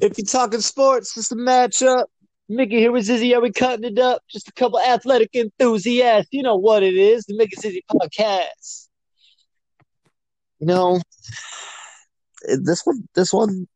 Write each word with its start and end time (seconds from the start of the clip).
If 0.00 0.16
you're 0.16 0.24
talking 0.24 0.60
sports, 0.60 1.16
it's 1.16 1.32
a 1.32 1.36
matchup. 1.36 2.04
Mickey 2.48 2.76
here 2.76 2.92
with 2.92 3.06
Zizzy. 3.06 3.36
Are 3.36 3.40
we 3.40 3.52
cutting 3.52 3.84
it 3.84 3.98
up? 3.98 4.22
Just 4.30 4.48
a 4.48 4.52
couple 4.52 4.80
athletic 4.80 5.34
enthusiasts. 5.34 6.28
You 6.32 6.42
know 6.42 6.56
what 6.56 6.82
it 6.82 6.94
is. 6.94 7.24
The 7.26 7.36
Mickey 7.36 7.56
Zizzy 7.56 7.80
podcast. 7.90 8.88
You 10.60 10.66
know, 10.66 11.00
this 12.62 12.82
one, 12.84 13.08
this 13.14 13.32
one, 13.32 13.66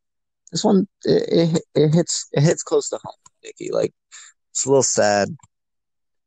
this 0.51 0.63
one, 0.63 0.87
it, 1.03 1.55
it, 1.55 1.63
it 1.75 1.93
hits, 1.93 2.27
it 2.31 2.41
hits 2.41 2.63
close 2.63 2.89
to 2.89 2.99
home, 3.03 3.13
Mickey. 3.43 3.69
Like, 3.71 3.93
it's 4.51 4.65
a 4.65 4.69
little 4.69 4.83
sad. 4.83 5.29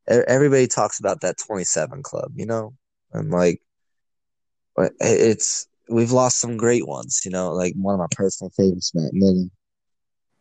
Everybody 0.09 0.69
talks 0.69 1.01
about 1.01 1.23
that 1.23 1.37
27 1.39 2.03
club, 2.03 2.31
you 2.37 2.47
know, 2.47 2.75
and 3.13 3.31
like, 3.31 3.61
eh, 4.79 4.89
it's 5.01 5.67
we've 5.89 6.13
lost 6.13 6.39
some 6.39 6.57
great 6.57 6.87
ones, 6.87 7.23
you 7.25 7.31
know, 7.31 7.53
like 7.53 7.75
one 7.77 7.95
of 7.95 7.99
my 7.99 8.07
personal 8.13 8.51
favorites, 8.51 8.93
Mac 8.95 9.13
Miller. 9.13 9.47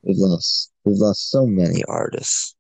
We've 0.06 0.18
lost 0.18 0.72
we've 0.84 0.98
lost 0.98 1.32
so 1.32 1.46
many 1.46 1.84
artists 1.86 2.56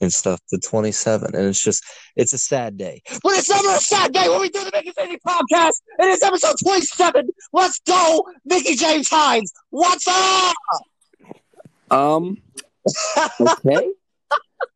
and 0.00 0.10
stuff 0.10 0.40
to 0.48 0.58
27 0.58 1.34
and 1.34 1.46
it's 1.46 1.62
just 1.62 1.84
it's 2.16 2.32
a 2.32 2.38
sad 2.38 2.78
day. 2.78 3.02
But 3.22 3.32
it's 3.32 3.50
never 3.50 3.68
a 3.68 3.80
sad 3.80 4.12
day 4.12 4.28
when 4.28 4.40
we 4.40 4.48
do 4.48 4.64
the 4.64 4.70
mickey 4.72 4.92
Zizzy 4.92 5.18
podcast 5.26 5.72
and 5.98 6.10
it's 6.10 6.22
episode 6.22 6.56
27 6.62 7.28
let's 7.52 7.80
go 7.80 8.26
mickey 8.44 8.76
james 8.76 9.08
hines. 9.10 9.52
What's 9.68 10.06
up? 10.08 10.54
Um 11.90 12.38
okay. 13.40 13.90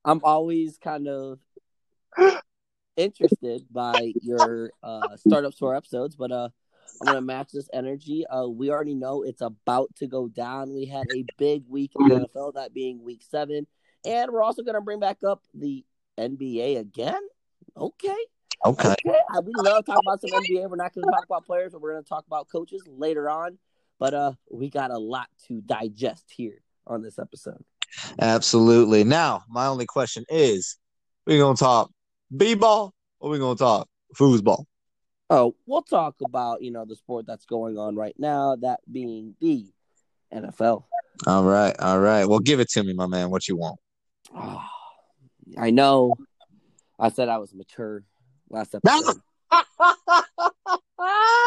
I'm 0.05 0.21
always 0.23 0.77
kind 0.77 1.09
of 1.09 1.39
interested 2.97 3.65
by 3.73 4.13
your 4.21 4.71
uh 4.83 5.17
startup 5.17 5.55
store 5.55 5.75
episodes 5.75 6.17
but 6.17 6.31
uh 6.31 6.49
I'm 7.01 7.07
gonna 7.07 7.21
match 7.21 7.53
this 7.53 7.69
energy. 7.73 8.27
Uh, 8.27 8.49
we 8.49 8.71
already 8.71 8.95
know 8.95 9.23
it's 9.23 9.41
about 9.41 9.95
to 9.97 10.07
go 10.07 10.29
down. 10.29 10.73
We 10.73 10.87
had 10.87 11.07
a 11.15 11.25
big 11.39 11.65
week 11.69 11.93
in 11.99 12.09
the 12.09 12.15
NFL, 12.15 12.55
that 12.55 12.73
being 12.73 13.03
Week 13.03 13.23
Seven, 13.29 13.67
and 14.05 14.31
we're 14.31 14.43
also 14.43 14.63
gonna 14.63 14.81
bring 14.81 15.01
back 15.01 15.19
up 15.27 15.43
the 15.55 15.85
NBA 16.19 16.79
again. 16.79 17.21
Okay. 17.77 18.17
Okay. 18.65 18.95
okay. 19.07 19.19
We 19.45 19.53
love 19.57 19.85
talking 19.85 20.03
about 20.07 20.21
some 20.21 20.31
NBA. 20.31 20.71
We're 20.71 20.77
not 20.77 20.95
gonna 20.95 21.11
talk 21.11 21.25
about 21.25 21.45
players, 21.45 21.73
but 21.73 21.81
we're 21.81 21.93
gonna 21.93 22.05
talk 22.05 22.27
about 22.27 22.49
coaches 22.49 22.83
later 22.87 23.29
on. 23.29 23.59
But 23.99 24.15
uh, 24.15 24.33
we 24.51 24.71
got 24.71 24.91
a 24.91 24.99
lot 24.99 25.29
to 25.49 25.61
digest 25.61 26.25
here 26.35 26.63
on 26.87 27.03
this 27.03 27.19
episode. 27.19 27.63
Absolutely. 28.21 29.05
Now, 29.05 29.43
my 29.49 29.67
only 29.67 29.87
question 29.87 30.25
is: 30.29 30.77
We 31.27 31.39
gonna 31.39 31.57
talk 31.57 31.91
b-ball 32.35 32.95
or 33.21 33.31
we 33.31 33.39
gonna 33.39 33.57
talk 33.57 33.89
foosball? 34.17 34.65
Oh, 35.31 35.55
we'll 35.67 35.83
talk 35.83 36.17
about 36.25 36.63
you 36.63 36.71
know 36.71 36.85
the 36.85 36.97
sport 36.97 37.27
that's 37.27 37.47
going 37.47 37.79
on 37.79 37.97
right 37.97 38.15
now, 38.19 38.57
that 38.57 38.81
being 38.91 39.35
the 39.41 39.67
NFL. 40.33 40.85
All 41.27 41.45
right, 41.45 41.75
all 41.79 41.99
right. 41.99 42.27
Well, 42.27 42.41
give 42.41 42.61
it 42.61 42.69
to 42.71 42.83
me, 42.83 42.93
my 42.93 43.07
man. 43.07 43.31
What 43.31 43.49
you 43.49 43.57
want? 43.57 43.79
Oh, 44.37 44.63
I 45.57 45.71
know. 45.71 46.15
I 46.99 47.09
said 47.09 47.29
I 47.29 47.39
was 47.39 47.55
mature 47.55 48.05
last 48.51 48.75
episode. 48.85 49.21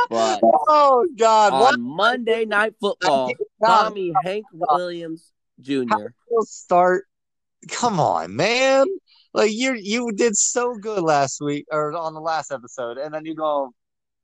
but 0.10 0.42
oh 0.42 1.08
God! 1.16 1.54
On 1.54 1.62
what? 1.62 1.80
Monday 1.80 2.46
Night 2.46 2.74
Football, 2.80 3.32
Tommy 3.64 4.12
Hank 4.24 4.46
Williams 4.52 5.32
Jr. 5.62 6.08
start. 6.42 7.06
Come 7.70 8.00
on, 8.00 8.36
man! 8.36 8.88
Like 9.38 9.52
you 9.54 9.76
you 9.76 10.12
did 10.14 10.36
so 10.36 10.74
good 10.74 11.04
last 11.04 11.40
week 11.42 11.68
or 11.72 11.96
on 11.96 12.16
the 12.16 12.20
last 12.20 12.52
episode, 12.52 12.98
and 12.98 13.14
then 13.14 13.24
you 13.24 13.36
go 13.36 13.72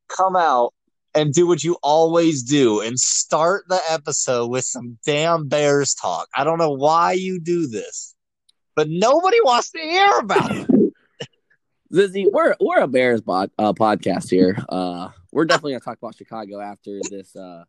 come 0.09 0.35
out 0.35 0.73
and 1.13 1.31
do 1.31 1.45
what 1.45 1.63
you 1.63 1.77
always 1.83 2.41
do 2.41 2.81
and 2.81 2.99
start 2.99 3.65
the 3.69 3.79
episode 3.91 4.47
with 4.47 4.65
some 4.65 4.97
damn 5.05 5.47
Bears 5.47 5.93
talk. 5.93 6.29
I 6.35 6.43
don't 6.43 6.57
know 6.57 6.71
why 6.71 7.11
you 7.11 7.39
do 7.39 7.67
this, 7.67 8.15
but 8.75 8.87
nobody 8.89 9.37
wants 9.41 9.69
to 9.73 9.79
hear 9.81 10.17
about 10.17 10.49
it. 10.51 10.67
Zizzy, 11.93 12.25
we're 12.31 12.55
we're 12.59 12.79
a 12.79 12.87
Bears 12.87 13.21
uh, 13.27 13.47
podcast 13.73 14.31
here. 14.31 14.57
Uh, 14.67 15.09
we're 15.31 15.45
definitely 15.45 15.73
gonna 15.73 15.81
talk 15.81 15.99
about 15.99 16.15
Chicago 16.15 16.59
after 16.59 16.99
this 17.07 17.35
uh, 17.35 17.65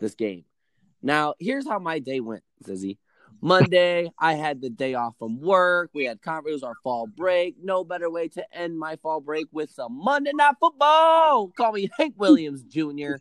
this 0.00 0.16
game. 0.16 0.42
Now, 1.00 1.34
here's 1.38 1.68
how 1.68 1.78
my 1.78 2.00
day 2.00 2.18
went, 2.18 2.42
Zizzy. 2.64 2.98
Monday, 3.46 4.10
I 4.18 4.34
had 4.34 4.60
the 4.60 4.70
day 4.70 4.94
off 4.94 5.14
from 5.20 5.40
work. 5.40 5.90
We 5.94 6.04
had 6.04 6.20
conference, 6.20 6.50
it 6.50 6.54
was 6.54 6.62
our 6.64 6.74
fall 6.82 7.06
break. 7.06 7.54
No 7.62 7.84
better 7.84 8.10
way 8.10 8.26
to 8.28 8.44
end 8.52 8.76
my 8.76 8.96
fall 8.96 9.20
break 9.20 9.46
with 9.52 9.70
some 9.70 10.02
Monday 10.02 10.32
Night 10.34 10.56
Football. 10.58 11.52
Call 11.56 11.72
me 11.72 11.88
Hank 11.96 12.14
Williams 12.16 12.64
Jr. 12.64 13.14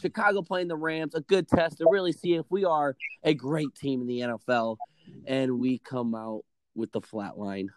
Chicago 0.00 0.40
playing 0.40 0.68
the 0.68 0.76
Rams, 0.76 1.16
a 1.16 1.20
good 1.20 1.48
test 1.48 1.78
to 1.78 1.86
really 1.90 2.12
see 2.12 2.34
if 2.34 2.46
we 2.48 2.64
are 2.64 2.94
a 3.24 3.34
great 3.34 3.74
team 3.74 4.00
in 4.02 4.06
the 4.06 4.20
NFL. 4.20 4.76
And 5.26 5.58
we 5.58 5.78
come 5.78 6.14
out 6.14 6.44
with 6.76 6.92
the 6.92 7.00
flat 7.00 7.36
line. 7.36 7.68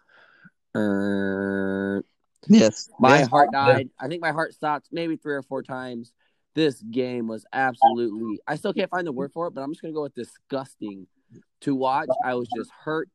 Uh, 0.76 2.02
yes. 2.48 2.88
My 3.00 3.18
yes. 3.18 3.28
heart 3.28 3.50
died. 3.50 3.88
I 3.98 4.06
think 4.06 4.22
my 4.22 4.30
heart 4.30 4.54
stopped 4.54 4.90
maybe 4.92 5.16
three 5.16 5.34
or 5.34 5.42
four 5.42 5.64
times. 5.64 6.12
This 6.54 6.80
game 6.82 7.26
was 7.26 7.44
absolutely, 7.52 8.38
I 8.46 8.54
still 8.54 8.72
can't 8.72 8.90
find 8.90 9.06
the 9.06 9.12
word 9.12 9.32
for 9.32 9.48
it, 9.48 9.54
but 9.54 9.62
I'm 9.62 9.72
just 9.72 9.82
going 9.82 9.92
to 9.92 9.96
go 9.96 10.04
with 10.04 10.14
disgusting 10.14 11.08
to 11.62 11.74
watch. 11.74 12.08
I 12.24 12.34
was 12.34 12.48
just 12.56 12.70
hurt. 12.84 13.08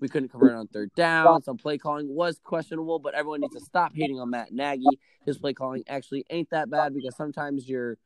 We 0.00 0.08
couldn't 0.08 0.28
convert 0.28 0.54
on 0.54 0.66
third 0.68 0.90
down. 0.96 1.42
Some 1.42 1.56
play 1.56 1.78
calling 1.78 2.08
was 2.08 2.38
questionable, 2.42 2.98
but 2.98 3.14
everyone 3.14 3.40
needs 3.40 3.54
to 3.54 3.60
stop 3.60 3.92
hating 3.94 4.20
on 4.20 4.30
Matt 4.30 4.52
Nagy. 4.52 4.84
His 5.24 5.38
play 5.38 5.54
calling 5.54 5.84
actually 5.88 6.24
ain't 6.30 6.50
that 6.50 6.68
bad 6.68 6.94
because 6.94 7.16
sometimes 7.16 7.68
your 7.68 7.96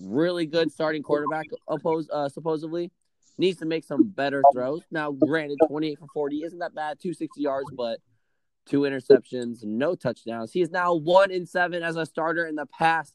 really 0.00 0.46
good 0.46 0.72
starting 0.72 1.02
quarterback, 1.02 1.46
oppose, 1.68 2.08
uh, 2.12 2.28
supposedly, 2.28 2.90
needs 3.36 3.58
to 3.58 3.66
make 3.66 3.84
some 3.84 4.08
better 4.08 4.42
throws. 4.52 4.82
Now, 4.90 5.12
granted, 5.12 5.58
28 5.68 5.98
for 5.98 6.06
40 6.12 6.42
isn't 6.44 6.58
that 6.58 6.74
bad, 6.74 6.98
260 7.00 7.40
yards, 7.40 7.68
but 7.76 8.00
two 8.66 8.80
interceptions, 8.80 9.64
no 9.64 9.94
touchdowns. 9.94 10.52
He 10.52 10.60
is 10.60 10.70
now 10.70 10.94
one 10.94 11.30
in 11.30 11.46
seven 11.46 11.82
as 11.82 11.96
a 11.96 12.04
starter 12.04 12.46
in 12.46 12.54
the 12.54 12.66
past 12.66 13.14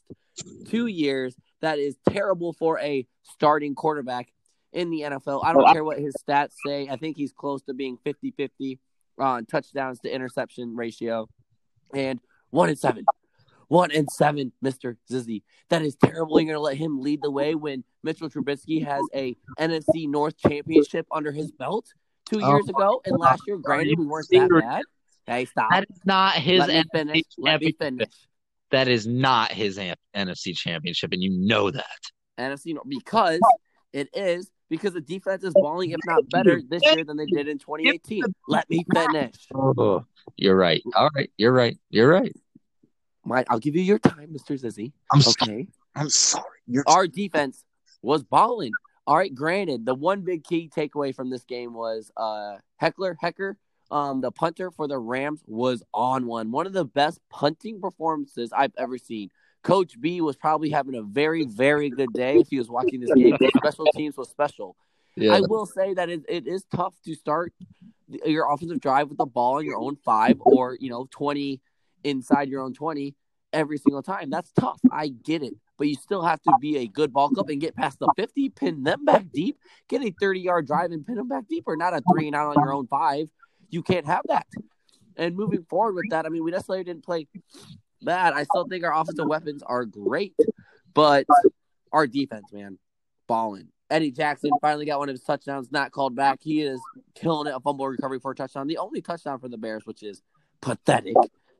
two 0.66 0.86
years. 0.86 1.36
That 1.60 1.78
is 1.78 1.96
terrible 2.08 2.52
for 2.52 2.78
a 2.80 3.06
starting 3.22 3.74
quarterback 3.74 4.32
in 4.74 4.90
the 4.90 5.02
NFL. 5.02 5.44
I 5.44 5.52
don't 5.52 5.72
care 5.72 5.84
what 5.84 5.98
his 5.98 6.14
stats 6.16 6.52
say. 6.66 6.88
I 6.88 6.96
think 6.96 7.16
he's 7.16 7.32
close 7.32 7.62
to 7.62 7.74
being 7.74 7.96
50 8.04 8.32
50 8.36 8.78
on 9.18 9.46
touchdowns 9.46 10.00
to 10.00 10.12
interception 10.12 10.76
ratio. 10.76 11.28
And 11.94 12.20
one 12.50 12.68
in 12.68 12.76
seven. 12.76 13.04
One 13.68 13.90
in 13.90 14.08
seven, 14.08 14.52
Mr. 14.62 14.96
Zizzy. 15.10 15.42
That 15.70 15.82
is 15.82 15.96
terrible. 15.96 16.38
You're 16.38 16.46
going 16.46 16.56
to 16.56 16.60
let 16.60 16.76
him 16.76 17.00
lead 17.00 17.20
the 17.22 17.30
way 17.30 17.54
when 17.54 17.84
Mitchell 18.02 18.28
Trubisky 18.28 18.84
has 18.84 19.02
a 19.14 19.36
NFC 19.58 20.08
North 20.08 20.36
championship 20.36 21.06
under 21.10 21.32
his 21.32 21.50
belt 21.52 21.86
two 22.26 22.40
oh. 22.42 22.48
years 22.48 22.68
ago. 22.68 23.00
And 23.04 23.18
last 23.18 23.42
year, 23.46 23.56
granted, 23.56 23.98
we 23.98 24.06
weren't 24.06 24.28
that 24.30 24.48
bad. 24.50 24.82
Hey, 25.26 25.46
stop. 25.46 25.70
That 25.70 25.86
is 25.88 26.00
not 26.04 26.34
his 26.34 26.58
let 26.58 26.68
me 26.68 26.84
finish. 26.92 27.22
Let 27.38 27.60
me 27.60 27.72
finish. 27.72 28.08
That 28.70 28.88
is 28.88 29.06
not 29.06 29.52
his 29.52 29.78
NFC 30.14 30.54
championship, 30.54 31.12
and 31.12 31.22
you 31.22 31.30
know 31.30 31.70
that. 31.70 32.00
NFC 32.38 32.76
because 32.88 33.40
it 33.92 34.08
is 34.12 34.50
because 34.68 34.94
the 34.94 35.00
defense 35.00 35.44
is 35.44 35.52
balling, 35.54 35.90
if 35.90 36.00
not 36.06 36.28
better, 36.30 36.60
this 36.68 36.82
year 36.84 37.04
than 37.04 37.16
they 37.16 37.26
did 37.26 37.48
in 37.48 37.58
2018. 37.58 38.22
Let 38.48 38.68
me 38.68 38.84
finish. 38.92 39.34
Oh, 39.54 40.04
you're 40.36 40.56
right. 40.56 40.82
All 40.94 41.10
right, 41.14 41.30
you're 41.36 41.52
right. 41.52 41.78
You're 41.90 42.08
right. 42.08 42.34
My, 43.24 43.44
I'll 43.48 43.58
give 43.58 43.76
you 43.76 43.82
your 43.82 43.98
time, 43.98 44.34
Mr. 44.34 44.60
Zizzy. 44.60 44.92
I'm 45.12 45.20
okay. 45.20 45.32
Sorry. 45.44 45.68
I'm 45.94 46.10
sorry. 46.10 46.44
You're... 46.66 46.84
Our 46.86 47.06
defense 47.06 47.64
was 48.02 48.22
balling. 48.22 48.72
All 49.06 49.16
right, 49.16 49.34
granted, 49.34 49.84
the 49.84 49.94
one 49.94 50.22
big 50.22 50.44
key 50.44 50.70
takeaway 50.74 51.14
from 51.14 51.30
this 51.30 51.44
game 51.44 51.74
was 51.74 52.10
uh 52.16 52.56
Heckler 52.76 53.16
Hekker, 53.22 53.56
um, 53.90 54.20
the 54.20 54.32
punter 54.32 54.70
for 54.70 54.88
the 54.88 54.98
Rams 54.98 55.42
was 55.46 55.82
on 55.92 56.26
one. 56.26 56.50
One 56.50 56.66
of 56.66 56.72
the 56.72 56.84
best 56.84 57.20
punting 57.30 57.80
performances 57.80 58.50
I've 58.52 58.72
ever 58.76 58.98
seen. 58.98 59.30
Coach 59.64 59.98
B 60.00 60.20
was 60.20 60.36
probably 60.36 60.70
having 60.70 60.94
a 60.94 61.02
very, 61.02 61.44
very 61.44 61.90
good 61.90 62.12
day 62.12 62.36
if 62.36 62.48
he 62.48 62.58
was 62.58 62.68
watching 62.68 63.00
this 63.00 63.12
game. 63.16 63.36
special 63.56 63.86
teams 63.96 64.16
was 64.16 64.28
special. 64.28 64.76
Yeah. 65.16 65.34
I 65.34 65.40
will 65.40 65.66
say 65.66 65.94
that 65.94 66.08
it, 66.08 66.22
it 66.28 66.46
is 66.46 66.64
tough 66.74 66.94
to 67.06 67.14
start 67.14 67.52
your 68.24 68.52
offensive 68.52 68.80
drive 68.80 69.08
with 69.08 69.18
the 69.18 69.26
ball 69.26 69.56
on 69.56 69.64
your 69.64 69.78
own 69.78 69.96
five 70.04 70.36
or, 70.40 70.76
you 70.80 70.90
know, 70.90 71.08
20 71.10 71.60
inside 72.04 72.48
your 72.48 72.60
own 72.60 72.74
20 72.74 73.14
every 73.52 73.78
single 73.78 74.02
time. 74.02 74.28
That's 74.28 74.52
tough. 74.52 74.80
I 74.92 75.08
get 75.08 75.42
it. 75.42 75.54
But 75.78 75.88
you 75.88 75.94
still 75.94 76.22
have 76.22 76.42
to 76.42 76.52
be 76.60 76.78
a 76.78 76.86
good 76.86 77.12
bulk 77.12 77.38
up 77.38 77.48
and 77.48 77.60
get 77.60 77.74
past 77.74 77.98
the 77.98 78.12
50, 78.16 78.50
pin 78.50 78.84
them 78.84 79.04
back 79.04 79.24
deep, 79.32 79.58
get 79.88 80.02
a 80.02 80.12
30 80.20 80.40
yard 80.40 80.66
drive 80.66 80.92
and 80.92 81.06
pin 81.06 81.16
them 81.16 81.28
back 81.28 81.48
deeper, 81.48 81.76
not 81.76 81.94
a 81.94 82.02
three 82.12 82.26
and 82.26 82.36
out 82.36 82.56
on 82.56 82.62
your 82.62 82.74
own 82.74 82.86
five. 82.86 83.28
You 83.70 83.82
can't 83.82 84.06
have 84.06 84.22
that. 84.28 84.46
And 85.16 85.36
moving 85.36 85.64
forward 85.64 85.94
with 85.94 86.10
that, 86.10 86.26
I 86.26 86.28
mean, 86.28 86.44
we 86.44 86.50
necessarily 86.50 86.84
didn't 86.84 87.04
play 87.04 87.26
bad. 88.04 88.34
I 88.34 88.44
still 88.44 88.66
think 88.66 88.84
our 88.84 88.94
offensive 88.94 89.26
weapons 89.26 89.62
are 89.62 89.84
great, 89.84 90.34
but 90.92 91.26
our 91.92 92.06
defense, 92.06 92.52
man, 92.52 92.78
balling. 93.26 93.68
Eddie 93.90 94.10
Jackson 94.10 94.50
finally 94.60 94.86
got 94.86 94.98
one 94.98 95.08
of 95.08 95.14
his 95.14 95.22
touchdowns 95.22 95.70
not 95.70 95.92
called 95.92 96.16
back. 96.16 96.40
He 96.42 96.62
is 96.62 96.80
killing 97.14 97.46
it, 97.46 97.54
a 97.54 97.60
fumble 97.60 97.86
recovery 97.86 98.18
for 98.18 98.32
a 98.32 98.34
touchdown. 98.34 98.66
The 98.66 98.78
only 98.78 99.00
touchdown 99.02 99.38
for 99.38 99.48
the 99.48 99.58
Bears, 99.58 99.84
which 99.84 100.02
is 100.02 100.22
pathetic, 100.60 101.14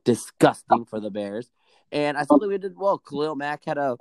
disgusting 0.05 0.85
for 0.87 1.01
the 1.01 1.11
Bears. 1.11 1.51
And 1.93 2.17
I 2.17 2.25
thought 2.25 2.41
that 2.41 2.49
we 2.49 2.59
did 2.59 2.77
well. 2.77 2.99
Khalil 2.99 3.37
Mack 3.37 3.65
had 3.67 3.79
a, 3.79 3.97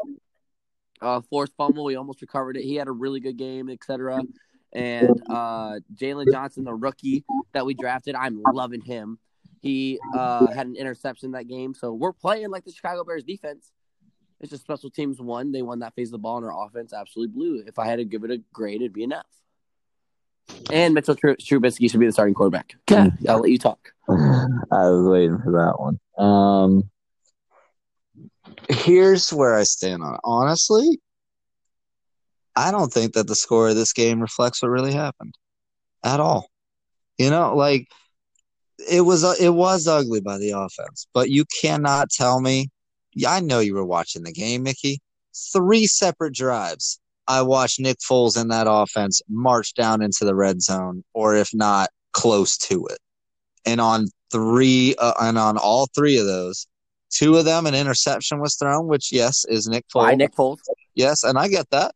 a 1.01 1.21
forced 1.21 1.53
fumble. 1.57 1.83
We 1.83 1.95
almost 1.95 2.21
recovered 2.21 2.57
it. 2.57 2.63
He 2.63 2.75
had 2.75 2.87
a 2.87 2.91
really 2.91 3.19
good 3.19 3.37
game, 3.37 3.69
etc. 3.69 4.21
And 4.71 5.21
uh, 5.29 5.79
Jaylon 5.93 6.31
Johnson, 6.31 6.63
the 6.63 6.73
rookie 6.73 7.23
that 7.53 7.65
we 7.65 7.73
drafted, 7.73 8.15
I'm 8.15 8.41
loving 8.53 8.81
him. 8.81 9.19
He 9.63 9.97
uh, 10.13 10.47
had 10.47 10.67
an 10.67 10.75
interception 10.75 11.31
that 11.31 11.47
game, 11.47 11.73
so 11.73 11.93
we're 11.93 12.11
playing 12.11 12.49
like 12.49 12.65
the 12.65 12.71
Chicago 12.73 13.05
Bears 13.05 13.23
defense. 13.23 13.71
It's 14.41 14.49
just 14.49 14.63
special 14.63 14.89
teams 14.89 15.21
won. 15.21 15.53
They 15.53 15.61
won 15.61 15.79
that 15.79 15.95
phase 15.95 16.09
of 16.09 16.11
the 16.11 16.17
ball, 16.17 16.35
and 16.35 16.45
our 16.45 16.65
offense 16.65 16.91
absolutely 16.91 17.33
blew. 17.33 17.63
If 17.65 17.79
I 17.79 17.87
had 17.87 17.95
to 17.95 18.03
give 18.03 18.25
it 18.25 18.31
a 18.31 18.39
grade, 18.51 18.81
it'd 18.81 18.91
be 18.91 19.03
enough. 19.03 19.25
And 20.69 20.93
Mitchell 20.93 21.15
Tr- 21.15 21.29
Trubisky 21.29 21.89
should 21.89 22.01
be 22.01 22.05
the 22.05 22.11
starting 22.11 22.33
quarterback. 22.33 22.75
Okay, 22.91 23.09
I'll 23.29 23.39
let 23.39 23.51
you 23.51 23.57
talk. 23.57 23.93
I 24.09 24.89
was 24.89 25.07
waiting 25.07 25.39
for 25.41 25.53
that 25.53 25.79
one. 25.79 25.97
Um, 26.17 26.89
here's 28.69 29.31
where 29.31 29.55
I 29.55 29.63
stand 29.63 30.03
on 30.03 30.15
it. 30.15 30.19
Honestly, 30.25 30.99
I 32.53 32.71
don't 32.71 32.91
think 32.91 33.13
that 33.13 33.27
the 33.27 33.35
score 33.35 33.69
of 33.69 33.77
this 33.77 33.93
game 33.93 34.19
reflects 34.19 34.61
what 34.61 34.71
really 34.71 34.93
happened 34.93 35.35
at 36.03 36.19
all. 36.19 36.49
You 37.17 37.29
know, 37.29 37.55
like 37.55 37.87
it 38.89 39.01
was 39.01 39.23
uh, 39.23 39.35
it 39.39 39.51
was 39.51 39.87
ugly 39.87 40.21
by 40.21 40.37
the 40.37 40.51
offense, 40.51 41.07
but 41.13 41.29
you 41.29 41.45
cannot 41.61 42.09
tell 42.09 42.41
me. 42.41 42.69
Yeah, 43.13 43.33
I 43.33 43.39
know 43.41 43.59
you 43.59 43.75
were 43.75 43.85
watching 43.85 44.23
the 44.23 44.31
game, 44.31 44.63
Mickey. 44.63 44.99
Three 45.51 45.85
separate 45.85 46.33
drives. 46.33 46.99
I 47.27 47.41
watched 47.41 47.79
Nick 47.79 47.97
Foles 47.99 48.39
in 48.39 48.49
that 48.49 48.67
offense 48.69 49.21
march 49.29 49.73
down 49.75 50.01
into 50.01 50.25
the 50.25 50.35
red 50.35 50.61
zone, 50.61 51.03
or 51.13 51.35
if 51.35 51.53
not, 51.53 51.89
close 52.11 52.57
to 52.57 52.85
it. 52.87 52.97
And 53.65 53.79
on 53.79 54.07
three, 54.31 54.95
uh, 54.97 55.13
and 55.21 55.37
on 55.37 55.57
all 55.57 55.87
three 55.95 56.17
of 56.17 56.25
those, 56.25 56.67
two 57.09 57.37
of 57.37 57.45
them 57.45 57.65
an 57.65 57.75
interception 57.75 58.39
was 58.39 58.55
thrown, 58.55 58.87
which 58.87 59.11
yes 59.11 59.45
is 59.45 59.67
Nick 59.67 59.85
Foles. 59.87 60.07
Bye, 60.07 60.15
Nick 60.15 60.33
Foles. 60.33 60.57
Yes, 60.95 61.23
and 61.23 61.37
I 61.37 61.47
get 61.47 61.69
that. 61.69 61.93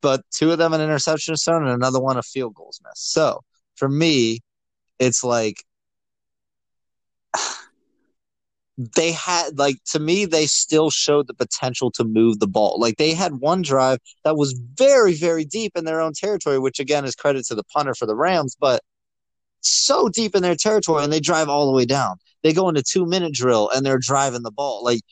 But 0.00 0.22
two 0.30 0.50
of 0.52 0.58
them 0.58 0.72
an 0.72 0.80
interception 0.80 1.32
was 1.32 1.44
thrown, 1.44 1.62
and 1.62 1.72
another 1.72 2.00
one 2.00 2.16
a 2.16 2.22
field 2.22 2.54
goals 2.54 2.80
miss. 2.84 2.94
So 2.96 3.42
for 3.76 3.88
me, 3.88 4.40
it's 5.02 5.24
like 5.24 5.64
they 8.96 9.12
had 9.12 9.58
like 9.58 9.76
to 9.84 9.98
me 9.98 10.24
they 10.24 10.46
still 10.46 10.90
showed 10.90 11.26
the 11.26 11.34
potential 11.34 11.90
to 11.90 12.04
move 12.04 12.38
the 12.38 12.46
ball. 12.46 12.78
Like 12.80 12.96
they 12.96 13.12
had 13.12 13.34
one 13.34 13.62
drive 13.62 13.98
that 14.24 14.36
was 14.36 14.58
very 14.74 15.14
very 15.14 15.44
deep 15.44 15.72
in 15.76 15.84
their 15.84 16.00
own 16.00 16.12
territory 16.14 16.58
which 16.58 16.80
again 16.80 17.04
is 17.04 17.14
credit 17.14 17.44
to 17.46 17.54
the 17.54 17.64
punter 17.64 17.94
for 17.94 18.06
the 18.06 18.16
rams 18.16 18.56
but 18.58 18.82
so 19.60 20.08
deep 20.08 20.34
in 20.34 20.42
their 20.42 20.56
territory 20.56 21.04
and 21.04 21.12
they 21.12 21.20
drive 21.20 21.48
all 21.48 21.66
the 21.66 21.72
way 21.72 21.84
down. 21.84 22.16
They 22.42 22.52
go 22.52 22.68
into 22.68 22.82
two 22.82 23.06
minute 23.06 23.34
drill 23.34 23.70
and 23.70 23.84
they're 23.84 23.98
driving 23.98 24.42
the 24.42 24.50
ball. 24.50 24.84
Like 24.84 25.02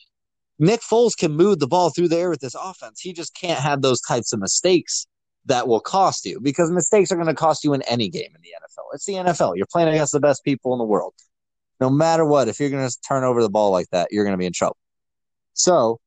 nick 0.59 0.81
foles 0.81 1.17
can 1.17 1.33
move 1.33 1.59
the 1.59 1.67
ball 1.67 1.89
through 1.89 2.09
the 2.09 2.17
air 2.17 2.29
with 2.29 2.41
this 2.41 2.55
offense. 2.55 3.01
He 3.01 3.13
just 3.13 3.35
can't 3.35 3.59
have 3.59 3.81
those 3.81 4.01
types 4.01 4.33
of 4.33 4.39
mistakes 4.39 5.05
that 5.45 5.67
will 5.67 5.79
cost 5.79 6.25
you 6.25 6.39
because 6.39 6.71
mistakes 6.71 7.11
are 7.11 7.15
going 7.15 7.27
to 7.27 7.33
cost 7.33 7.63
you 7.63 7.73
in 7.73 7.81
any 7.83 8.09
game 8.09 8.31
in 8.35 8.41
the 8.41 8.49
nfl 8.49 8.85
it's 8.93 9.05
the 9.05 9.13
nfl 9.13 9.55
you're 9.55 9.65
playing 9.71 9.89
against 9.89 10.11
the 10.11 10.19
best 10.19 10.43
people 10.43 10.71
in 10.73 10.77
the 10.77 10.85
world 10.85 11.13
no 11.81 11.89
matter 11.89 12.23
what, 12.23 12.47
if 12.47 12.59
you're 12.59 12.69
going 12.69 12.87
to 12.87 13.01
turn 13.01 13.23
over 13.23 13.41
the 13.41 13.49
ball 13.49 13.71
like 13.71 13.89
that, 13.89 14.09
you're 14.11 14.23
going 14.23 14.35
to 14.35 14.37
be 14.37 14.45
in 14.45 14.53
trouble. 14.53 14.77
So, 15.53 15.99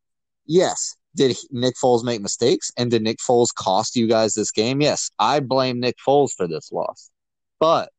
yes, 0.47 0.95
did 1.17 1.37
Nick 1.51 1.75
Foles 1.83 2.05
make 2.05 2.23
mistakes? 2.23 2.71
And 2.79 2.93
did 2.93 3.03
Nick 3.03 3.19
Foles 3.19 3.53
cost 3.53 3.97
you 3.97 4.07
guys 4.07 4.35
this 4.35 4.53
game? 4.53 4.81
Yes, 4.81 5.11
I 5.19 5.41
blame 5.41 5.81
Nick 5.81 5.97
Foles 6.07 6.31
for 6.35 6.47
this 6.47 6.71
loss. 6.71 7.11
But 7.59 7.91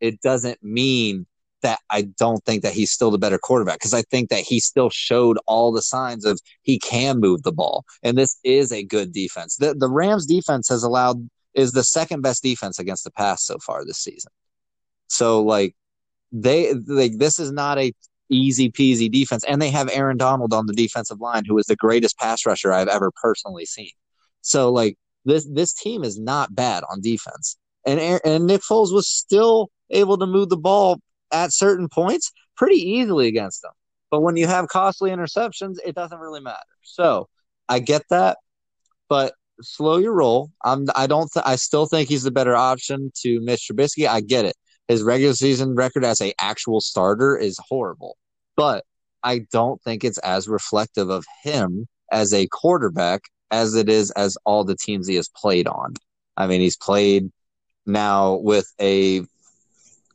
it 0.00 0.20
doesn't 0.20 0.62
mean 0.64 1.26
that 1.62 1.80
I 1.90 2.02
don't 2.02 2.44
think 2.44 2.62
that 2.62 2.72
he's 2.72 2.92
still 2.92 3.10
the 3.10 3.18
better 3.18 3.38
quarterback 3.38 3.76
because 3.76 3.94
I 3.94 4.02
think 4.02 4.30
that 4.30 4.40
he 4.40 4.60
still 4.60 4.90
showed 4.90 5.38
all 5.46 5.72
the 5.72 5.82
signs 5.82 6.24
of 6.24 6.40
he 6.62 6.78
can 6.78 7.20
move 7.20 7.42
the 7.42 7.52
ball. 7.52 7.84
And 8.02 8.16
this 8.16 8.38
is 8.44 8.72
a 8.72 8.84
good 8.84 9.12
defense. 9.12 9.56
The, 9.56 9.74
the 9.74 9.88
Rams 9.88 10.26
defense 10.26 10.68
has 10.68 10.82
allowed, 10.82 11.28
is 11.54 11.72
the 11.72 11.84
second 11.84 12.22
best 12.22 12.42
defense 12.42 12.78
against 12.78 13.04
the 13.04 13.10
pass 13.10 13.44
so 13.44 13.58
far 13.58 13.84
this 13.84 13.98
season. 13.98 14.32
So, 15.08 15.42
like, 15.42 15.74
they 16.32 16.72
like 16.72 17.18
this 17.18 17.38
is 17.38 17.52
not 17.52 17.78
a 17.78 17.92
easy 18.30 18.70
peasy 18.70 19.10
defense, 19.10 19.44
and 19.44 19.60
they 19.60 19.70
have 19.70 19.90
Aaron 19.92 20.16
Donald 20.16 20.54
on 20.54 20.66
the 20.66 20.72
defensive 20.72 21.20
line, 21.20 21.44
who 21.46 21.58
is 21.58 21.66
the 21.66 21.76
greatest 21.76 22.18
pass 22.18 22.46
rusher 22.46 22.72
I've 22.72 22.88
ever 22.88 23.12
personally 23.22 23.66
seen. 23.66 23.90
So 24.40 24.72
like 24.72 24.96
this 25.24 25.46
this 25.52 25.74
team 25.74 26.02
is 26.02 26.18
not 26.18 26.54
bad 26.54 26.84
on 26.90 27.00
defense, 27.00 27.56
and 27.86 28.00
and 28.24 28.46
Nick 28.46 28.62
Foles 28.62 28.92
was 28.92 29.08
still 29.08 29.70
able 29.90 30.16
to 30.18 30.26
move 30.26 30.48
the 30.48 30.56
ball 30.56 30.98
at 31.32 31.52
certain 31.52 31.88
points 31.88 32.32
pretty 32.56 32.76
easily 32.76 33.28
against 33.28 33.62
them. 33.62 33.72
But 34.10 34.20
when 34.20 34.36
you 34.36 34.46
have 34.46 34.68
costly 34.68 35.10
interceptions, 35.10 35.76
it 35.84 35.94
doesn't 35.94 36.18
really 36.18 36.40
matter. 36.40 36.58
So 36.82 37.28
I 37.68 37.78
get 37.78 38.02
that, 38.10 38.38
but 39.08 39.34
slow 39.62 39.96
your 39.96 40.12
roll. 40.12 40.50
I'm 40.64 40.86
I 40.94 41.06
don't 41.06 41.30
th- 41.32 41.46
I 41.46 41.56
still 41.56 41.86
think 41.86 42.08
he's 42.08 42.24
the 42.24 42.30
better 42.30 42.54
option 42.54 43.10
to 43.22 43.40
Mitch 43.40 43.68
Trubisky. 43.70 44.06
I 44.06 44.20
get 44.20 44.44
it 44.44 44.54
his 44.88 45.02
regular 45.02 45.34
season 45.34 45.74
record 45.74 46.04
as 46.04 46.20
a 46.20 46.34
actual 46.38 46.80
starter 46.80 47.36
is 47.36 47.58
horrible. 47.68 48.16
But 48.56 48.84
I 49.22 49.46
don't 49.50 49.80
think 49.82 50.04
it's 50.04 50.18
as 50.18 50.48
reflective 50.48 51.08
of 51.08 51.24
him 51.42 51.86
as 52.10 52.32
a 52.34 52.46
quarterback 52.48 53.22
as 53.50 53.74
it 53.74 53.88
is 53.88 54.10
as 54.12 54.36
all 54.44 54.64
the 54.64 54.76
teams 54.76 55.06
he 55.06 55.16
has 55.16 55.28
played 55.28 55.66
on. 55.66 55.94
I 56.36 56.46
mean, 56.46 56.60
he's 56.60 56.76
played 56.76 57.30
now 57.86 58.34
with 58.36 58.66
a 58.80 59.22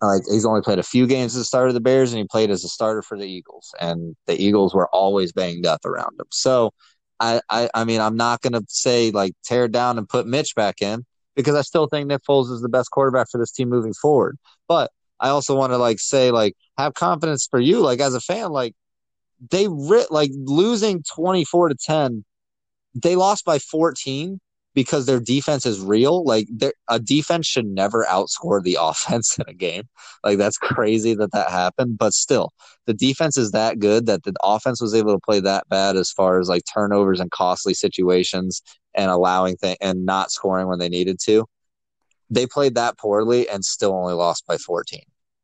like 0.01 0.23
he's 0.29 0.45
only 0.45 0.61
played 0.61 0.79
a 0.79 0.83
few 0.83 1.07
games 1.07 1.35
as 1.35 1.41
a 1.41 1.45
starter 1.45 1.69
of 1.69 1.73
the 1.73 1.79
Bears, 1.81 2.11
and 2.11 2.19
he 2.19 2.27
played 2.29 2.49
as 2.51 2.63
a 2.63 2.69
starter 2.69 3.01
for 3.01 3.17
the 3.17 3.25
Eagles, 3.25 3.73
and 3.79 4.15
the 4.25 4.41
Eagles 4.41 4.73
were 4.73 4.87
always 4.89 5.31
banged 5.31 5.65
up 5.65 5.85
around 5.85 6.19
him. 6.19 6.27
So, 6.31 6.71
I 7.19 7.41
I, 7.49 7.69
I 7.73 7.83
mean, 7.83 8.01
I'm 8.01 8.15
not 8.15 8.41
gonna 8.41 8.61
say 8.67 9.11
like 9.11 9.33
tear 9.43 9.67
down 9.67 9.97
and 9.97 10.07
put 10.07 10.27
Mitch 10.27 10.55
back 10.55 10.81
in 10.81 11.05
because 11.35 11.55
I 11.55 11.61
still 11.61 11.87
think 11.87 12.07
Nick 12.07 12.21
Foles 12.27 12.51
is 12.51 12.61
the 12.61 12.69
best 12.69 12.91
quarterback 12.91 13.27
for 13.31 13.39
this 13.39 13.51
team 13.51 13.69
moving 13.69 13.93
forward. 13.93 14.37
But 14.67 14.91
I 15.19 15.29
also 15.29 15.55
want 15.55 15.73
to 15.73 15.77
like 15.77 15.99
say 15.99 16.31
like 16.31 16.55
have 16.77 16.93
confidence 16.93 17.47
for 17.49 17.59
you 17.59 17.79
like 17.79 17.99
as 17.99 18.13
a 18.13 18.19
fan 18.19 18.51
like 18.51 18.73
they 19.51 19.67
writ 19.69 20.11
like 20.11 20.31
losing 20.33 21.03
24 21.03 21.69
to 21.69 21.75
10 21.75 22.23
they 22.95 23.15
lost 23.15 23.45
by 23.45 23.59
14 23.59 24.39
because 24.77 25.07
their 25.07 25.19
defense 25.19 25.65
is 25.65 25.79
real 25.79 26.23
like 26.23 26.47
a 26.87 26.99
defense 26.99 27.47
should 27.47 27.65
never 27.65 28.05
outscore 28.05 28.61
the 28.61 28.77
offense 28.79 29.35
in 29.39 29.45
a 29.47 29.53
game 29.53 29.89
like 30.23 30.37
that's 30.37 30.59
crazy 30.59 31.15
that 31.15 31.31
that 31.31 31.49
happened 31.49 31.97
but 31.97 32.13
still 32.13 32.51
the 32.85 32.93
defense 32.93 33.39
is 33.39 33.51
that 33.51 33.79
good 33.79 34.05
that 34.05 34.21
the 34.21 34.33
offense 34.43 34.79
was 34.79 34.93
able 34.93 35.13
to 35.13 35.19
play 35.19 35.39
that 35.39 35.67
bad 35.67 35.95
as 35.95 36.11
far 36.11 36.39
as 36.39 36.47
like 36.47 36.61
turnovers 36.71 37.19
and 37.19 37.31
costly 37.31 37.73
situations 37.73 38.61
and 38.93 39.09
allowing 39.09 39.55
things 39.55 39.77
and 39.81 40.05
not 40.05 40.29
scoring 40.29 40.67
when 40.67 40.77
they 40.77 40.89
needed 40.89 41.17
to 41.19 41.47
they 42.29 42.45
played 42.45 42.75
that 42.75 42.99
poorly 42.99 43.49
and 43.49 43.63
still 43.63 43.93
only 43.93 44.13
lost 44.13 44.45
by 44.45 44.57
14. 44.57 45.01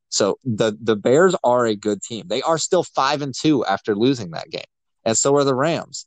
So 0.09 0.37
the 0.43 0.77
the 0.79 0.95
Bears 0.95 1.35
are 1.43 1.65
a 1.65 1.75
good 1.75 2.01
team. 2.03 2.27
They 2.27 2.41
are 2.41 2.57
still 2.57 2.83
5 2.83 3.21
and 3.21 3.33
2 3.33 3.65
after 3.65 3.95
losing 3.95 4.31
that 4.31 4.49
game. 4.49 4.61
And 5.05 5.17
so 5.17 5.35
are 5.35 5.43
the 5.43 5.55
Rams. 5.55 6.05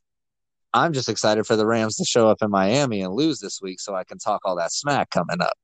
I'm 0.77 0.93
just 0.93 1.09
excited 1.09 1.45
for 1.45 1.55
the 1.55 1.65
Rams 1.65 1.95
to 1.97 2.05
show 2.05 2.29
up 2.29 2.41
in 2.41 2.51
Miami 2.51 3.01
and 3.01 3.13
lose 3.13 3.39
this 3.39 3.59
week 3.61 3.79
so 3.79 3.95
I 3.95 4.03
can 4.03 4.19
talk 4.19 4.41
all 4.45 4.55
that 4.57 4.71
smack 4.71 5.09
coming 5.09 5.41
up. 5.41 5.57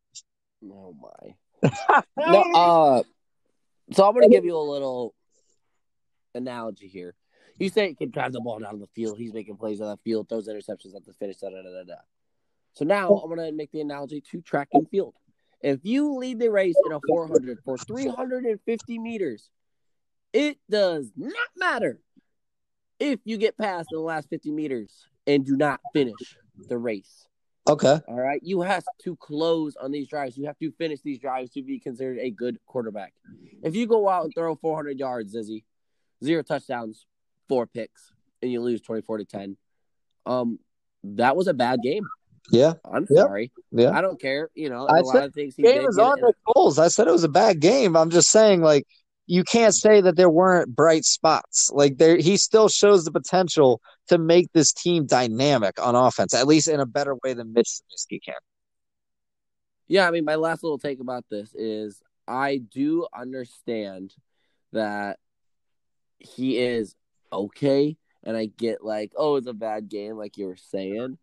Oh 0.65 0.95
my. 0.99 2.01
no, 2.17 2.41
uh 2.53 3.03
so 3.91 4.07
I'm 4.07 4.13
going 4.13 4.29
to 4.29 4.35
give 4.35 4.45
you 4.45 4.57
a 4.57 4.59
little 4.59 5.13
analogy 6.33 6.87
here. 6.87 7.15
You 7.59 7.69
say 7.69 7.89
he 7.89 7.95
can 7.95 8.09
drive 8.09 8.33
the 8.33 8.41
ball 8.41 8.59
down 8.59 8.79
the 8.79 8.87
field. 8.87 9.17
He's 9.17 9.33
making 9.33 9.57
plays 9.57 9.81
on 9.81 9.89
the 9.89 9.97
field, 9.97 10.29
throws 10.29 10.47
interceptions 10.47 10.95
at 10.95 11.05
the 11.05 11.13
finish. 11.13 11.37
Da, 11.37 11.49
da, 11.49 11.61
da, 11.61 11.83
da. 11.83 11.95
So 12.73 12.85
now 12.85 13.09
I'm 13.09 13.27
going 13.27 13.47
to 13.47 13.55
make 13.55 13.71
the 13.71 13.81
analogy 13.81 14.21
to 14.31 14.41
track 14.41 14.69
and 14.73 14.89
field. 14.89 15.13
If 15.61 15.79
you 15.83 16.15
lead 16.15 16.39
the 16.39 16.49
race 16.49 16.75
in 16.85 16.91
a 16.91 16.99
400 17.07 17.59
for 17.63 17.77
350 17.77 18.99
meters, 18.99 19.49
it 20.33 20.57
does 20.69 21.11
not 21.15 21.33
matter 21.55 21.99
if 23.11 23.19
you 23.25 23.37
get 23.37 23.57
past 23.57 23.89
in 23.91 23.97
the 23.97 24.03
last 24.03 24.29
50 24.29 24.51
meters 24.51 25.07
and 25.27 25.45
do 25.45 25.57
not 25.57 25.79
finish 25.93 26.37
the 26.69 26.77
race. 26.77 27.27
Okay. 27.67 27.99
All 28.07 28.19
right. 28.19 28.41
You 28.43 28.61
have 28.61 28.83
to 29.03 29.15
close 29.15 29.75
on 29.75 29.91
these 29.91 30.07
drives. 30.07 30.37
You 30.37 30.45
have 30.47 30.57
to 30.59 30.71
finish 30.71 31.01
these 31.01 31.19
drives 31.19 31.51
to 31.51 31.61
be 31.61 31.79
considered 31.79 32.19
a 32.19 32.29
good 32.29 32.59
quarterback. 32.65 33.13
If 33.61 33.75
you 33.75 33.87
go 33.87 34.09
out 34.09 34.25
and 34.25 34.33
throw 34.35 34.55
400 34.55 34.99
yards, 34.99 35.35
Zizzy, 35.35 35.63
zero 36.23 36.43
touchdowns, 36.43 37.05
four 37.47 37.65
picks, 37.65 38.11
and 38.41 38.51
you 38.51 38.61
lose 38.61 38.81
24 38.81 39.19
to 39.19 39.25
10, 39.25 39.57
um, 40.25 40.59
that 41.03 41.35
was 41.35 41.47
a 41.47 41.53
bad 41.53 41.79
game. 41.81 42.03
Yeah, 42.51 42.73
I'm 42.83 43.07
yep. 43.09 43.25
sorry. 43.25 43.51
Yeah, 43.71 43.91
I 43.91 44.01
don't 44.01 44.19
care. 44.19 44.49
You 44.53 44.69
know, 44.69 44.87
I 44.89 45.01
said 45.03 45.33
game 45.33 45.87
is 45.87 45.97
on 45.97 46.19
the 46.19 46.33
goals. 46.53 46.77
I 46.77 46.89
said 46.89 47.07
it 47.07 47.11
was 47.11 47.23
a 47.23 47.29
bad 47.29 47.61
game. 47.61 47.95
I'm 47.95 48.09
just 48.09 48.29
saying, 48.29 48.61
like, 48.61 48.85
you 49.25 49.43
can't 49.43 49.73
say 49.73 50.01
that 50.01 50.17
there 50.17 50.29
weren't 50.29 50.75
bright 50.75 51.05
spots. 51.05 51.71
Like, 51.73 51.97
there, 51.97 52.17
he 52.17 52.37
still 52.37 52.67
shows 52.67 53.05
the 53.05 53.11
potential 53.11 53.81
to 54.07 54.17
make 54.17 54.51
this 54.53 54.73
team 54.73 55.05
dynamic 55.05 55.81
on 55.81 55.95
offense, 55.95 56.33
at 56.33 56.47
least 56.47 56.67
in 56.67 56.79
a 56.79 56.85
better 56.85 57.15
way 57.23 57.33
than 57.33 57.53
Mitch 57.53 57.69
Trubisky 57.69 58.19
can. 58.23 58.35
Yeah, 59.87 60.07
I 60.07 60.11
mean, 60.11 60.25
my 60.25 60.35
last 60.35 60.63
little 60.63 60.79
take 60.79 60.99
about 60.99 61.25
this 61.29 61.53
is 61.53 62.01
I 62.27 62.57
do 62.57 63.07
understand 63.15 64.13
that 64.71 65.19
he 66.19 66.57
is 66.57 66.95
okay, 67.31 67.97
and 68.23 68.35
I 68.35 68.45
get 68.45 68.83
like, 68.83 69.11
oh, 69.15 69.35
it's 69.35 69.47
a 69.47 69.53
bad 69.53 69.89
game, 69.89 70.15
like 70.15 70.37
you 70.37 70.47
were 70.47 70.55
saying 70.55 71.17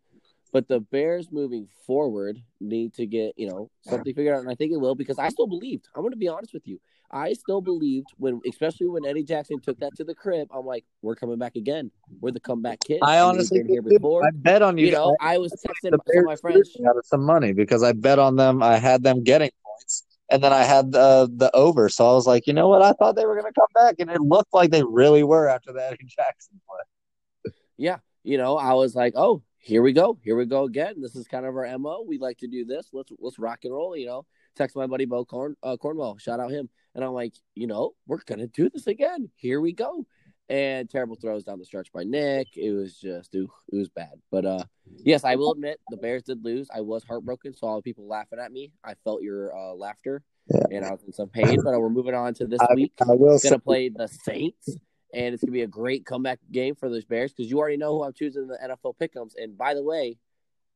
But 0.51 0.67
the 0.67 0.79
Bears 0.79 1.31
moving 1.31 1.67
forward 1.85 2.41
need 2.59 2.93
to 2.95 3.05
get, 3.05 3.33
you 3.37 3.47
know, 3.47 3.69
something 3.81 4.13
figured 4.13 4.35
out. 4.35 4.41
And 4.41 4.49
I 4.49 4.55
think 4.55 4.71
it 4.73 4.79
will 4.79 4.95
because 4.95 5.19
I 5.19 5.29
still 5.29 5.47
believed. 5.47 5.87
I'm 5.95 6.01
going 6.01 6.11
to 6.11 6.17
be 6.17 6.27
honest 6.27 6.53
with 6.53 6.67
you. 6.67 6.79
I 7.13 7.33
still 7.33 7.61
believed 7.61 8.07
when, 8.17 8.41
especially 8.47 8.87
when 8.87 9.05
Eddie 9.05 9.23
Jackson 9.23 9.59
took 9.59 9.79
that 9.79 9.95
to 9.97 10.03
the 10.03 10.15
crib, 10.15 10.47
I'm 10.51 10.65
like, 10.65 10.85
we're 11.01 11.15
coming 11.15 11.37
back 11.37 11.55
again. 11.55 11.91
We're 12.19 12.31
the 12.31 12.39
comeback 12.39 12.79
kids. 12.79 13.01
I 13.03 13.19
honestly 13.19 13.63
here 13.67 13.81
before. 13.81 14.25
I 14.25 14.31
bet 14.33 14.61
on 14.61 14.77
you. 14.77 14.87
You 14.87 14.91
know, 14.93 15.15
I 15.19 15.37
was 15.37 15.51
texting 15.53 15.91
some 15.91 16.19
of 16.19 16.25
my 16.25 16.35
friends. 16.35 16.75
Out 16.87 16.97
of 16.97 17.05
some 17.05 17.23
money 17.23 17.53
because 17.53 17.83
I 17.83 17.91
bet 17.91 18.19
on 18.19 18.35
them. 18.35 18.63
I 18.63 18.77
had 18.77 19.03
them 19.03 19.23
getting 19.23 19.51
points, 19.63 20.03
and 20.29 20.43
then 20.43 20.53
I 20.53 20.63
had 20.63 20.91
the 20.91 21.29
the 21.35 21.53
over. 21.55 21.89
So 21.89 22.09
I 22.09 22.13
was 22.13 22.27
like, 22.27 22.47
you 22.47 22.53
know 22.53 22.67
what? 22.67 22.81
I 22.81 22.93
thought 22.93 23.15
they 23.15 23.25
were 23.25 23.35
going 23.39 23.51
to 23.51 23.59
come 23.59 23.67
back, 23.73 23.95
and 23.99 24.09
it 24.09 24.21
looked 24.21 24.53
like 24.53 24.71
they 24.71 24.83
really 24.83 25.23
were 25.23 25.47
after 25.47 25.73
that 25.73 25.93
Eddie 25.93 26.05
Jackson 26.07 26.59
play. 26.67 27.53
Yeah, 27.77 27.97
you 28.23 28.37
know, 28.37 28.57
I 28.57 28.73
was 28.73 28.95
like, 28.95 29.13
oh, 29.15 29.43
here 29.57 29.81
we 29.81 29.93
go, 29.93 30.17
here 30.23 30.35
we 30.35 30.45
go 30.45 30.63
again. 30.63 31.01
This 31.01 31.15
is 31.15 31.27
kind 31.27 31.45
of 31.45 31.55
our 31.55 31.77
mo. 31.77 32.03
We 32.07 32.17
like 32.17 32.37
to 32.39 32.47
do 32.47 32.65
this. 32.65 32.87
Let's 32.93 33.11
let's 33.19 33.39
rock 33.39 33.59
and 33.63 33.73
roll. 33.73 33.95
You 33.95 34.07
know, 34.07 34.25
text 34.55 34.75
my 34.75 34.87
buddy 34.87 35.05
Bo 35.05 35.25
Corn 35.25 35.55
uh, 35.61 35.77
Cornwell. 35.77 36.17
Shout 36.17 36.39
out 36.39 36.51
him. 36.51 36.69
And 36.95 37.03
I'm 37.03 37.13
like, 37.13 37.33
you 37.55 37.67
know, 37.67 37.91
we're 38.07 38.19
gonna 38.25 38.47
do 38.47 38.69
this 38.69 38.87
again. 38.87 39.29
Here 39.35 39.61
we 39.61 39.73
go. 39.73 40.05
And 40.49 40.89
terrible 40.89 41.15
throws 41.15 41.45
down 41.45 41.59
the 41.59 41.65
stretch 41.65 41.93
by 41.93 42.03
Nick. 42.03 42.57
It 42.57 42.71
was 42.71 42.97
just, 42.97 43.33
ooh, 43.35 43.49
it 43.71 43.77
was 43.77 43.87
bad. 43.87 44.11
But 44.29 44.45
uh, 44.45 44.63
yes, 44.97 45.23
I 45.23 45.35
will 45.35 45.53
admit 45.53 45.79
the 45.89 45.95
Bears 45.95 46.23
did 46.23 46.43
lose. 46.43 46.67
I 46.73 46.81
was 46.81 47.05
heartbroken. 47.05 47.53
Saw 47.53 47.67
all 47.67 47.75
the 47.77 47.81
people 47.81 48.05
laughing 48.05 48.39
at 48.39 48.51
me. 48.51 48.73
I 48.83 48.95
felt 49.05 49.21
your 49.21 49.55
uh, 49.55 49.73
laughter, 49.73 50.23
yeah. 50.53 50.63
and 50.71 50.83
I 50.83 50.91
was 50.91 51.03
in 51.03 51.13
some 51.13 51.29
pain. 51.29 51.59
But 51.63 51.73
uh, 51.73 51.79
we're 51.79 51.89
moving 51.89 52.15
on 52.15 52.33
to 52.35 52.47
this 52.47 52.59
I, 52.59 52.73
week. 52.73 52.91
I 53.01 53.13
will 53.13 53.39
gonna 53.41 53.59
play 53.59 53.87
the 53.87 54.09
Saints, 54.09 54.67
and 55.13 55.33
it's 55.33 55.41
gonna 55.41 55.53
be 55.53 55.61
a 55.61 55.67
great 55.67 56.05
comeback 56.05 56.39
game 56.51 56.75
for 56.75 56.89
those 56.89 57.05
Bears 57.05 57.31
because 57.31 57.49
you 57.49 57.59
already 57.59 57.77
know 57.77 57.99
who 57.99 58.03
I'm 58.03 58.13
choosing 58.13 58.47
the 58.47 58.57
NFL 58.57 58.95
pickums. 59.01 59.31
And 59.41 59.57
by 59.57 59.73
the 59.73 59.83
way, 59.83 60.17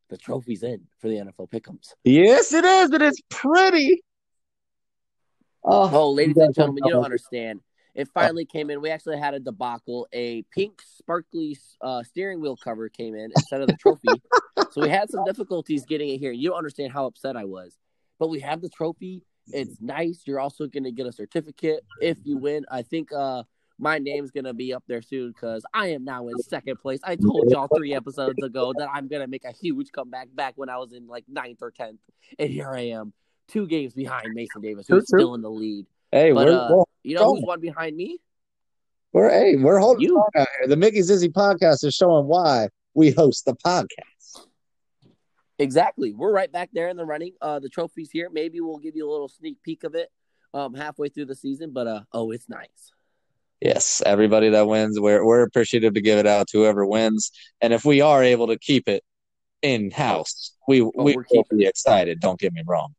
the 0.10 0.18
trophy's 0.18 0.64
in 0.64 0.82
for 1.00 1.10
the 1.10 1.16
NFL 1.16 1.50
pickums. 1.50 1.94
Yes, 2.06 2.54
it 2.54 2.64
is, 2.64 2.92
and 2.92 3.04
it's 3.04 3.22
pretty. 3.30 4.04
Oh, 5.68 5.90
oh 5.92 6.12
ladies 6.12 6.38
and 6.38 6.54
gentlemen, 6.54 6.84
you 6.86 6.94
don't 6.94 7.04
understand. 7.04 7.62
It 7.96 8.10
finally 8.14 8.46
came 8.46 8.70
in. 8.70 8.82
We 8.82 8.90
actually 8.92 9.18
had 9.18 9.34
a 9.34 9.40
debacle. 9.40 10.08
A 10.14 10.44
pink, 10.54 10.82
sparkly 10.86 11.58
uh, 11.82 12.04
steering 12.04 12.42
wheel 12.42 12.58
cover 12.58 12.90
came 12.90 13.16
in 13.16 13.32
instead 13.36 13.62
of 13.62 13.68
the 13.68 13.78
trophy. 13.78 14.22
so 14.72 14.82
we 14.82 14.90
had 14.90 15.10
some 15.10 15.24
difficulties 15.24 15.86
getting 15.86 16.10
it 16.10 16.18
here. 16.18 16.32
You 16.32 16.50
don't 16.50 16.58
understand 16.58 16.92
how 16.92 17.06
upset 17.06 17.38
I 17.38 17.46
was. 17.46 17.78
But 18.20 18.28
we 18.28 18.42
have 18.42 18.62
the 18.62 18.70
trophy. 18.70 19.24
It's 19.48 19.80
nice. 19.82 20.24
You're 20.26 20.40
also 20.40 20.68
going 20.68 20.84
to 20.84 20.92
get 20.92 21.08
a 21.08 21.12
certificate 21.12 21.82
if 22.02 22.18
you 22.24 22.38
win. 22.38 22.66
I 22.70 22.82
think 22.82 23.12
uh, 23.14 23.44
my 23.80 23.98
name's 23.98 24.32
going 24.32 24.46
to 24.46 24.54
be 24.54 24.74
up 24.74 24.84
there 24.88 25.02
soon 25.02 25.32
because 25.32 25.64
I 25.74 25.88
am 25.88 26.04
now 26.04 26.28
in 26.28 26.38
second 26.40 26.78
place. 26.78 27.00
I 27.04 27.16
told 27.16 27.50
y'all 27.50 27.70
three 27.76 27.94
episodes 27.94 28.42
ago 28.44 28.74
that 28.78 28.90
I'm 28.92 29.08
going 29.08 29.22
to 29.22 29.28
make 29.28 29.46
a 29.46 29.52
huge 29.52 29.92
comeback 29.92 30.28
back 30.34 30.54
when 30.58 30.70
I 30.70 30.78
was 30.78 30.94
in 30.94 31.08
like 31.08 31.26
ninth 31.30 31.60
or 31.62 31.72
10th. 31.72 32.00
And 32.38 32.50
here 32.50 32.72
I 32.72 32.88
am 32.88 33.14
two 33.48 33.68
games 33.68 33.94
behind 33.94 34.28
Mason 34.34 34.62
Davis, 34.62 34.88
who's 34.88 35.08
true, 35.08 35.20
still 35.20 35.36
in 35.36 35.42
the 35.42 35.52
lead. 35.52 35.86
Hey, 36.12 36.32
but, 36.32 36.48
we're, 36.48 36.54
uh, 36.54 36.72
we're 36.72 36.84
you 37.04 37.16
know 37.16 37.36
who's 37.36 37.44
one 37.44 37.60
behind 37.60 37.96
me? 37.96 38.20
We're 39.14 39.30
hey, 39.30 39.56
we're 39.56 39.80
holding 39.80 40.08
you. 40.08 40.20
out 40.20 40.32
here. 40.34 40.68
The 40.68 40.76
Mickey 40.76 41.00
Zizzy 41.00 41.32
podcast 41.32 41.84
is 41.86 41.94
showing 41.94 42.28
why 42.28 42.70
we 42.94 43.12
host 43.12 43.46
the 43.46 43.56
podcast. 43.56 43.88
Exactly. 45.58 46.14
We're 46.14 46.34
right 46.34 46.52
back 46.52 46.70
there 46.74 46.90
in 46.90 46.98
the 46.98 47.06
running. 47.06 47.34
Uh 47.42 47.60
the 47.60 47.70
trophy's 47.70 48.12
here. 48.12 48.30
Maybe 48.30 48.60
we'll 48.60 48.78
give 48.78 48.96
you 48.96 49.10
a 49.10 49.12
little 49.12 49.30
sneak 49.30 49.62
peek 49.64 49.84
of 49.86 49.96
it 49.96 50.10
um 50.54 50.74
halfway 50.74 51.10
through 51.10 51.26
the 51.26 51.36
season, 51.36 51.72
but 51.72 51.88
uh 51.88 52.02
oh 52.12 52.32
it's 52.32 52.50
nice. 52.50 52.92
Yes, 53.62 54.04
everybody 54.06 54.50
that 54.50 54.68
wins, 54.68 55.00
we're 55.00 55.26
we're 55.26 55.44
appreciative 55.44 55.94
to 55.94 56.02
give 56.02 56.20
it 56.20 56.28
out 56.28 56.48
to 56.50 56.60
whoever 56.60 56.86
wins. 56.86 57.32
And 57.62 57.72
if 57.72 57.86
we 57.86 58.02
are 58.02 58.22
able 58.22 58.48
to 58.48 58.60
keep 58.60 58.90
it 58.90 59.02
in 59.62 59.92
house, 59.92 60.52
we 60.68 60.82
oh, 60.82 60.92
we 60.94 61.16
will 61.16 61.46
be 61.50 61.66
excited, 61.66 62.20
don't 62.20 62.40
get 62.40 62.52
me 62.52 62.64
wrong. 62.68 62.94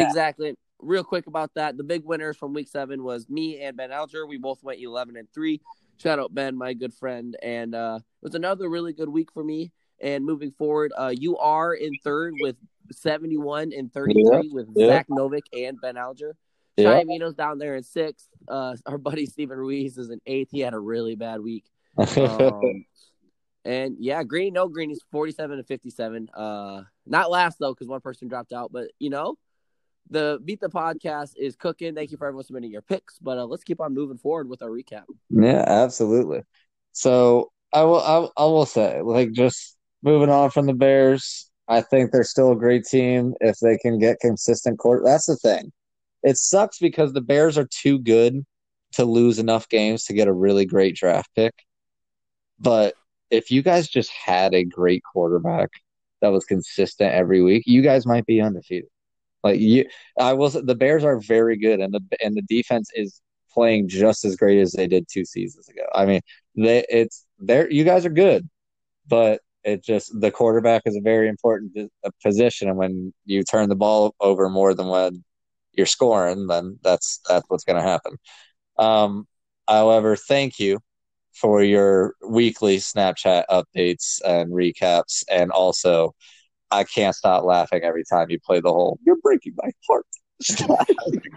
Exactly. 0.00 0.54
Real 0.78 1.04
quick 1.04 1.26
about 1.26 1.52
that, 1.54 1.76
the 1.76 1.84
big 1.84 2.04
winners 2.04 2.36
from 2.36 2.54
week 2.54 2.68
seven 2.68 3.04
was 3.04 3.28
me 3.28 3.60
and 3.60 3.76
Ben 3.76 3.92
Alger. 3.92 4.26
We 4.26 4.38
both 4.38 4.62
went 4.62 4.80
eleven 4.80 5.16
and 5.16 5.28
three. 5.32 5.60
Shout 5.98 6.18
out 6.18 6.34
Ben, 6.34 6.56
my 6.56 6.74
good 6.74 6.92
friend, 6.92 7.36
and 7.42 7.74
uh, 7.74 7.98
it 8.00 8.24
was 8.24 8.34
another 8.34 8.68
really 8.68 8.92
good 8.92 9.08
week 9.08 9.30
for 9.32 9.44
me. 9.44 9.72
And 10.00 10.24
moving 10.24 10.50
forward, 10.50 10.92
uh, 10.98 11.12
you 11.16 11.38
are 11.38 11.74
in 11.74 11.92
third 12.02 12.34
with 12.40 12.56
seventy 12.90 13.36
one 13.36 13.72
and 13.72 13.92
thirty 13.92 14.14
three 14.14 14.48
yeah. 14.48 14.52
with 14.52 14.68
yeah. 14.74 14.86
Zach 14.88 15.06
Novik 15.08 15.42
and 15.52 15.80
Ben 15.80 15.96
Alger. 15.96 16.34
Yeah. 16.76 17.00
Amino's 17.00 17.34
down 17.34 17.58
there 17.58 17.76
in 17.76 17.82
sixth. 17.82 18.28
Uh, 18.48 18.74
our 18.86 18.98
buddy 18.98 19.26
Steven 19.26 19.58
Ruiz 19.58 19.98
is 19.98 20.10
in 20.10 20.20
eighth. 20.26 20.48
He 20.50 20.60
had 20.60 20.74
a 20.74 20.78
really 20.78 21.16
bad 21.16 21.40
week. 21.40 21.64
Um, 22.16 22.84
and 23.64 23.96
yeah, 24.00 24.24
Green, 24.24 24.54
no 24.54 24.68
Green, 24.68 24.88
he's 24.88 25.04
47 25.12 25.58
and 25.58 25.66
57. 25.66 26.30
Uh, 26.34 26.82
not 27.06 27.30
last 27.30 27.58
though, 27.60 27.72
because 27.72 27.86
one 27.86 28.00
person 28.00 28.28
dropped 28.28 28.52
out, 28.52 28.72
but 28.72 28.88
you 28.98 29.10
know, 29.10 29.36
the 30.10 30.40
Beat 30.44 30.60
the 30.60 30.68
Podcast 30.68 31.34
is 31.36 31.56
cooking. 31.56 31.94
Thank 31.94 32.10
you 32.10 32.16
for 32.16 32.26
everyone 32.26 32.44
submitting 32.44 32.70
your 32.70 32.82
picks, 32.82 33.18
but 33.18 33.38
uh, 33.38 33.44
let's 33.44 33.64
keep 33.64 33.80
on 33.80 33.94
moving 33.94 34.18
forward 34.18 34.48
with 34.48 34.62
our 34.62 34.68
recap. 34.68 35.04
Yeah, 35.30 35.64
absolutely. 35.66 36.42
So 36.92 37.50
I 37.72 37.84
will, 37.84 38.00
I, 38.00 38.42
I 38.42 38.44
will 38.44 38.66
say, 38.66 39.00
like, 39.02 39.32
just 39.32 39.76
moving 40.02 40.30
on 40.30 40.50
from 40.50 40.66
the 40.66 40.74
Bears, 40.74 41.50
I 41.68 41.80
think 41.80 42.10
they're 42.10 42.24
still 42.24 42.52
a 42.52 42.56
great 42.56 42.84
team 42.84 43.34
if 43.40 43.56
they 43.62 43.78
can 43.78 43.98
get 43.98 44.20
consistent 44.20 44.78
court. 44.78 45.02
That's 45.04 45.26
the 45.26 45.36
thing. 45.36 45.72
It 46.22 46.36
sucks 46.36 46.78
because 46.78 47.12
the 47.12 47.20
Bears 47.20 47.56
are 47.56 47.68
too 47.70 47.98
good 47.98 48.44
to 48.92 49.04
lose 49.04 49.38
enough 49.38 49.68
games 49.68 50.04
to 50.04 50.12
get 50.12 50.28
a 50.28 50.32
really 50.32 50.66
great 50.66 50.96
draft 50.96 51.30
pick. 51.34 51.54
But 52.58 52.94
if 53.30 53.50
you 53.50 53.62
guys 53.62 53.88
just 53.88 54.10
had 54.10 54.54
a 54.54 54.64
great 54.64 55.02
quarterback 55.02 55.70
that 56.20 56.28
was 56.28 56.44
consistent 56.44 57.12
every 57.12 57.42
week, 57.42 57.64
you 57.66 57.80
guys 57.82 58.06
might 58.06 58.26
be 58.26 58.40
undefeated. 58.40 58.90
Like 59.42 59.60
you, 59.60 59.86
I 60.18 60.32
was 60.34 60.54
the 60.54 60.74
Bears 60.74 61.04
are 61.04 61.18
very 61.20 61.56
good, 61.56 61.80
and 61.80 61.92
the 61.92 62.00
and 62.22 62.34
the 62.36 62.42
defense 62.42 62.90
is 62.94 63.20
playing 63.52 63.88
just 63.88 64.24
as 64.24 64.36
great 64.36 64.60
as 64.60 64.72
they 64.72 64.86
did 64.86 65.06
two 65.10 65.24
seasons 65.24 65.68
ago. 65.68 65.82
I 65.94 66.06
mean, 66.06 66.20
they 66.56 66.84
it's 66.88 67.26
there. 67.38 67.70
You 67.70 67.84
guys 67.84 68.06
are 68.06 68.10
good, 68.10 68.48
but 69.06 69.40
it 69.64 69.84
just 69.84 70.12
the 70.20 70.30
quarterback 70.30 70.82
is 70.86 70.96
a 70.96 71.00
very 71.00 71.28
important 71.28 71.90
position, 72.22 72.68
and 72.68 72.76
when 72.78 73.12
you 73.24 73.42
turn 73.44 73.68
the 73.68 73.76
ball 73.76 74.14
over 74.20 74.48
more 74.48 74.74
than 74.74 74.88
when 74.88 75.24
you're 75.72 75.86
scoring, 75.86 76.46
then 76.46 76.78
that's 76.82 77.20
that's 77.28 77.44
what's 77.48 77.64
going 77.64 77.82
to 77.82 77.88
happen. 77.88 78.16
Um, 78.78 79.26
however, 79.68 80.16
thank 80.16 80.58
you 80.58 80.78
for 81.34 81.62
your 81.62 82.14
weekly 82.26 82.76
Snapchat 82.78 83.44
updates 83.50 84.20
and 84.24 84.52
recaps, 84.52 85.24
and 85.30 85.50
also 85.50 86.14
I 86.72 86.84
can't 86.84 87.14
stop 87.14 87.44
laughing 87.44 87.82
every 87.82 88.04
time 88.04 88.30
you 88.30 88.38
play 88.40 88.60
the 88.60 88.72
whole 88.72 88.98
"You're 89.04 89.16
breaking 89.16 89.54
my 89.56 89.70
heart." 89.88 90.06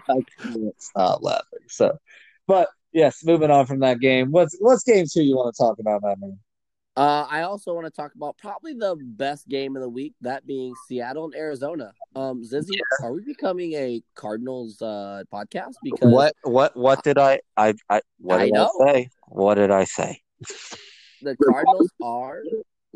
I 0.08 0.20
can't 0.40 0.74
stop 0.82 1.22
laughing. 1.22 1.60
So, 1.68 1.98
but 2.46 2.68
yes, 2.92 3.24
moving 3.24 3.50
on 3.50 3.66
from 3.66 3.80
that 3.80 4.00
game. 4.00 4.30
What's 4.30 4.56
what's 4.60 4.82
game 4.82 5.06
two 5.12 5.22
you 5.22 5.36
want 5.36 5.54
to 5.54 5.62
talk 5.62 5.78
about, 5.78 6.02
man? 6.02 6.38
Uh, 6.96 7.26
I 7.30 7.42
also 7.42 7.74
want 7.74 7.84
to 7.86 7.90
talk 7.90 8.14
about 8.14 8.38
probably 8.38 8.72
the 8.72 8.96
best 8.98 9.46
game 9.48 9.76
of 9.76 9.82
the 9.82 9.88
week, 9.88 10.14
that 10.22 10.46
being 10.46 10.74
Seattle 10.88 11.26
and 11.26 11.34
Arizona. 11.34 11.92
Um, 12.14 12.42
Zizzy, 12.42 12.70
yeah. 12.70 13.06
are 13.06 13.12
we 13.12 13.22
becoming 13.22 13.74
a 13.74 14.02
Cardinals 14.14 14.80
uh, 14.80 15.22
podcast? 15.30 15.74
Because 15.84 16.10
what 16.10 16.32
what 16.42 16.74
what 16.74 17.04
did 17.04 17.18
I 17.18 17.40
I, 17.58 17.74
I 17.90 18.00
what 18.18 18.38
did 18.38 18.56
I, 18.56 18.64
I 18.64 18.68
say? 18.78 19.08
What 19.28 19.54
did 19.56 19.70
I 19.70 19.84
say? 19.84 20.22
The 21.20 21.36
Cardinals 21.36 21.90
are 22.02 22.42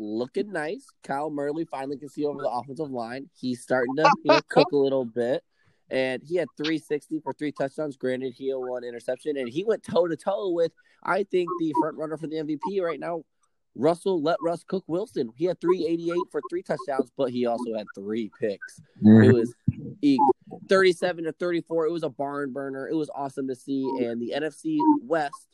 looking 0.01 0.51
nice. 0.51 0.85
Kyle 1.03 1.29
Murray 1.29 1.65
finally 1.69 1.97
can 1.97 2.09
see 2.09 2.25
over 2.25 2.41
the 2.41 2.49
offensive 2.49 2.89
line. 2.89 3.29
He's 3.39 3.61
starting 3.61 3.95
to 3.97 4.11
you 4.23 4.33
know, 4.33 4.41
cook 4.49 4.71
a 4.71 4.77
little 4.77 5.05
bit. 5.05 5.43
And 5.89 6.21
he 6.25 6.37
had 6.37 6.47
360 6.57 7.19
for 7.19 7.33
three 7.33 7.51
touchdowns. 7.51 7.97
Granted, 7.97 8.33
he 8.33 8.49
had 8.49 8.55
one 8.55 8.83
interception, 8.83 9.37
and 9.37 9.49
he 9.49 9.65
went 9.65 9.83
toe 9.83 10.07
to 10.07 10.15
toe 10.15 10.49
with, 10.49 10.71
I 11.03 11.23
think, 11.23 11.49
the 11.59 11.73
front 11.81 11.97
runner 11.97 12.17
for 12.17 12.27
the 12.27 12.37
MVP 12.37 12.81
right 12.81 12.99
now, 12.99 13.23
Russell. 13.75 14.21
Let 14.21 14.37
Russ 14.41 14.63
cook 14.63 14.85
Wilson. 14.87 15.31
He 15.35 15.45
had 15.45 15.59
388 15.59 16.15
for 16.31 16.41
three 16.49 16.63
touchdowns, 16.63 17.11
but 17.17 17.31
he 17.31 17.45
also 17.45 17.75
had 17.77 17.87
three 17.93 18.31
picks. 18.39 18.79
Mm-hmm. 19.03 19.23
It 19.23 19.33
was 19.33 19.53
37 20.69 21.25
to 21.25 21.33
34. 21.33 21.87
It 21.87 21.91
was 21.91 22.03
a 22.03 22.09
barn 22.09 22.53
burner. 22.53 22.87
It 22.87 22.95
was 22.95 23.09
awesome 23.13 23.49
to 23.49 23.55
see. 23.55 23.83
And 23.99 24.21
the 24.21 24.33
NFC 24.33 24.77
West 25.03 25.49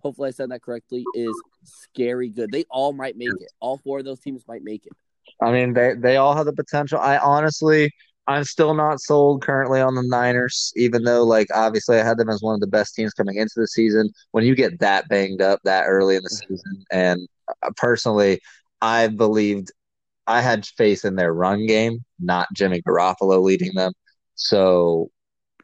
hopefully 0.00 0.28
I 0.28 0.32
said 0.32 0.50
that 0.50 0.62
correctly, 0.62 1.04
is 1.14 1.34
scary 1.68 2.28
good. 2.28 2.50
They 2.50 2.64
all 2.70 2.92
might 2.92 3.16
make 3.16 3.28
it. 3.28 3.50
All 3.60 3.78
four 3.78 4.00
of 4.00 4.04
those 4.04 4.20
teams 4.20 4.44
might 4.48 4.62
make 4.62 4.86
it. 4.86 4.92
I 5.42 5.52
mean, 5.52 5.72
they 5.72 5.94
they 5.94 6.16
all 6.16 6.34
have 6.34 6.46
the 6.46 6.52
potential. 6.52 6.98
I 6.98 7.18
honestly, 7.18 7.90
I'm 8.26 8.44
still 8.44 8.74
not 8.74 9.00
sold 9.00 9.42
currently 9.42 9.80
on 9.80 9.94
the 9.94 10.02
Niners, 10.02 10.72
even 10.76 11.04
though 11.04 11.24
like 11.24 11.48
obviously 11.54 11.98
I 11.98 12.04
had 12.04 12.18
them 12.18 12.28
as 12.28 12.42
one 12.42 12.54
of 12.54 12.60
the 12.60 12.66
best 12.66 12.94
teams 12.94 13.14
coming 13.14 13.36
into 13.36 13.54
the 13.56 13.68
season. 13.68 14.10
When 14.32 14.44
you 14.44 14.54
get 14.54 14.80
that 14.80 15.08
banged 15.08 15.40
up 15.40 15.60
that 15.64 15.84
early 15.86 16.16
in 16.16 16.22
the 16.22 16.30
season, 16.30 16.84
and 16.92 17.28
uh, 17.62 17.70
personally, 17.76 18.40
I 18.80 19.08
believed 19.08 19.70
I 20.26 20.42
had 20.42 20.66
faith 20.66 21.04
in 21.04 21.16
their 21.16 21.32
run 21.32 21.66
game, 21.66 22.04
not 22.20 22.48
Jimmy 22.54 22.82
Garoppolo 22.82 23.42
leading 23.42 23.74
them. 23.74 23.92
So 24.34 25.10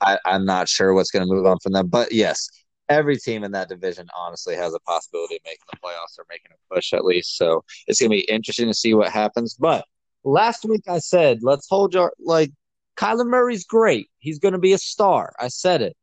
I, 0.00 0.18
I'm 0.24 0.44
not 0.44 0.68
sure 0.68 0.94
what's 0.94 1.10
going 1.10 1.26
to 1.26 1.32
move 1.32 1.46
on 1.46 1.58
from 1.62 1.72
them. 1.72 1.88
But 1.88 2.12
yes, 2.12 2.48
every 2.88 3.16
team 3.16 3.44
in 3.44 3.52
that 3.52 3.68
division 3.68 4.08
honestly 4.16 4.54
has 4.56 4.74
a 4.74 4.80
possibility 4.80 5.36
of 5.36 5.42
making 5.44 5.66
the 5.70 5.78
playoffs 5.78 6.18
or 6.18 6.26
making 6.28 6.52
a 6.52 6.74
push 6.74 6.92
at 6.92 7.04
least. 7.04 7.36
So 7.36 7.64
it's 7.86 8.00
going 8.00 8.10
to 8.10 8.16
be 8.16 8.30
interesting 8.30 8.68
to 8.68 8.74
see 8.74 8.94
what 8.94 9.10
happens. 9.10 9.54
But 9.54 9.84
last 10.22 10.64
week 10.64 10.84
I 10.88 10.98
said, 10.98 11.38
let's 11.42 11.68
hold 11.68 11.94
your 11.94 12.12
like 12.20 12.50
Kyler 12.96 13.26
Murray's 13.26 13.64
great. 13.64 14.10
He's 14.18 14.38
going 14.38 14.52
to 14.52 14.58
be 14.58 14.72
a 14.72 14.78
star. 14.78 15.32
I 15.38 15.48
said 15.48 15.82
it. 15.82 15.96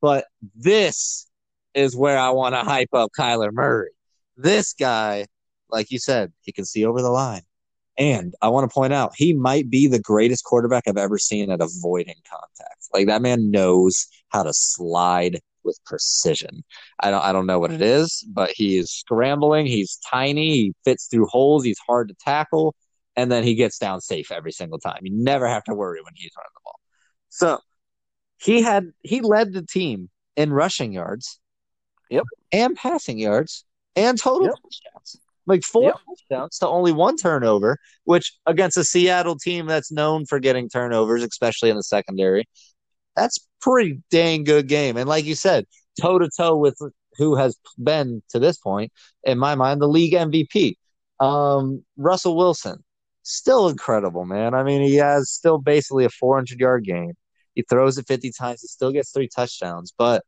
But 0.00 0.24
this 0.54 1.26
is 1.74 1.96
where 1.96 2.18
I 2.18 2.30
want 2.30 2.54
to 2.54 2.62
hype 2.62 2.94
up 2.94 3.10
Kyler 3.18 3.52
Murray. 3.52 3.90
This 4.36 4.72
guy, 4.72 5.26
like 5.68 5.90
you 5.90 5.98
said, 5.98 6.32
he 6.40 6.52
can 6.52 6.64
see 6.64 6.84
over 6.84 7.02
the 7.02 7.10
line. 7.10 7.42
And 7.98 8.34
I 8.40 8.48
want 8.48 8.68
to 8.68 8.72
point 8.72 8.94
out, 8.94 9.12
he 9.14 9.34
might 9.34 9.68
be 9.68 9.86
the 9.86 9.98
greatest 9.98 10.44
quarterback 10.44 10.84
I've 10.86 10.96
ever 10.96 11.18
seen 11.18 11.50
at 11.50 11.60
avoiding 11.60 12.14
contact. 12.28 12.88
Like 12.94 13.08
that 13.08 13.20
man 13.20 13.50
knows 13.50 14.06
how 14.30 14.42
to 14.42 14.54
slide 14.54 15.40
with 15.64 15.78
precision. 15.84 16.64
I 17.00 17.10
don't 17.10 17.22
I 17.22 17.32
don't 17.32 17.46
know 17.46 17.58
what 17.58 17.70
it 17.70 17.82
is, 17.82 18.24
but 18.32 18.50
he 18.54 18.78
is 18.78 18.90
scrambling. 18.90 19.66
He's 19.66 19.98
tiny. 20.10 20.52
He 20.52 20.74
fits 20.84 21.06
through 21.06 21.26
holes. 21.26 21.64
He's 21.64 21.78
hard 21.86 22.08
to 22.08 22.14
tackle, 22.14 22.74
and 23.16 23.30
then 23.30 23.42
he 23.44 23.54
gets 23.54 23.78
down 23.78 24.00
safe 24.00 24.30
every 24.30 24.52
single 24.52 24.78
time. 24.78 25.00
You 25.02 25.12
never 25.12 25.46
have 25.48 25.64
to 25.64 25.74
worry 25.74 26.00
when 26.02 26.14
he's 26.16 26.30
running 26.36 26.50
the 26.54 26.60
ball. 26.64 26.80
So 27.28 27.58
he 28.38 28.62
had 28.62 28.92
he 29.02 29.20
led 29.20 29.52
the 29.52 29.62
team 29.62 30.10
in 30.36 30.52
rushing 30.52 30.92
yards, 30.92 31.38
Yep. 32.08 32.24
and 32.52 32.76
passing 32.76 33.18
yards 33.18 33.64
and 33.96 34.18
total 34.18 34.48
Yep. 34.48 34.54
touchdowns. 34.62 35.20
Like 35.46 35.62
four 35.62 35.84
Yep. 35.84 35.96
touchdowns 36.08 36.58
to 36.58 36.68
only 36.68 36.92
one 36.92 37.16
turnover, 37.16 37.78
which 38.04 38.38
against 38.46 38.76
a 38.76 38.84
Seattle 38.84 39.36
team 39.36 39.66
that's 39.66 39.90
known 39.90 40.26
for 40.26 40.38
getting 40.38 40.68
turnovers, 40.68 41.22
especially 41.22 41.70
in 41.70 41.76
the 41.76 41.82
secondary, 41.82 42.48
that's 43.16 43.38
pretty 43.60 44.02
dang 44.10 44.44
good 44.44 44.68
game. 44.68 44.96
And 44.96 45.08
like 45.08 45.24
you 45.24 45.34
said, 45.34 45.66
toe 46.00 46.18
to 46.18 46.28
toe 46.36 46.56
with 46.56 46.78
who 47.16 47.36
has 47.36 47.56
been 47.82 48.22
to 48.30 48.38
this 48.38 48.58
point, 48.58 48.92
in 49.24 49.38
my 49.38 49.54
mind, 49.54 49.80
the 49.80 49.88
league 49.88 50.14
MVP. 50.14 50.76
Um, 51.18 51.84
Russell 51.96 52.36
Wilson, 52.36 52.82
still 53.22 53.68
incredible, 53.68 54.24
man. 54.24 54.54
I 54.54 54.62
mean, 54.62 54.82
he 54.82 54.96
has 54.96 55.30
still 55.30 55.58
basically 55.58 56.04
a 56.04 56.10
400 56.10 56.58
yard 56.58 56.84
game. 56.84 57.12
He 57.54 57.62
throws 57.62 57.98
it 57.98 58.06
50 58.06 58.32
times. 58.32 58.62
He 58.62 58.68
still 58.68 58.92
gets 58.92 59.12
three 59.12 59.28
touchdowns, 59.28 59.92
but 59.96 60.24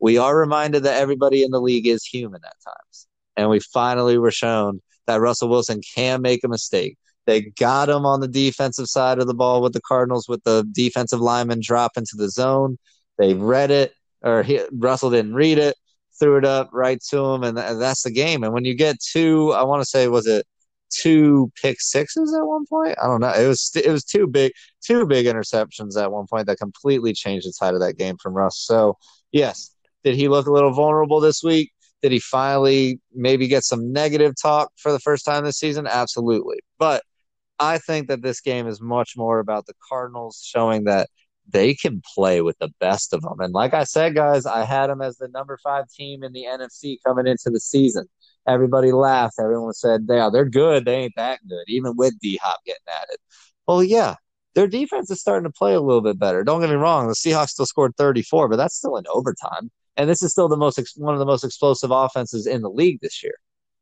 we 0.00 0.18
are 0.18 0.36
reminded 0.36 0.82
that 0.84 1.00
everybody 1.00 1.42
in 1.42 1.50
the 1.50 1.60
league 1.60 1.86
is 1.86 2.04
human 2.04 2.40
at 2.44 2.56
times. 2.64 3.06
And 3.36 3.48
we 3.48 3.60
finally 3.60 4.18
were 4.18 4.30
shown 4.30 4.80
that 5.06 5.20
Russell 5.20 5.48
Wilson 5.48 5.80
can 5.94 6.22
make 6.22 6.44
a 6.44 6.48
mistake. 6.48 6.98
They 7.30 7.42
got 7.42 7.88
him 7.88 8.04
on 8.04 8.18
the 8.18 8.26
defensive 8.26 8.88
side 8.88 9.20
of 9.20 9.28
the 9.28 9.34
ball 9.34 9.62
with 9.62 9.72
the 9.72 9.80
Cardinals 9.80 10.28
with 10.28 10.42
the 10.42 10.68
defensive 10.72 11.20
lineman 11.20 11.60
drop 11.62 11.92
into 11.96 12.16
the 12.16 12.28
zone. 12.28 12.76
They 13.18 13.34
read 13.34 13.70
it, 13.70 13.92
or 14.22 14.42
he, 14.42 14.62
Russell 14.72 15.10
didn't 15.10 15.34
read 15.34 15.58
it, 15.58 15.76
threw 16.18 16.38
it 16.38 16.44
up 16.44 16.70
right 16.72 17.00
to 17.10 17.24
him, 17.24 17.44
and, 17.44 17.56
th- 17.56 17.78
that's 17.78 18.02
the 18.02 18.10
game. 18.10 18.42
And 18.42 18.52
when 18.52 18.64
you 18.64 18.74
get 18.74 18.96
two, 18.98 19.52
I 19.52 19.62
want 19.62 19.80
to 19.80 19.88
say, 19.88 20.08
was 20.08 20.26
it 20.26 20.44
two 20.90 21.52
pick 21.62 21.80
sixes 21.80 22.34
at 22.34 22.44
one 22.44 22.66
point? 22.66 22.96
I 23.00 23.06
don't 23.06 23.20
know. 23.20 23.32
It 23.32 23.46
was 23.46 23.70
it 23.76 23.92
was 23.92 24.02
two 24.02 24.26
big 24.26 24.50
two 24.84 25.06
big 25.06 25.26
interceptions 25.26 25.96
at 25.96 26.10
one 26.10 26.26
point 26.26 26.48
that 26.48 26.58
completely 26.58 27.12
changed 27.12 27.46
the 27.46 27.52
tide 27.60 27.74
of 27.74 27.80
that 27.80 27.96
game 27.96 28.16
from 28.20 28.34
Russ. 28.34 28.58
So 28.58 28.96
yes, 29.30 29.72
did 30.02 30.16
he 30.16 30.26
look 30.26 30.48
a 30.48 30.52
little 30.52 30.72
vulnerable 30.72 31.20
this 31.20 31.44
week? 31.44 31.70
Did 32.02 32.10
he 32.10 32.18
finally 32.18 32.98
maybe 33.14 33.46
get 33.46 33.62
some 33.62 33.92
negative 33.92 34.34
talk 34.42 34.72
for 34.78 34.90
the 34.90 34.98
first 34.98 35.24
time 35.24 35.44
this 35.44 35.60
season? 35.60 35.86
Absolutely. 35.86 36.58
But 36.76 37.04
I 37.60 37.78
think 37.78 38.08
that 38.08 38.22
this 38.22 38.40
game 38.40 38.66
is 38.66 38.80
much 38.80 39.16
more 39.16 39.38
about 39.38 39.66
the 39.66 39.74
Cardinals 39.88 40.42
showing 40.44 40.84
that 40.84 41.08
they 41.48 41.74
can 41.74 42.02
play 42.14 42.40
with 42.40 42.58
the 42.58 42.70
best 42.80 43.12
of 43.12 43.22
them. 43.22 43.40
And 43.40 43.52
like 43.52 43.74
I 43.74 43.84
said, 43.84 44.14
guys, 44.14 44.46
I 44.46 44.64
had 44.64 44.88
them 44.88 45.02
as 45.02 45.16
the 45.18 45.28
number 45.28 45.58
five 45.62 45.88
team 45.88 46.22
in 46.22 46.32
the 46.32 46.44
NFC 46.44 46.96
coming 47.04 47.26
into 47.26 47.50
the 47.50 47.60
season. 47.60 48.06
Everybody 48.48 48.92
laughed. 48.92 49.34
Everyone 49.38 49.74
said, 49.74 50.06
yeah, 50.08 50.30
they're 50.32 50.48
good. 50.48 50.86
They 50.86 50.94
ain't 50.96 51.12
that 51.16 51.40
good, 51.48 51.64
even 51.68 51.96
with 51.96 52.18
D 52.20 52.38
Hop 52.42 52.60
getting 52.64 52.80
added. 52.88 53.18
Well, 53.66 53.84
yeah, 53.84 54.14
their 54.54 54.66
defense 54.66 55.10
is 55.10 55.20
starting 55.20 55.44
to 55.44 55.52
play 55.52 55.74
a 55.74 55.80
little 55.80 56.00
bit 56.00 56.18
better. 56.18 56.42
Don't 56.44 56.60
get 56.60 56.70
me 56.70 56.76
wrong. 56.76 57.08
The 57.08 57.14
Seahawks 57.14 57.50
still 57.50 57.66
scored 57.66 57.94
34, 57.96 58.48
but 58.48 58.56
that's 58.56 58.76
still 58.76 58.96
in 58.96 59.04
overtime. 59.12 59.70
And 59.96 60.08
this 60.08 60.22
is 60.22 60.32
still 60.32 60.48
the 60.48 60.56
most 60.56 60.80
one 60.96 61.14
of 61.14 61.20
the 61.20 61.26
most 61.26 61.44
explosive 61.44 61.90
offenses 61.90 62.46
in 62.46 62.62
the 62.62 62.70
league 62.70 63.00
this 63.02 63.22
year. 63.22 63.34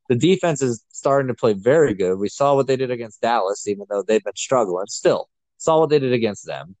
The 0.09 0.15
defense 0.15 0.61
is 0.61 0.83
starting 0.89 1.27
to 1.27 1.33
play 1.33 1.53
very 1.53 1.93
good. 1.93 2.17
We 2.19 2.29
saw 2.29 2.55
what 2.55 2.67
they 2.67 2.75
did 2.75 2.91
against 2.91 3.21
Dallas, 3.21 3.67
even 3.67 3.85
though 3.89 4.03
they've 4.03 4.23
been 4.23 4.35
struggling. 4.35 4.87
Still, 4.87 5.29
saw 5.57 5.79
what 5.79 5.89
they 5.89 5.99
did 5.99 6.13
against 6.13 6.45
them. 6.45 6.75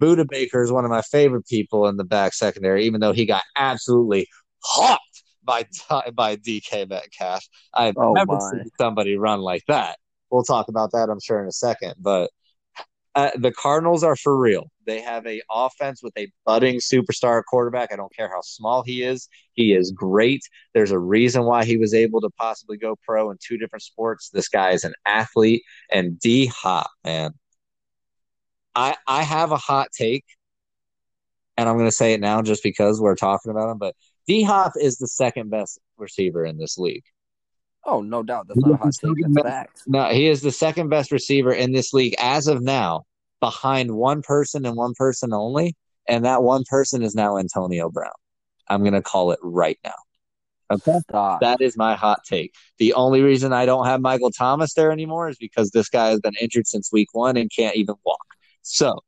Budda 0.00 0.28
Baker 0.28 0.62
is 0.62 0.70
one 0.70 0.84
of 0.84 0.90
my 0.90 1.02
favorite 1.02 1.46
people 1.46 1.86
in 1.88 1.96
the 1.96 2.04
back 2.04 2.34
secondary, 2.34 2.84
even 2.84 3.00
though 3.00 3.12
he 3.12 3.26
got 3.26 3.42
absolutely 3.56 4.28
hawked 4.62 5.22
by 5.42 5.64
by 6.14 6.36
DK 6.36 6.88
Metcalf. 6.88 7.44
I've 7.72 7.96
Oh, 7.96 8.12
never 8.12 8.34
my. 8.34 8.38
seen 8.38 8.70
somebody 8.78 9.16
run 9.16 9.40
like 9.40 9.62
that. 9.68 9.98
We'll 10.30 10.42
talk 10.44 10.68
about 10.68 10.92
that, 10.92 11.08
I'm 11.10 11.20
sure, 11.20 11.40
in 11.40 11.48
a 11.48 11.52
second. 11.52 11.94
But 11.98 12.30
uh, 13.14 13.30
the 13.36 13.52
Cardinals 13.52 14.02
are 14.02 14.16
for 14.16 14.36
real. 14.36 14.70
They 14.86 15.00
have 15.00 15.26
a 15.26 15.40
offense 15.50 16.02
with 16.02 16.12
a 16.18 16.30
budding 16.44 16.76
superstar 16.76 17.42
quarterback. 17.48 17.92
I 17.92 17.96
don't 17.96 18.14
care 18.14 18.28
how 18.28 18.40
small 18.42 18.82
he 18.82 19.02
is. 19.02 19.28
He 19.52 19.72
is 19.72 19.92
great. 19.92 20.42
There's 20.74 20.90
a 20.90 20.98
reason 20.98 21.44
why 21.44 21.64
he 21.64 21.76
was 21.76 21.94
able 21.94 22.20
to 22.20 22.30
possibly 22.38 22.76
go 22.76 22.96
pro 23.06 23.30
in 23.30 23.38
two 23.40 23.56
different 23.56 23.82
sports. 23.82 24.30
This 24.30 24.48
guy 24.48 24.70
is 24.70 24.84
an 24.84 24.94
athlete. 25.06 25.62
And 25.92 26.18
D 26.18 26.46
Hop, 26.46 26.90
man. 27.04 27.32
I 28.74 28.96
I 29.06 29.22
have 29.22 29.52
a 29.52 29.56
hot 29.56 29.88
take, 29.96 30.24
and 31.56 31.68
I'm 31.68 31.76
going 31.76 31.88
to 31.88 31.92
say 31.92 32.14
it 32.14 32.20
now 32.20 32.42
just 32.42 32.62
because 32.62 33.00
we're 33.00 33.14
talking 33.14 33.50
about 33.50 33.70
him. 33.70 33.78
But 33.78 33.94
D 34.26 34.42
Hop 34.42 34.72
is 34.76 34.98
the 34.98 35.08
second 35.08 35.50
best 35.50 35.78
receiver 35.96 36.44
in 36.44 36.58
this 36.58 36.78
league. 36.78 37.04
Oh, 37.86 38.00
no 38.00 38.22
doubt. 38.22 38.48
That's 38.48 38.60
not 38.60 38.72
a 38.72 38.76
hot 38.76 38.92
take. 39.00 39.12
That's 39.20 39.42
facts. 39.42 39.82
No, 39.86 40.08
he 40.08 40.26
is 40.26 40.40
the 40.40 40.50
second 40.50 40.88
best 40.88 41.12
receiver 41.12 41.52
in 41.52 41.72
this 41.72 41.92
league 41.92 42.14
as 42.18 42.46
of 42.46 42.62
now, 42.62 43.04
behind 43.40 43.90
one 43.94 44.22
person 44.22 44.64
and 44.64 44.76
one 44.76 44.94
person 44.96 45.32
only, 45.32 45.76
and 46.08 46.24
that 46.24 46.42
one 46.42 46.64
person 46.68 47.02
is 47.02 47.14
now 47.14 47.36
Antonio 47.36 47.90
Brown. 47.90 48.12
I'm 48.68 48.80
going 48.80 48.94
to 48.94 49.02
call 49.02 49.32
it 49.32 49.38
right 49.42 49.78
now. 49.84 49.92
Okay. 50.70 50.98
Stop. 51.10 51.40
That 51.40 51.60
is 51.60 51.76
my 51.76 51.94
hot 51.94 52.20
take. 52.26 52.54
The 52.78 52.94
only 52.94 53.20
reason 53.20 53.52
I 53.52 53.66
don't 53.66 53.84
have 53.86 54.00
Michael 54.00 54.30
Thomas 54.30 54.72
there 54.72 54.90
anymore 54.90 55.28
is 55.28 55.36
because 55.36 55.70
this 55.70 55.90
guy 55.90 56.08
has 56.08 56.20
been 56.20 56.34
injured 56.40 56.66
since 56.66 56.90
week 56.90 57.08
one 57.12 57.36
and 57.36 57.50
can't 57.54 57.76
even 57.76 57.96
walk. 58.04 58.24
So 58.62 59.04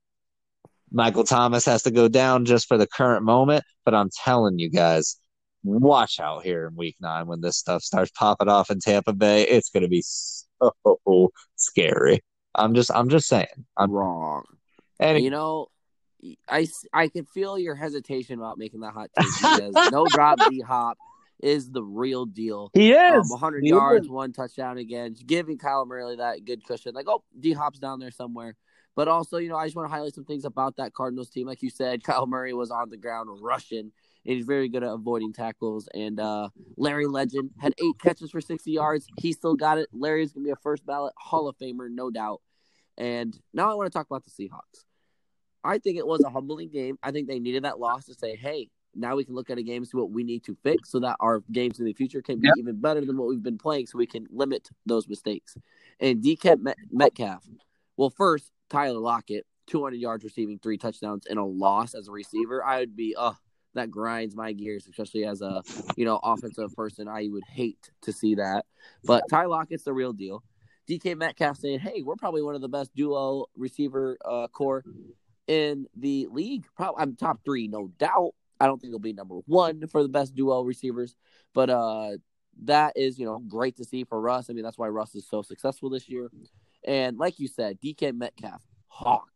Michael 0.92 1.24
Thomas 1.24 1.64
has 1.64 1.82
to 1.84 1.90
go 1.90 2.08
down 2.08 2.44
just 2.44 2.68
for 2.68 2.76
the 2.76 2.86
current 2.86 3.24
moment. 3.24 3.64
But 3.86 3.94
I'm 3.94 4.10
telling 4.24 4.58
you 4.58 4.68
guys, 4.68 5.18
watch 5.66 6.20
out 6.20 6.42
here 6.44 6.66
in 6.68 6.76
week 6.76 6.96
nine 7.00 7.26
when 7.26 7.40
this 7.40 7.56
stuff 7.56 7.82
starts 7.82 8.10
popping 8.12 8.48
off 8.48 8.70
in 8.70 8.80
Tampa 8.80 9.12
Bay. 9.12 9.42
It's 9.42 9.70
going 9.70 9.82
to 9.82 9.88
be 9.88 10.02
so 10.02 11.32
scary. 11.56 12.22
I'm 12.54 12.74
just, 12.74 12.90
I'm 12.94 13.08
just 13.08 13.28
saying. 13.28 13.66
I'm 13.76 13.90
wrong. 13.90 14.44
and 14.98 15.22
You 15.22 15.30
know, 15.30 15.68
I, 16.48 16.66
I 16.92 17.08
can 17.08 17.26
feel 17.26 17.58
your 17.58 17.74
hesitation 17.74 18.38
about 18.38 18.58
making 18.58 18.80
that 18.80 18.94
hot 18.94 19.10
take 19.18 19.28
because 19.38 19.74
no 19.92 20.06
drop 20.08 20.38
D 20.48 20.60
Hop 20.60 20.98
is 21.42 21.70
the 21.70 21.82
real 21.82 22.24
deal. 22.24 22.70
he 22.72 22.94
Um, 22.94 23.20
is 23.20 23.30
100 23.30 23.62
He 23.62 23.68
yards, 23.68 24.06
is. 24.06 24.10
one 24.10 24.32
touchdown 24.32 24.78
again, 24.78 25.14
giving 25.26 25.58
Kyle 25.58 25.84
Murray 25.84 26.16
that 26.16 26.44
good 26.44 26.64
cushion. 26.64 26.94
Like, 26.94 27.08
oh, 27.08 27.22
D 27.38 27.52
Hop's 27.52 27.78
down 27.78 28.00
there 28.00 28.10
somewhere. 28.10 28.56
But 28.94 29.08
also, 29.08 29.36
you 29.36 29.50
know, 29.50 29.56
I 29.56 29.66
just 29.66 29.76
want 29.76 29.90
to 29.90 29.94
highlight 29.94 30.14
some 30.14 30.24
things 30.24 30.46
about 30.46 30.76
that 30.76 30.94
Cardinals 30.94 31.28
team. 31.28 31.46
Like 31.46 31.62
you 31.62 31.68
said, 31.68 32.02
Kyle 32.02 32.26
Murray 32.26 32.54
was 32.54 32.70
on 32.70 32.88
the 32.88 32.96
ground 32.96 33.28
rushing. 33.42 33.92
And 34.26 34.34
he's 34.36 34.44
very 34.46 34.68
good 34.68 34.82
at 34.82 34.90
avoiding 34.90 35.32
tackles. 35.32 35.88
And 35.94 36.18
uh, 36.18 36.48
Larry 36.76 37.06
Legend 37.06 37.50
had 37.58 37.74
eight 37.82 37.94
catches 38.02 38.30
for 38.32 38.40
60 38.40 38.70
yards. 38.70 39.06
He 39.20 39.32
still 39.32 39.54
got 39.54 39.78
it. 39.78 39.88
Larry's 39.92 40.32
going 40.32 40.44
to 40.44 40.48
be 40.48 40.52
a 40.52 40.56
first 40.56 40.84
ballot 40.84 41.14
Hall 41.16 41.46
of 41.48 41.56
Famer, 41.58 41.88
no 41.88 42.10
doubt. 42.10 42.42
And 42.98 43.38
now 43.54 43.70
I 43.70 43.74
want 43.74 43.86
to 43.90 43.96
talk 43.96 44.06
about 44.10 44.24
the 44.24 44.30
Seahawks. 44.30 44.84
I 45.62 45.78
think 45.78 45.98
it 45.98 46.06
was 46.06 46.22
a 46.24 46.28
humbling 46.30 46.70
game. 46.70 46.98
I 47.02 47.10
think 47.12 47.28
they 47.28 47.38
needed 47.38 47.64
that 47.64 47.78
loss 47.78 48.06
to 48.06 48.14
say, 48.14 48.36
hey, 48.36 48.68
now 48.94 49.14
we 49.16 49.24
can 49.24 49.34
look 49.34 49.50
at 49.50 49.58
a 49.58 49.62
game 49.62 49.82
and 49.82 49.88
see 49.88 49.96
what 49.96 50.10
we 50.10 50.24
need 50.24 50.42
to 50.44 50.56
fix 50.62 50.90
so 50.90 51.00
that 51.00 51.16
our 51.20 51.42
games 51.52 51.78
in 51.78 51.84
the 51.84 51.92
future 51.92 52.22
can 52.22 52.40
be 52.40 52.46
Yep. 52.48 52.54
even 52.58 52.80
better 52.80 53.04
than 53.04 53.16
what 53.18 53.28
we've 53.28 53.42
been 53.42 53.58
playing 53.58 53.86
so 53.86 53.98
we 53.98 54.06
can 54.06 54.26
limit 54.30 54.68
those 54.86 55.06
mistakes. 55.08 55.56
And 56.00 56.22
DK 56.22 56.58
Met- 56.60 56.78
Metcalf, 56.90 57.44
well, 57.96 58.10
first, 58.10 58.50
Tyler 58.70 58.98
Lockett, 58.98 59.44
200 59.66 59.96
yards 59.96 60.24
receiving 60.24 60.58
three 60.58 60.78
touchdowns 60.78 61.26
in 61.26 61.36
a 61.38 61.44
loss 61.46 61.94
as 61.94 62.08
a 62.08 62.12
receiver. 62.12 62.64
I 62.64 62.80
would 62.80 62.96
be, 62.96 63.14
uh, 63.16 63.32
that 63.76 63.90
grinds 63.90 64.34
my 64.34 64.52
gears, 64.52 64.86
especially 64.86 65.24
as 65.24 65.40
a, 65.40 65.62
you 65.96 66.04
know, 66.04 66.20
offensive 66.22 66.74
person. 66.74 67.08
I 67.08 67.28
would 67.30 67.44
hate 67.44 67.90
to 68.02 68.12
see 68.12 68.34
that. 68.36 68.66
But 69.04 69.24
Ty 69.30 69.46
Lockett's 69.46 69.84
the 69.84 69.92
real 69.92 70.12
deal. 70.12 70.42
DK 70.88 71.16
Metcalf 71.16 71.58
saying, 71.58 71.80
hey, 71.80 72.02
we're 72.02 72.16
probably 72.16 72.42
one 72.42 72.54
of 72.54 72.60
the 72.60 72.68
best 72.68 72.94
duo 72.94 73.46
receiver 73.56 74.18
uh, 74.24 74.46
core 74.48 74.84
in 75.46 75.86
the 75.96 76.28
league. 76.30 76.66
Probably 76.76 77.02
I'm 77.02 77.16
top 77.16 77.40
three, 77.44 77.68
no 77.68 77.88
doubt. 77.98 78.34
I 78.60 78.66
don't 78.66 78.80
think 78.80 78.90
it'll 78.90 79.00
be 79.00 79.12
number 79.12 79.36
one 79.46 79.86
for 79.88 80.02
the 80.02 80.08
best 80.08 80.34
duo 80.34 80.62
receivers, 80.62 81.16
but 81.54 81.70
uh, 81.70 82.12
that 82.64 82.94
is 82.96 83.18
you 83.18 83.26
know 83.26 83.38
great 83.38 83.76
to 83.76 83.84
see 83.84 84.04
for 84.04 84.20
Russ. 84.20 84.48
I 84.48 84.54
mean 84.54 84.64
that's 84.64 84.78
why 84.78 84.88
Russ 84.88 85.14
is 85.14 85.28
so 85.28 85.42
successful 85.42 85.90
this 85.90 86.08
year. 86.08 86.30
And 86.84 87.18
like 87.18 87.38
you 87.38 87.48
said, 87.48 87.80
DK 87.80 88.16
Metcalf 88.16 88.62
hawked. 88.86 89.30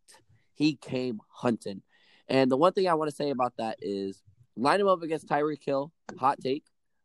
He 0.54 0.76
came 0.76 1.20
hunting. 1.28 1.82
And 2.28 2.50
the 2.50 2.56
one 2.56 2.72
thing 2.72 2.88
I 2.88 2.94
want 2.94 3.10
to 3.10 3.16
say 3.16 3.30
about 3.30 3.54
that 3.58 3.78
is 3.82 4.22
line 4.60 4.80
him 4.80 4.88
up 4.88 5.02
against 5.02 5.28
Tyreek 5.28 5.64
Hill. 5.64 5.92
Hot 6.18 6.38
take. 6.40 6.64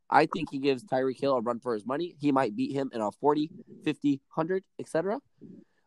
I 0.10 0.28
think 0.28 0.50
he 0.52 0.60
gives 0.60 0.84
Tyreek 0.84 1.20
Hill 1.20 1.36
a 1.36 1.41
run 1.41 1.60
for 1.60 1.74
his 1.74 1.86
money. 1.86 2.15
He 2.20 2.32
might 2.32 2.56
beat 2.56 2.74
him 2.74 2.91
in 2.94 3.02
a 3.02 3.12
40, 3.12 3.50
50, 3.84 4.22
100, 4.34 4.63
etc. 4.80 5.20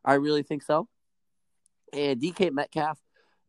I 0.04 0.14
really 0.14 0.42
think 0.42 0.62
so. 0.62 0.88
And 1.92 2.20
DK 2.20 2.52
Metcalf, 2.52 2.98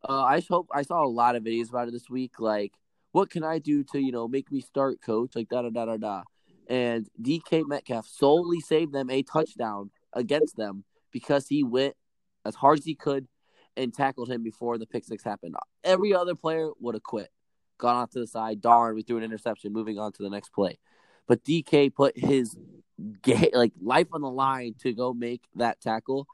uh, 0.08 0.24
I 0.24 0.42
hope 0.48 0.68
I 0.74 0.84
saw 0.84 1.04
a 1.04 1.08
lot 1.08 1.36
of 1.36 1.44
videos 1.44 1.70
about 1.70 1.88
it 1.88 1.92
this 1.92 2.10
week. 2.10 2.40
Like, 2.40 2.74
what 3.12 3.30
can 3.30 3.44
I 3.44 3.60
do 3.60 3.84
to 3.86 4.00
you 4.00 4.12
know 4.12 4.28
make 4.28 4.52
me 4.52 4.62
start, 4.62 5.02
coach? 5.02 5.36
Like 5.36 5.50
da 5.50 5.64
da 5.64 5.70
da 5.70 5.86
da 5.86 5.98
da. 5.98 6.24
And 6.68 7.10
DK 7.22 7.66
Metcalf 7.68 8.08
solely 8.08 8.60
saved 8.60 8.94
them 8.94 9.10
a 9.10 9.24
touchdown 9.24 9.90
against 10.14 10.56
them 10.56 10.84
because 11.12 11.48
he 11.48 11.64
went 11.64 11.96
as 12.46 12.56
hard 12.56 12.80
as 12.80 12.86
he 12.86 12.96
could 12.96 13.28
and 13.76 13.94
tackled 13.94 14.30
him 14.30 14.44
before 14.44 14.78
the 14.78 14.86
pick 14.86 15.04
six 15.04 15.24
happened. 15.24 15.56
Every 15.84 16.14
other 16.14 16.36
player 16.36 16.70
would 16.80 16.96
have 16.96 17.04
quit, 17.04 17.30
gone 17.80 17.96
off 17.96 18.12
to 18.12 18.20
the 18.20 18.28
side. 18.28 18.62
Darn, 18.62 18.96
we 18.96 19.02
threw 19.02 19.18
an 19.18 19.24
interception. 19.24 19.74
Moving 19.74 19.98
on 19.98 20.12
to 20.14 20.24
the 20.24 20.30
next 20.30 20.50
play, 20.50 20.78
but 21.28 21.44
DK 21.44 21.94
put 21.94 22.18
his 22.18 22.56
like 23.54 23.74
life 23.82 24.08
on 24.14 24.22
the 24.22 24.30
line 24.30 24.76
to 24.82 24.94
go 24.94 25.14
make 25.14 25.42
that 25.56 25.82
tackle. 25.82 26.28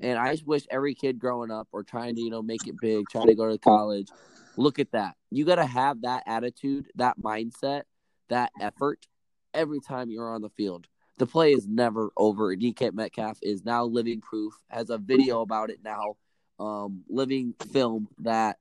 And 0.00 0.18
I 0.18 0.32
just 0.32 0.46
wish 0.46 0.64
every 0.70 0.94
kid 0.94 1.18
growing 1.18 1.50
up 1.50 1.68
or 1.72 1.82
trying 1.82 2.14
to 2.16 2.22
you 2.22 2.30
know 2.30 2.42
make 2.42 2.66
it 2.66 2.76
big, 2.80 3.06
trying 3.10 3.26
to 3.26 3.34
go 3.34 3.50
to 3.50 3.58
college, 3.58 4.08
look 4.56 4.78
at 4.78 4.92
that. 4.92 5.16
You 5.30 5.44
got 5.44 5.56
to 5.56 5.66
have 5.66 6.02
that 6.02 6.22
attitude, 6.26 6.86
that 6.96 7.18
mindset, 7.18 7.82
that 8.28 8.52
effort 8.60 9.06
every 9.54 9.80
time 9.80 10.10
you're 10.10 10.32
on 10.32 10.42
the 10.42 10.50
field. 10.50 10.86
The 11.18 11.26
play 11.26 11.52
is 11.52 11.68
never 11.68 12.10
over. 12.16 12.56
DK 12.56 12.92
Metcalf 12.94 13.38
is 13.42 13.64
now 13.64 13.84
living 13.84 14.20
proof, 14.20 14.54
has 14.68 14.90
a 14.90 14.98
video 14.98 15.42
about 15.42 15.70
it 15.70 15.80
now, 15.84 16.16
um, 16.58 17.04
living 17.08 17.54
film 17.70 18.08
that 18.20 18.58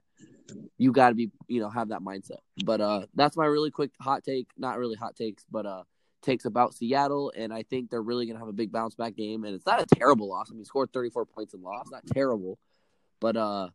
you 0.78 0.92
got 0.92 1.10
to 1.10 1.16
be, 1.16 1.32
you 1.48 1.60
know, 1.62 1.70
have 1.70 1.90
that 1.90 2.02
mindset. 2.02 2.40
But 2.64 2.82
uh, 2.82 3.06
that's 3.16 3.38
my 3.38 3.46
really 3.46 3.72
quick 3.72 3.92
hot 4.02 4.24
take. 4.24 4.48
Not 4.58 4.78
really 4.78 4.96
hot 4.96 5.16
takes, 5.16 5.46
but 5.50 5.66
uh, 5.66 5.84
takes 6.22 6.46
about 6.46 6.74
Seattle, 6.74 7.32
and 7.36 7.54
I 7.54 7.64
think 7.64 7.90
they're 7.90 8.02
really 8.02 8.26
gonna 8.26 8.40
have 8.40 8.48
a 8.48 8.54
big 8.54 8.72
bounce 8.72 8.96
back 8.96 9.16
game. 9.16 9.44
And 9.44 9.56
it's 9.56 9.66
not 9.66 9.82
a 9.82 9.86
terrible 9.96 10.30
loss. 10.30 10.50
I 10.52 10.56
mean, 10.56 10.66
scored 10.66 10.92
34 10.94 11.26
points 11.26 11.54
and 11.54 11.64
lost, 11.64 11.92
not 11.92 12.06
terrible, 12.08 12.60
but 13.20 13.38
uh, 13.38 13.70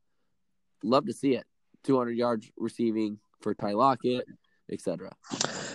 love 0.82 1.06
to 1.06 1.12
see 1.12 1.34
it. 1.34 1.44
200 1.84 2.12
yards 2.12 2.50
receiving 2.56 3.18
for 3.40 3.54
Ty 3.54 3.72
Lockett, 3.72 4.26
etc. 4.70 5.10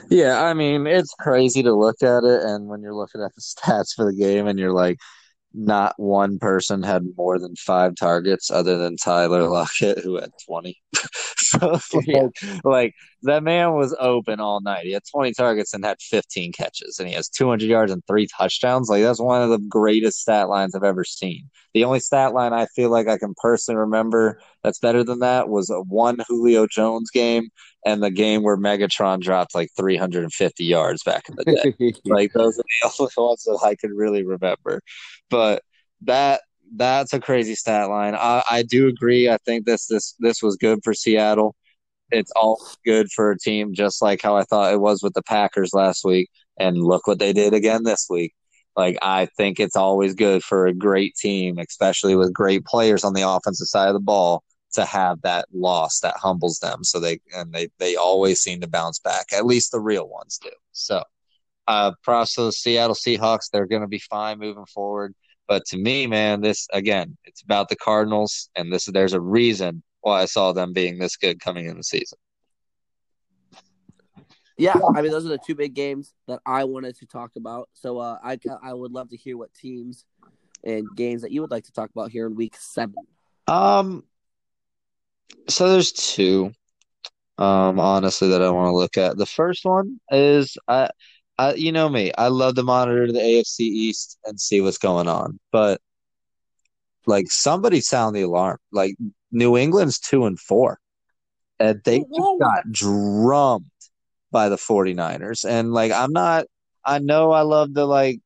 Yeah, 0.10 0.43
I 0.43 0.54
mean, 0.54 0.88
it's 0.88 1.13
crazy 1.19 1.63
to 1.63 1.73
look 1.73 2.04
at 2.04 2.23
it, 2.23 2.43
and 2.43 2.67
when 2.67 2.82
you're 2.82 2.95
looking 2.95 3.21
at 3.21 3.34
the 3.36 3.41
stats 3.41 3.93
for 3.95 4.06
the 4.06 4.17
game, 4.17 4.47
and 4.47 4.60
you're 4.60 4.73
like, 4.73 4.99
not 5.54 5.94
one 5.98 6.40
person 6.40 6.84
had 6.84 7.04
more 7.18 7.40
than 7.40 7.56
five 7.56 7.96
targets 7.96 8.50
other 8.50 8.78
than 8.78 8.98
Tyler 8.98 9.48
Lockett, 9.50 10.00
who 10.00 10.20
had 10.20 10.32
20. 10.46 10.78
so, 11.80 11.80
like, 12.08 12.64
like, 12.64 12.96
that 13.24 13.44
man 13.44 13.74
was 13.74 13.96
open 14.00 14.40
all 14.40 14.62
night. 14.62 14.86
He 14.86 14.94
had 14.94 15.04
20 15.12 15.34
targets 15.34 15.74
and 15.74 15.86
had 15.86 16.02
15 16.02 16.54
catches, 16.54 17.00
and 17.00 17.08
he 17.08 17.14
has 17.16 17.30
200 17.30 17.66
yards 17.66 17.92
and 17.92 18.02
three 18.08 18.28
touchdowns. 18.28 18.90
Like, 18.90 19.04
that's 19.04 19.20
one 19.20 19.42
of 19.42 19.50
the 19.50 19.60
greatest 19.60 20.20
stat 20.20 20.50
lines 20.50 20.76
I've 20.76 20.84
ever 20.84 21.04
seen. 21.04 21.50
The 21.74 21.84
only 21.84 22.00
stat 22.00 22.34
line 22.34 22.54
I 22.54 22.66
feel 22.68 22.90
like 22.90 23.08
I 23.08 23.18
can 23.18 23.34
personally 23.38 23.80
remember 23.80 24.42
that's 24.64 24.80
better 24.80 25.04
than 25.04 25.20
that 25.20 25.50
was 25.50 25.70
a 25.70 25.82
one 25.82 26.20
Julio 26.28 26.68
Jones 26.68 27.10
game 27.10 27.50
and 27.86 28.04
the 28.04 28.12
game 28.12 28.44
where 28.44 28.58
Megatron 28.58 29.22
dropped 29.22 29.56
like 29.56 29.70
350 29.78 30.64
yards 30.64 31.04
back 31.04 31.30
in 31.30 31.36
the 31.38 31.46
day. 31.80 31.94
like 32.06 32.32
those 32.34 32.60
are 32.60 32.64
the 32.82 32.92
only 33.00 33.12
ones 33.18 33.44
that 33.44 33.60
I 33.64 33.76
can 33.76 33.96
really 33.96 34.24
remember. 34.24 34.82
But 35.30 35.64
that 36.02 36.42
that's 36.75 37.13
a 37.13 37.19
crazy 37.19 37.55
stat 37.55 37.89
line. 37.89 38.15
I, 38.15 38.43
I 38.49 38.63
do 38.63 38.88
agree. 38.88 39.29
I 39.29 39.38
think 39.45 39.65
this 39.65 39.88
this 39.88 40.15
this 40.19 40.41
was 40.41 40.55
good 40.57 40.79
for 40.84 40.93
Seattle. 40.93 41.55
It's 42.12 42.31
all 42.36 42.62
good 42.86 43.12
for 43.12 43.31
a 43.31 43.38
team, 43.39 43.73
just 43.73 44.01
like 44.01 44.21
how 44.21 44.36
I 44.38 44.43
thought 44.43 44.73
it 44.73 44.81
was 44.81 45.01
with 45.03 45.13
the 45.13 45.23
Packers 45.23 45.73
last 45.73 46.03
week. 46.05 46.29
And 46.60 46.77
look 46.77 47.07
what 47.07 47.19
they 47.19 47.34
did 47.34 47.53
again 47.53 47.84
this 47.84 48.07
week. 48.10 48.34
Like 48.75 48.97
I 49.01 49.27
think 49.38 49.60
it's 49.60 49.75
always 49.75 50.13
good 50.13 50.43
for 50.43 50.67
a 50.67 50.73
great 50.73 51.15
team, 51.15 51.57
especially 51.60 52.15
with 52.15 52.34
great 52.34 52.65
players 52.65 53.03
on 53.03 53.13
the 53.13 53.27
offensive 53.27 53.67
side 53.67 53.88
of 53.89 53.93
the 53.93 53.99
ball, 53.99 54.43
to 54.73 54.86
have 54.86 55.21
that 55.23 55.47
loss 55.53 55.99
that 56.01 56.15
humbles 56.17 56.60
them. 56.60 56.84
So 56.84 56.99
they 56.99 57.19
and 57.36 57.53
they 57.53 57.69
they 57.79 57.95
always 57.95 58.39
seem 58.41 58.62
to 58.62 58.67
bounce 58.67 58.99
back. 58.99 59.34
At 59.34 59.45
least 59.45 59.71
the 59.71 59.81
real 59.81 60.07
ones 60.07 60.39
do. 60.41 60.49
So 60.71 61.03
uh 61.67 61.91
props 62.03 62.36
to 62.36 62.43
the 62.43 62.51
Seattle 62.51 62.95
Seahawks. 62.95 63.49
They're 63.51 63.67
gonna 63.67 63.88
be 63.88 63.99
fine 63.99 64.39
moving 64.39 64.65
forward. 64.65 65.13
But 65.52 65.66
to 65.66 65.78
me, 65.78 66.08
man, 66.08 66.40
this 66.40 66.66
again, 66.72 67.18
it's 67.26 67.42
about 67.42 67.68
the 67.68 67.76
Cardinals 67.76 68.50
and 68.56 68.72
this 68.72 68.86
there's 68.86 69.12
a 69.12 69.20
reason 69.20 69.84
why 70.00 70.22
I 70.22 70.26
saw 70.26 70.54
them 70.54 70.72
being 70.72 70.98
this 70.98 71.18
good 71.18 71.42
coming 71.42 71.66
in 71.66 71.76
the 71.76 71.84
season. 71.84 72.18
Yeah, 74.58 74.80
I 74.96 75.02
mean 75.02 75.12
those 75.12 75.26
are 75.26 75.28
the 75.28 75.38
two 75.46 75.56
big 75.56 75.74
games 75.74 76.14
that 76.30 76.40
I 76.46 76.64
wanted 76.64 76.96
to 77.00 77.06
talk 77.06 77.32
about. 77.36 77.68
So 77.74 77.98
uh, 77.98 78.18
I 78.24 78.40
I 78.64 78.74
would 78.74 78.94
love 78.94 79.10
to 79.10 79.18
hear 79.18 79.36
what 79.36 79.54
teams 79.54 80.06
and 80.64 80.88
games 80.96 81.22
that 81.24 81.34
you 81.34 81.42
would 81.42 81.52
like 81.52 81.66
to 81.66 81.74
talk 81.74 81.90
about 81.90 82.12
here 82.12 82.28
in 82.28 82.36
Week 82.36 82.56
Seven. 82.58 82.96
Um, 83.50 84.06
so 85.50 85.70
there's 85.70 85.92
two, 85.92 86.54
um, 87.38 87.78
honestly 87.78 88.30
that 88.30 88.42
I 88.42 88.50
want 88.52 88.70
to 88.70 88.78
look 88.78 88.98
at. 88.98 89.18
The 89.18 89.26
first 89.26 89.66
one 89.66 90.00
is 90.12 90.58
I, 90.70 90.92
I 91.38 91.54
you 91.54 91.72
know 91.72 91.89
me, 91.89 92.12
I 92.17 92.28
love 92.28 92.56
to 92.56 92.63
monitor 92.63 93.12
the 93.12 93.20
AFC 93.20 93.62
East 93.62 94.17
and 94.26 94.39
see 94.39 94.62
what's 94.62 94.78
going 94.78 95.08
on, 95.08 95.39
but 95.52 95.82
like 97.06 97.32
somebody 97.32 97.82
sound 97.82 98.15
the 98.15 98.22
alarm. 98.22 98.58
Like 98.72 98.96
New 99.32 99.58
England's 99.58 100.00
two 100.00 100.26
and 100.26 100.39
four, 100.39 100.80
and 101.60 101.82
they 101.84 102.00
just 102.00 102.39
got 102.39 102.72
drummed 102.72 103.65
by 104.32 104.50
the 104.50 104.56
49ers. 104.56 105.48
And 105.48 105.74
like 105.74 105.91
I'm 105.91 106.13
not 106.13 106.46
I 106.86 107.00
know 107.00 107.32
I 107.32 107.41
love 107.41 107.74
to 107.76 107.86
like 107.86 108.20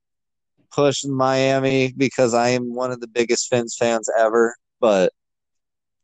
push 0.72 1.04
Miami 1.06 1.94
because 1.96 2.34
I 2.34 2.50
am 2.50 2.74
one 2.74 2.92
of 2.92 3.00
the 3.00 3.08
biggest 3.08 3.50
Fins 3.50 3.76
fans 3.78 4.10
ever, 4.18 4.56
but 4.80 5.14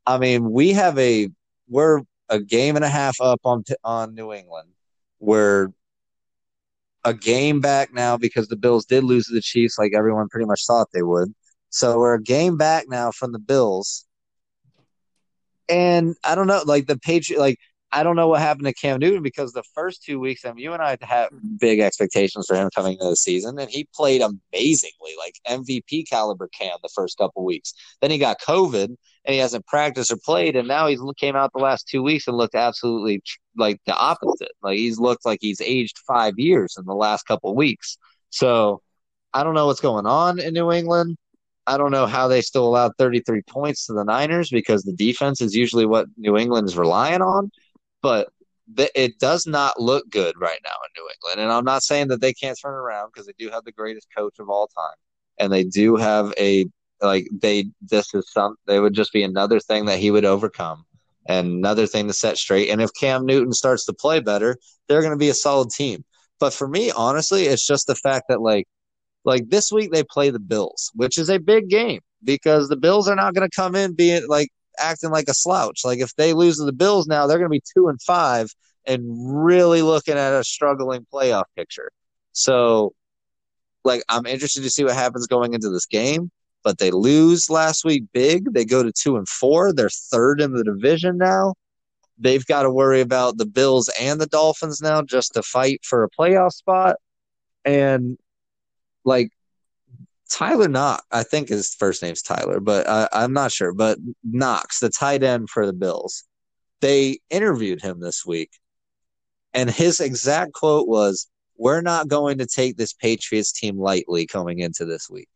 I 0.05 0.17
mean, 0.17 0.51
we 0.51 0.73
have 0.73 0.97
a 0.97 1.29
we're 1.69 2.01
a 2.29 2.39
game 2.39 2.75
and 2.75 2.85
a 2.85 2.89
half 2.89 3.19
up 3.21 3.41
on 3.43 3.63
on 3.83 4.15
New 4.15 4.33
England. 4.33 4.69
We're 5.19 5.69
a 7.03 7.13
game 7.13 7.59
back 7.61 7.93
now 7.93 8.17
because 8.17 8.47
the 8.47 8.55
Bills 8.55 8.85
did 8.85 9.03
lose 9.03 9.25
to 9.27 9.33
the 9.33 9.41
Chiefs 9.41 9.77
like 9.79 9.93
everyone 9.93 10.29
pretty 10.29 10.45
much 10.45 10.65
thought 10.65 10.89
they 10.93 11.03
would. 11.03 11.33
So 11.69 11.99
we're 11.99 12.15
a 12.15 12.21
game 12.21 12.57
back 12.57 12.85
now 12.87 13.11
from 13.11 13.31
the 13.31 13.39
Bills. 13.39 14.05
And 15.69 16.15
I 16.23 16.35
don't 16.35 16.47
know, 16.47 16.61
like 16.65 16.87
the 16.87 16.99
Patriot 16.99 17.39
like 17.39 17.57
I 17.93 18.03
don't 18.03 18.15
know 18.15 18.29
what 18.29 18.39
happened 18.39 18.67
to 18.67 18.73
Cam 18.73 18.99
Newton 18.99 19.21
because 19.21 19.51
the 19.51 19.63
first 19.75 20.03
two 20.03 20.19
weeks, 20.19 20.45
I 20.45 20.53
mean, 20.53 20.63
you 20.63 20.71
and 20.71 20.81
I 20.81 20.97
had 21.01 21.29
big 21.59 21.79
expectations 21.81 22.45
for 22.47 22.55
him 22.55 22.69
coming 22.73 22.93
into 22.93 23.09
the 23.09 23.17
season, 23.17 23.59
and 23.59 23.69
he 23.69 23.87
played 23.93 24.21
amazingly, 24.21 25.11
like 25.17 25.35
MVP 25.47 26.09
caliber 26.09 26.47
Cam 26.57 26.77
the 26.81 26.89
first 26.95 27.17
couple 27.17 27.43
weeks. 27.43 27.73
Then 28.01 28.09
he 28.09 28.17
got 28.17 28.39
COVID, 28.39 28.85
and 28.85 29.33
he 29.33 29.37
hasn't 29.37 29.65
practiced 29.67 30.11
or 30.11 30.17
played, 30.23 30.55
and 30.55 30.69
now 30.69 30.87
he 30.87 30.97
came 31.17 31.35
out 31.35 31.51
the 31.53 31.59
last 31.59 31.87
two 31.87 32.01
weeks 32.01 32.27
and 32.27 32.37
looked 32.37 32.55
absolutely 32.55 33.21
like 33.57 33.81
the 33.85 33.95
opposite. 33.95 34.51
Like 34.63 34.77
he's 34.77 34.97
looked 34.97 35.25
like 35.25 35.39
he's 35.41 35.59
aged 35.59 35.99
five 36.07 36.39
years 36.39 36.75
in 36.77 36.85
the 36.85 36.95
last 36.95 37.23
couple 37.23 37.53
weeks. 37.55 37.97
So 38.29 38.81
I 39.33 39.43
don't 39.43 39.53
know 39.53 39.65
what's 39.67 39.81
going 39.81 40.05
on 40.05 40.39
in 40.39 40.53
New 40.53 40.71
England. 40.71 41.17
I 41.67 41.77
don't 41.77 41.91
know 41.91 42.05
how 42.07 42.27
they 42.27 42.41
still 42.41 42.67
allowed 42.67 42.93
33 42.97 43.41
points 43.43 43.85
to 43.85 43.93
the 43.93 44.03
Niners 44.03 44.49
because 44.49 44.83
the 44.83 44.93
defense 44.93 45.41
is 45.41 45.55
usually 45.55 45.85
what 45.85 46.07
New 46.17 46.37
England 46.37 46.67
is 46.67 46.77
relying 46.77 47.21
on 47.21 47.51
but 48.01 48.29
th- 48.75 48.91
it 48.95 49.19
does 49.19 49.45
not 49.45 49.79
look 49.79 50.09
good 50.09 50.35
right 50.39 50.59
now 50.63 50.69
in 50.69 51.03
New 51.03 51.09
England. 51.15 51.41
And 51.41 51.51
I'm 51.51 51.65
not 51.65 51.83
saying 51.83 52.07
that 52.09 52.21
they 52.21 52.33
can't 52.33 52.59
turn 52.61 52.73
around 52.73 53.11
because 53.13 53.27
they 53.27 53.33
do 53.37 53.49
have 53.49 53.63
the 53.65 53.71
greatest 53.71 54.07
coach 54.15 54.39
of 54.39 54.49
all 54.49 54.67
time, 54.67 54.95
and 55.37 55.51
they 55.51 55.63
do 55.63 55.95
have 55.95 56.33
a 56.37 56.65
like 57.01 57.27
they 57.31 57.65
this 57.81 58.13
is 58.13 58.31
some 58.31 58.55
they 58.67 58.79
would 58.79 58.93
just 58.93 59.13
be 59.13 59.23
another 59.23 59.59
thing 59.59 59.85
that 59.85 59.99
he 59.99 60.11
would 60.11 60.25
overcome 60.25 60.85
and 61.27 61.47
another 61.47 61.87
thing 61.87 62.07
to 62.07 62.13
set 62.13 62.37
straight. 62.37 62.69
And 62.69 62.81
if 62.81 62.89
Cam 62.99 63.25
Newton 63.25 63.53
starts 63.53 63.85
to 63.85 63.93
play 63.93 64.19
better, 64.19 64.57
they're 64.87 65.01
going 65.01 65.13
to 65.13 65.17
be 65.17 65.29
a 65.29 65.33
solid 65.33 65.69
team. 65.69 66.03
But 66.39 66.53
for 66.53 66.67
me, 66.67 66.91
honestly, 66.91 67.43
it's 67.43 67.65
just 67.65 67.87
the 67.87 67.95
fact 67.95 68.25
that 68.29 68.41
like 68.41 68.67
like 69.23 69.49
this 69.49 69.71
week 69.71 69.91
they 69.91 70.03
play 70.03 70.29
the 70.29 70.39
Bills, 70.39 70.91
which 70.95 71.17
is 71.17 71.29
a 71.29 71.39
big 71.39 71.69
game 71.69 72.01
because 72.23 72.69
the 72.69 72.77
Bills 72.77 73.07
are 73.07 73.15
not 73.15 73.33
going 73.33 73.47
to 73.47 73.55
come 73.55 73.75
in 73.75 73.93
being 73.93 74.27
like 74.27 74.49
acting 74.79 75.11
like 75.11 75.27
a 75.27 75.33
slouch. 75.33 75.81
Like 75.85 75.99
if 75.99 76.15
they 76.15 76.33
lose 76.33 76.57
to 76.57 76.65
the 76.65 76.73
Bills 76.73 77.07
now, 77.07 77.27
they're 77.27 77.37
going 77.37 77.49
to 77.49 77.57
be 77.57 77.63
two 77.75 77.87
and 77.87 78.01
five 78.01 78.53
and 78.85 79.03
really 79.45 79.81
looking 79.81 80.15
at 80.15 80.33
a 80.33 80.43
struggling 80.43 81.05
playoff 81.13 81.45
picture. 81.55 81.91
So, 82.33 82.93
like, 83.83 84.03
I'm 84.09 84.25
interested 84.25 84.63
to 84.63 84.69
see 84.69 84.83
what 84.83 84.93
happens 84.93 85.27
going 85.27 85.53
into 85.53 85.69
this 85.69 85.85
game. 85.85 86.31
But 86.63 86.77
they 86.77 86.91
lose 86.91 87.49
last 87.49 87.83
week 87.83 88.03
big. 88.13 88.53
They 88.53 88.65
go 88.65 88.83
to 88.83 88.91
two 88.91 89.17
and 89.17 89.27
four. 89.27 89.73
They're 89.73 89.89
third 89.89 90.41
in 90.41 90.53
the 90.53 90.63
division 90.63 91.17
now. 91.17 91.55
They've 92.19 92.45
got 92.45 92.63
to 92.63 92.71
worry 92.71 93.01
about 93.01 93.37
the 93.37 93.47
Bills 93.47 93.89
and 93.99 94.21
the 94.21 94.27
Dolphins 94.27 94.79
now 94.79 95.01
just 95.01 95.33
to 95.33 95.41
fight 95.41 95.79
for 95.83 96.03
a 96.03 96.09
playoff 96.09 96.51
spot. 96.51 96.97
And 97.65 98.19
like 99.03 99.31
Tyler 100.31 100.69
Knox, 100.69 101.03
I 101.11 101.23
think 101.23 101.49
his 101.49 101.75
first 101.75 102.01
name's 102.01 102.21
Tyler, 102.21 102.61
but 102.61 102.87
I, 102.87 103.07
I'm 103.11 103.33
not 103.33 103.51
sure. 103.51 103.73
But 103.73 103.97
Knox, 104.23 104.79
the 104.79 104.89
tight 104.89 105.23
end 105.23 105.49
for 105.49 105.65
the 105.65 105.73
Bills, 105.73 106.23
they 106.79 107.19
interviewed 107.29 107.81
him 107.81 107.99
this 107.99 108.25
week, 108.25 108.51
And 109.53 109.69
his 109.69 109.99
exact 109.99 110.53
quote 110.53 110.87
was, 110.87 111.27
We're 111.57 111.81
not 111.81 112.07
going 112.07 112.37
to 112.37 112.47
take 112.47 112.77
this 112.77 112.93
Patriots 112.93 113.51
team 113.51 113.77
lightly 113.77 114.25
coming 114.25 114.59
into 114.59 114.85
this 114.85 115.09
week. 115.09 115.27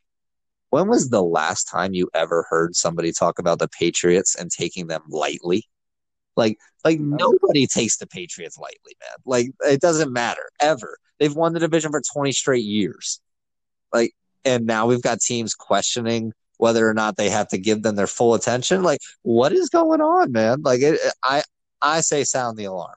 When 0.70 0.88
was 0.88 1.10
the 1.10 1.24
last 1.24 1.66
time 1.66 1.94
you 1.94 2.10
ever 2.14 2.46
heard 2.50 2.76
somebody 2.76 3.12
talk 3.12 3.38
about 3.38 3.60
the 3.60 3.68
Patriots 3.68 4.36
and 4.36 4.50
taking 4.50 4.88
them 4.88 5.04
lightly? 5.10 5.66
Like, 6.38 6.58
like 6.86 7.00
nobody 7.00 7.68
takes 7.68 7.98
the 7.98 8.08
Patriots 8.08 8.58
lightly, 8.58 8.96
man. 9.02 9.18
Like, 9.26 9.52
it 9.62 9.82
doesn't 9.82 10.12
matter 10.12 10.50
ever. 10.62 10.98
They've 11.20 11.36
won 11.36 11.54
the 11.54 11.60
division 11.60 11.92
for 11.92 12.02
20 12.14 12.32
straight 12.32 12.64
years. 12.64 13.22
Like, 13.94 14.14
and 14.46 14.66
now 14.66 14.86
we've 14.86 15.02
got 15.02 15.20
teams 15.20 15.54
questioning 15.56 16.32
whether 16.58 16.88
or 16.88 16.94
not 16.94 17.18
they 17.18 17.30
have 17.30 17.48
to 17.50 17.58
give 17.58 17.84
them 17.84 17.96
their 17.96 18.08
full 18.08 18.34
attention. 18.34 18.84
Like, 18.84 19.02
what 19.24 19.52
is 19.52 19.70
going 19.70 20.00
on, 20.00 20.32
man? 20.32 20.62
Like, 20.62 20.82
it, 20.82 21.00
I, 21.24 21.44
I 21.82 22.02
say 22.02 22.24
sound 22.24 22.58
the 22.58 22.66
alarm. 22.66 22.96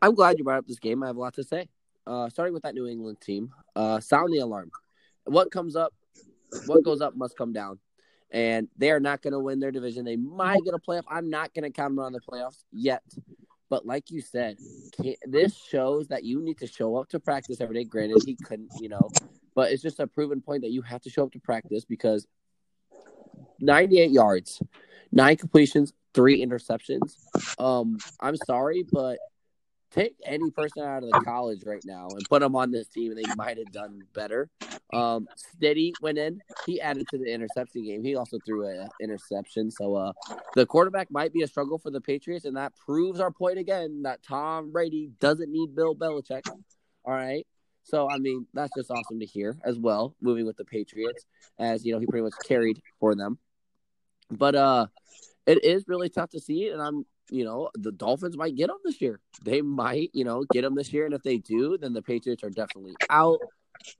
I'm 0.00 0.14
glad 0.14 0.38
you 0.38 0.44
brought 0.44 0.58
up 0.58 0.66
this 0.66 0.78
game. 0.78 1.02
I 1.02 1.08
have 1.08 1.16
a 1.16 1.20
lot 1.20 1.34
to 1.34 1.44
say. 1.44 1.68
Uh, 2.06 2.28
starting 2.28 2.52
with 2.52 2.62
that 2.62 2.74
New 2.74 2.86
England 2.86 3.20
team, 3.20 3.50
uh, 3.74 4.00
sound 4.00 4.32
the 4.32 4.38
alarm. 4.38 4.70
What 5.24 5.50
comes 5.50 5.74
up, 5.76 5.94
what 6.66 6.84
goes 6.84 7.00
up 7.00 7.16
must 7.16 7.36
come 7.36 7.52
down. 7.52 7.78
And 8.30 8.68
they 8.76 8.90
are 8.90 9.00
not 9.00 9.22
going 9.22 9.32
to 9.32 9.38
win 9.38 9.60
their 9.60 9.70
division. 9.70 10.04
They 10.04 10.16
might 10.16 10.62
get 10.64 10.74
a 10.74 10.78
playoff. 10.78 11.04
I'm 11.08 11.30
not 11.30 11.54
going 11.54 11.62
to 11.62 11.70
count 11.70 11.94
them 11.94 12.04
on 12.04 12.12
the 12.12 12.20
playoffs 12.20 12.62
yet. 12.72 13.02
But 13.70 13.86
like 13.86 14.10
you 14.10 14.20
said, 14.20 14.56
this 15.26 15.56
shows 15.56 16.08
that 16.08 16.24
you 16.24 16.42
need 16.42 16.58
to 16.58 16.66
show 16.66 16.96
up 16.96 17.08
to 17.10 17.20
practice 17.20 17.60
every 17.60 17.76
day. 17.76 17.84
Granted, 17.84 18.22
he 18.26 18.36
couldn't, 18.36 18.70
you 18.80 18.88
know, 18.88 19.08
but 19.54 19.72
it's 19.72 19.82
just 19.82 20.00
a 20.00 20.06
proven 20.06 20.40
point 20.40 20.62
that 20.62 20.70
you 20.70 20.82
have 20.82 21.02
to 21.02 21.10
show 21.10 21.24
up 21.24 21.32
to 21.32 21.40
practice 21.40 21.84
because 21.84 22.26
98 23.60 24.10
yards, 24.10 24.62
nine 25.12 25.36
completions, 25.36 25.92
three 26.12 26.44
interceptions. 26.44 27.16
Um, 27.58 27.98
I'm 28.20 28.36
sorry, 28.36 28.84
but 28.90 29.18
take 29.90 30.16
any 30.24 30.50
person 30.50 30.82
out 30.82 31.04
of 31.04 31.10
the 31.10 31.22
college 31.24 31.62
right 31.64 31.82
now 31.84 32.08
and 32.10 32.28
put 32.28 32.40
them 32.40 32.56
on 32.56 32.70
this 32.70 32.88
team, 32.88 33.12
and 33.12 33.18
they 33.18 33.34
might 33.36 33.58
have 33.58 33.70
done 33.72 34.02
better. 34.12 34.50
Um, 34.92 35.28
Stidham 35.36 35.92
went 36.00 36.18
in. 36.18 36.40
He 36.66 36.80
added 36.80 37.06
to 37.10 37.18
the 37.18 37.32
interception 37.32 37.84
game. 37.84 38.02
He 38.02 38.16
also 38.16 38.38
threw 38.44 38.68
an 38.68 38.88
interception. 39.00 39.70
So 39.70 39.94
uh, 39.94 40.12
the 40.54 40.66
quarterback 40.66 41.10
might 41.10 41.32
be 41.32 41.42
a 41.42 41.46
struggle 41.46 41.78
for 41.78 41.90
the 41.90 42.00
Patriots, 42.00 42.44
and 42.44 42.56
that 42.56 42.72
proves 42.76 43.20
our 43.20 43.30
point 43.30 43.58
again 43.58 44.02
that 44.02 44.22
Tom 44.22 44.72
Brady 44.72 45.10
doesn't 45.20 45.50
need 45.50 45.74
Bill 45.74 45.94
Belichick. 45.94 46.42
All 47.04 47.12
right. 47.12 47.46
So 47.84 48.10
I 48.10 48.18
mean 48.18 48.46
that's 48.52 48.72
just 48.76 48.90
awesome 48.90 49.20
to 49.20 49.26
hear 49.26 49.56
as 49.64 49.78
well. 49.78 50.16
Moving 50.20 50.46
with 50.46 50.56
the 50.56 50.64
Patriots, 50.64 51.24
as 51.58 51.84
you 51.84 51.92
know, 51.92 52.00
he 52.00 52.06
pretty 52.06 52.24
much 52.24 52.34
carried 52.46 52.80
for 52.98 53.14
them. 53.14 53.38
But 54.30 54.54
uh, 54.54 54.86
it 55.46 55.64
is 55.64 55.84
really 55.86 56.08
tough 56.08 56.30
to 56.30 56.40
see, 56.40 56.68
and 56.68 56.82
I'm 56.82 57.06
you 57.30 57.44
know, 57.44 57.70
the 57.74 57.92
Dolphins 57.92 58.36
might 58.36 58.54
get 58.54 58.68
them 58.68 58.76
this 58.84 59.00
year. 59.00 59.20
They 59.44 59.62
might, 59.62 60.10
you 60.12 60.24
know, 60.24 60.44
get 60.52 60.62
them 60.62 60.74
this 60.74 60.92
year. 60.92 61.06
And 61.06 61.14
if 61.14 61.22
they 61.22 61.38
do, 61.38 61.78
then 61.78 61.92
the 61.92 62.02
Patriots 62.02 62.44
are 62.44 62.50
definitely 62.50 62.94
out 63.08 63.38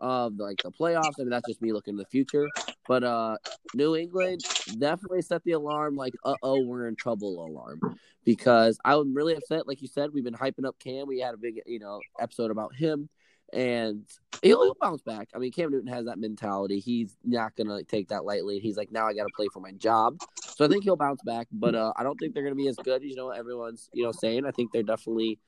of 0.01 0.37
like 0.37 0.63
the 0.63 0.71
playoffs. 0.71 1.15
I 1.19 1.23
mean, 1.23 1.31
that's 1.31 1.49
just 1.49 1.63
me 1.63 1.73
looking 1.73 1.97
to 1.97 2.03
the 2.03 2.09
future. 2.09 2.49
But 2.87 3.03
uh 3.03 3.37
New 3.75 3.97
England 3.97 4.43
definitely 4.79 5.23
set 5.23 5.43
the 5.45 5.53
alarm, 5.53 5.97
like, 5.97 6.15
uh 6.25 6.35
oh, 6.43 6.63
we're 6.65 6.87
in 6.87 6.97
trouble 6.97 7.45
alarm. 7.45 7.81
Because 8.25 8.79
I'm 8.85 9.15
really 9.15 9.35
upset. 9.35 9.67
Like 9.67 9.83
you 9.83 9.89
said, 9.89 10.11
we've 10.13 10.25
been 10.25 10.35
hyping 10.35 10.67
up 10.67 10.79
Cam. 10.79 11.07
We 11.07 11.21
had 11.21 11.35
a 11.35 11.39
big, 11.39 11.61
you 11.67 11.79
know, 11.79 12.01
episode 12.21 12.51
about 12.51 12.75
him 12.75 13.09
and 13.55 14.05
he'll, 14.43 14.65
he'll, 14.65 14.77
bounce 14.81 15.01
back. 15.03 15.29
I 15.33 15.39
mean, 15.39 15.53
Cam 15.53 15.71
Newton 15.71 15.87
has 15.87 16.07
that 16.07 16.19
mentality. 16.19 16.81
He's 16.81 17.17
not 17.25 17.55
gonna 17.55 17.85
take 17.85 18.09
that 18.09 18.25
lightly. 18.25 18.59
He's 18.59 18.77
like, 18.77 18.91
now 18.91 19.07
I 19.07 19.15
got 19.15 19.25
to 19.25 19.33
play 19.35 19.47
for 19.53 19.61
my 19.61 19.71
job. 19.73 20.19
So 20.45 20.65
I 20.65 20.69
think 20.69 20.83
he'll 20.85 20.97
bounce 20.97 21.23
back. 21.23 21.47
But 21.53 21.75
uh, 21.75 21.93
I 21.97 22.03
don't 22.03 22.19
think 22.19 22.35
they're 22.35 22.43
gonna 22.43 22.57
be 22.57 22.69
as 22.69 22.77
good 22.77 23.03
you 23.03 23.15
know 23.15 23.31
everyone's 23.31 23.89
you 23.93 24.03
know 24.03 24.13
saying. 24.13 24.45
I 24.45 24.51
think 24.51 24.73
they're 24.73 24.83
definitely 24.83 25.39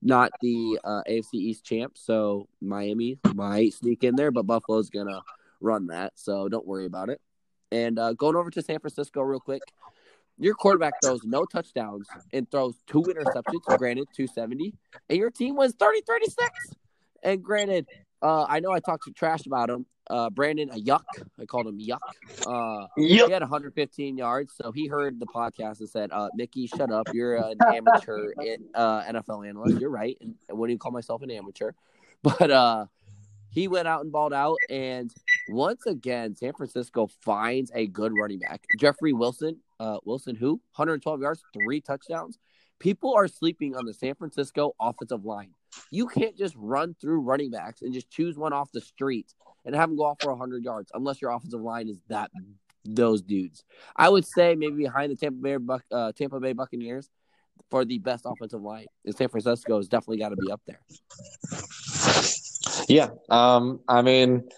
not 0.00 0.30
the 0.40 0.78
uh, 0.84 1.02
AFC 1.08 1.34
East 1.34 1.64
champ. 1.64 1.98
So 1.98 2.48
Miami 2.60 3.18
might 3.34 3.74
sneak 3.74 4.04
in 4.04 4.14
there, 4.14 4.30
but 4.30 4.46
Buffalo's 4.46 4.88
gonna 4.88 5.20
run 5.60 5.88
that. 5.88 6.12
So 6.14 6.48
don't 6.48 6.66
worry 6.66 6.86
about 6.86 7.10
it. 7.10 7.20
And 7.72 7.98
uh, 7.98 8.12
going 8.12 8.36
over 8.36 8.50
to 8.50 8.62
San 8.62 8.78
Francisco 8.78 9.22
real 9.22 9.40
quick. 9.40 9.62
Your 10.38 10.54
quarterback 10.54 10.92
throws 11.02 11.24
no 11.24 11.46
touchdowns 11.46 12.06
and 12.30 12.50
throws 12.50 12.74
two 12.86 13.00
interceptions, 13.00 13.78
granted 13.78 14.06
270, 14.14 14.74
and 15.08 15.18
your 15.18 15.30
team 15.30 15.56
wins 15.56 15.74
30 15.78 16.02
36. 16.06 16.76
And 17.26 17.42
granted, 17.42 17.86
uh, 18.22 18.46
I 18.48 18.60
know 18.60 18.70
I 18.70 18.78
talked 18.78 19.04
to 19.04 19.12
trash 19.12 19.46
about 19.46 19.68
him. 19.68 19.84
Uh, 20.08 20.30
Brandon 20.30 20.68
Aiyuk. 20.68 21.02
I 21.40 21.44
called 21.46 21.66
him 21.66 21.80
yuck. 21.80 21.98
Uh, 22.46 22.86
yep. 22.96 23.26
He 23.26 23.32
had 23.32 23.42
115 23.42 24.16
yards, 24.16 24.52
so 24.54 24.70
he 24.70 24.86
heard 24.86 25.18
the 25.18 25.26
podcast 25.26 25.80
and 25.80 25.88
said, 25.88 26.10
uh, 26.12 26.28
"Mickey, 26.36 26.68
shut 26.68 26.92
up. 26.92 27.08
You're 27.12 27.34
an 27.34 27.58
amateur 27.74 28.30
uh, 28.76 29.02
NFL 29.02 29.48
analyst. 29.48 29.80
You're 29.80 29.90
right. 29.90 30.16
And 30.20 30.36
what 30.48 30.68
do 30.68 30.72
you 30.72 30.78
call 30.78 30.92
myself 30.92 31.22
an 31.22 31.30
amateur?" 31.30 31.72
But 32.22 32.50
uh, 32.50 32.86
he 33.50 33.68
went 33.68 33.86
out 33.86 34.02
and 34.02 34.10
balled 34.10 34.32
out, 34.32 34.56
and 34.70 35.12
once 35.48 35.86
again, 35.86 36.34
San 36.34 36.54
Francisco 36.54 37.08
finds 37.22 37.70
a 37.74 37.86
good 37.86 38.12
running 38.18 38.38
back, 38.38 38.64
Jeffrey 38.80 39.12
Wilson. 39.12 39.58
Uh, 39.78 39.98
Wilson, 40.04 40.34
who 40.34 40.52
112 40.74 41.20
yards, 41.20 41.42
three 41.52 41.80
touchdowns. 41.80 42.38
People 42.78 43.14
are 43.14 43.28
sleeping 43.28 43.76
on 43.76 43.86
the 43.86 43.94
San 43.94 44.14
Francisco 44.14 44.74
offensive 44.80 45.24
line. 45.24 45.50
You 45.90 46.06
can't 46.06 46.36
just 46.36 46.54
run 46.56 46.94
through 47.00 47.20
running 47.20 47.50
backs 47.50 47.82
and 47.82 47.92
just 47.92 48.10
choose 48.10 48.36
one 48.36 48.52
off 48.52 48.70
the 48.72 48.80
street 48.80 49.34
and 49.64 49.74
have 49.74 49.88
them 49.88 49.96
go 49.96 50.04
off 50.04 50.18
for 50.20 50.30
100 50.30 50.62
yards 50.62 50.90
unless 50.94 51.20
your 51.20 51.30
offensive 51.30 51.60
line 51.60 51.88
is 51.88 51.98
that 52.08 52.30
those 52.84 53.22
dudes. 53.22 53.64
I 53.96 54.08
would 54.08 54.24
say 54.24 54.54
maybe 54.54 54.76
behind 54.76 55.10
the 55.10 55.16
Tampa 55.16 55.40
Bay 55.40 55.56
Buc- 55.56 55.80
uh, 55.90 56.12
Tampa 56.12 56.40
Bay 56.40 56.52
Buccaneers 56.52 57.10
for 57.70 57.84
the 57.84 57.98
best 57.98 58.24
offensive 58.26 58.62
line 58.62 58.86
in 59.04 59.12
San 59.12 59.28
Francisco 59.28 59.76
has 59.76 59.88
definitely 59.88 60.18
got 60.18 60.28
to 60.30 60.36
be 60.36 60.50
up 60.50 60.60
there. 60.66 60.80
Yeah, 62.88 63.08
um, 63.28 63.80
I 63.88 64.02
mean, 64.02 64.48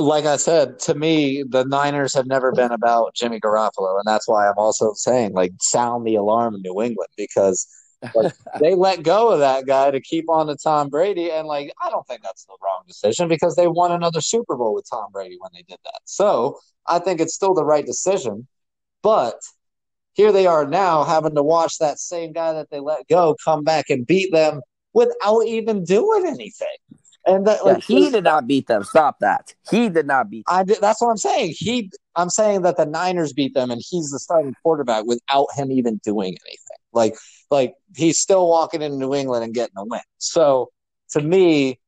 like 0.00 0.24
I 0.24 0.36
said, 0.36 0.78
to 0.80 0.94
me, 0.94 1.44
the 1.48 1.64
Niners 1.64 2.14
have 2.14 2.26
never 2.26 2.52
been 2.52 2.72
about 2.72 3.14
Jimmy 3.14 3.40
Garoppolo, 3.40 3.96
and 3.96 4.04
that's 4.04 4.28
why 4.28 4.48
I'm 4.48 4.58
also 4.58 4.92
saying 4.94 5.32
like 5.32 5.52
sound 5.60 6.06
the 6.06 6.16
alarm 6.16 6.54
in 6.54 6.62
New 6.62 6.82
England 6.82 7.10
because 7.16 7.66
like, 8.14 8.32
they 8.60 8.74
let 8.74 9.02
go 9.02 9.28
of 9.30 9.40
that 9.40 9.66
guy 9.66 9.90
to 9.90 10.00
keep 10.00 10.28
on 10.28 10.46
to 10.48 10.56
Tom 10.56 10.88
Brady, 10.88 11.30
and 11.30 11.46
like 11.46 11.72
I 11.82 11.90
don't 11.90 12.06
think 12.06 12.22
that's 12.22 12.44
the 12.44 12.56
wrong 12.62 12.82
decision 12.86 13.28
because 13.28 13.56
they 13.56 13.66
won 13.66 13.92
another 13.92 14.20
Super 14.20 14.56
Bowl 14.56 14.74
with 14.74 14.86
Tom 14.90 15.10
Brady 15.12 15.36
when 15.38 15.50
they 15.54 15.62
did 15.62 15.78
that. 15.84 16.00
So 16.04 16.58
I 16.86 16.98
think 16.98 17.20
it's 17.20 17.34
still 17.34 17.54
the 17.54 17.64
right 17.64 17.86
decision. 17.86 18.46
But 19.02 19.40
here 20.14 20.32
they 20.32 20.46
are 20.46 20.66
now 20.66 21.04
having 21.04 21.34
to 21.36 21.42
watch 21.42 21.78
that 21.78 21.98
same 21.98 22.32
guy 22.32 22.52
that 22.52 22.70
they 22.70 22.80
let 22.80 23.06
go 23.08 23.36
come 23.44 23.62
back 23.62 23.88
and 23.88 24.06
beat 24.06 24.32
them 24.32 24.60
without 24.92 25.46
even 25.46 25.84
doing 25.84 26.26
anything. 26.26 26.66
And 27.26 27.46
that, 27.46 27.64
like, 27.64 27.88
yeah, 27.88 27.96
he 27.96 28.10
did 28.10 28.24
not 28.24 28.46
beat 28.46 28.68
them. 28.68 28.84
Stop 28.84 29.18
that. 29.20 29.54
He 29.70 29.88
did 29.88 30.06
not 30.06 30.30
beat. 30.30 30.46
Them. 30.46 30.56
I 30.56 30.64
did, 30.64 30.78
that's 30.80 31.02
what 31.02 31.08
I'm 31.08 31.18
saying. 31.18 31.54
He, 31.56 31.90
I'm 32.16 32.30
saying 32.30 32.62
that 32.62 32.76
the 32.76 32.86
Niners 32.86 33.32
beat 33.32 33.54
them, 33.54 33.70
and 33.70 33.82
he's 33.84 34.10
the 34.10 34.18
starting 34.18 34.54
quarterback 34.62 35.04
without 35.04 35.46
him 35.54 35.70
even 35.70 36.00
doing 36.02 36.36
anything. 36.46 36.78
Like 36.92 37.16
like 37.50 37.74
he's 37.96 38.18
still 38.18 38.48
walking 38.48 38.82
in 38.82 38.98
New 38.98 39.14
England 39.14 39.44
and 39.44 39.54
getting 39.54 39.76
a 39.76 39.84
win. 39.84 40.00
So 40.18 40.70
to 41.10 41.20
me, 41.20 41.80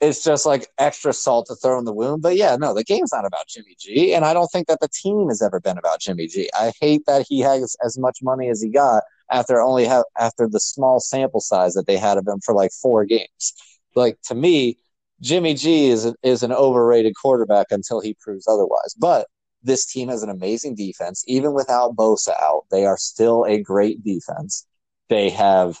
it's 0.00 0.24
just 0.24 0.46
like 0.46 0.68
extra 0.78 1.12
salt 1.12 1.46
to 1.48 1.54
throw 1.56 1.78
in 1.78 1.84
the 1.84 1.92
wound. 1.92 2.22
But 2.22 2.36
yeah, 2.36 2.56
no, 2.56 2.72
the 2.72 2.84
game's 2.84 3.12
not 3.12 3.26
about 3.26 3.48
Jimmy 3.48 3.76
G, 3.78 4.14
and 4.14 4.24
I 4.24 4.32
don't 4.32 4.48
think 4.48 4.66
that 4.68 4.80
the 4.80 4.88
team 4.88 5.28
has 5.28 5.42
ever 5.42 5.60
been 5.60 5.78
about 5.78 6.00
Jimmy 6.00 6.26
G. 6.26 6.48
I 6.54 6.72
hate 6.80 7.02
that 7.06 7.26
he 7.28 7.40
has 7.40 7.76
as 7.84 7.98
much 7.98 8.18
money 8.22 8.48
as 8.48 8.62
he 8.62 8.70
got 8.70 9.02
after 9.30 9.60
only 9.60 9.84
have 9.84 10.04
after 10.18 10.48
the 10.48 10.60
small 10.60 11.00
sample 11.00 11.40
size 11.40 11.74
that 11.74 11.86
they 11.86 11.96
had 11.96 12.18
of 12.18 12.26
him 12.26 12.40
for 12.44 12.54
like 12.54 12.70
four 12.72 13.04
games. 13.04 13.54
Like 13.94 14.20
to 14.24 14.34
me, 14.34 14.78
Jimmy 15.20 15.54
G 15.54 15.88
is 15.88 16.12
is 16.22 16.42
an 16.42 16.52
overrated 16.52 17.14
quarterback 17.20 17.66
until 17.70 18.00
he 18.00 18.16
proves 18.20 18.46
otherwise. 18.48 18.94
But 18.98 19.26
this 19.62 19.86
team 19.86 20.08
has 20.08 20.22
an 20.22 20.30
amazing 20.30 20.74
defense, 20.74 21.22
even 21.26 21.52
without 21.52 21.96
Bosa 21.96 22.40
out. 22.40 22.64
They 22.70 22.86
are 22.86 22.96
still 22.96 23.44
a 23.44 23.60
great 23.60 24.02
defense. 24.02 24.66
They 25.08 25.30
have 25.30 25.80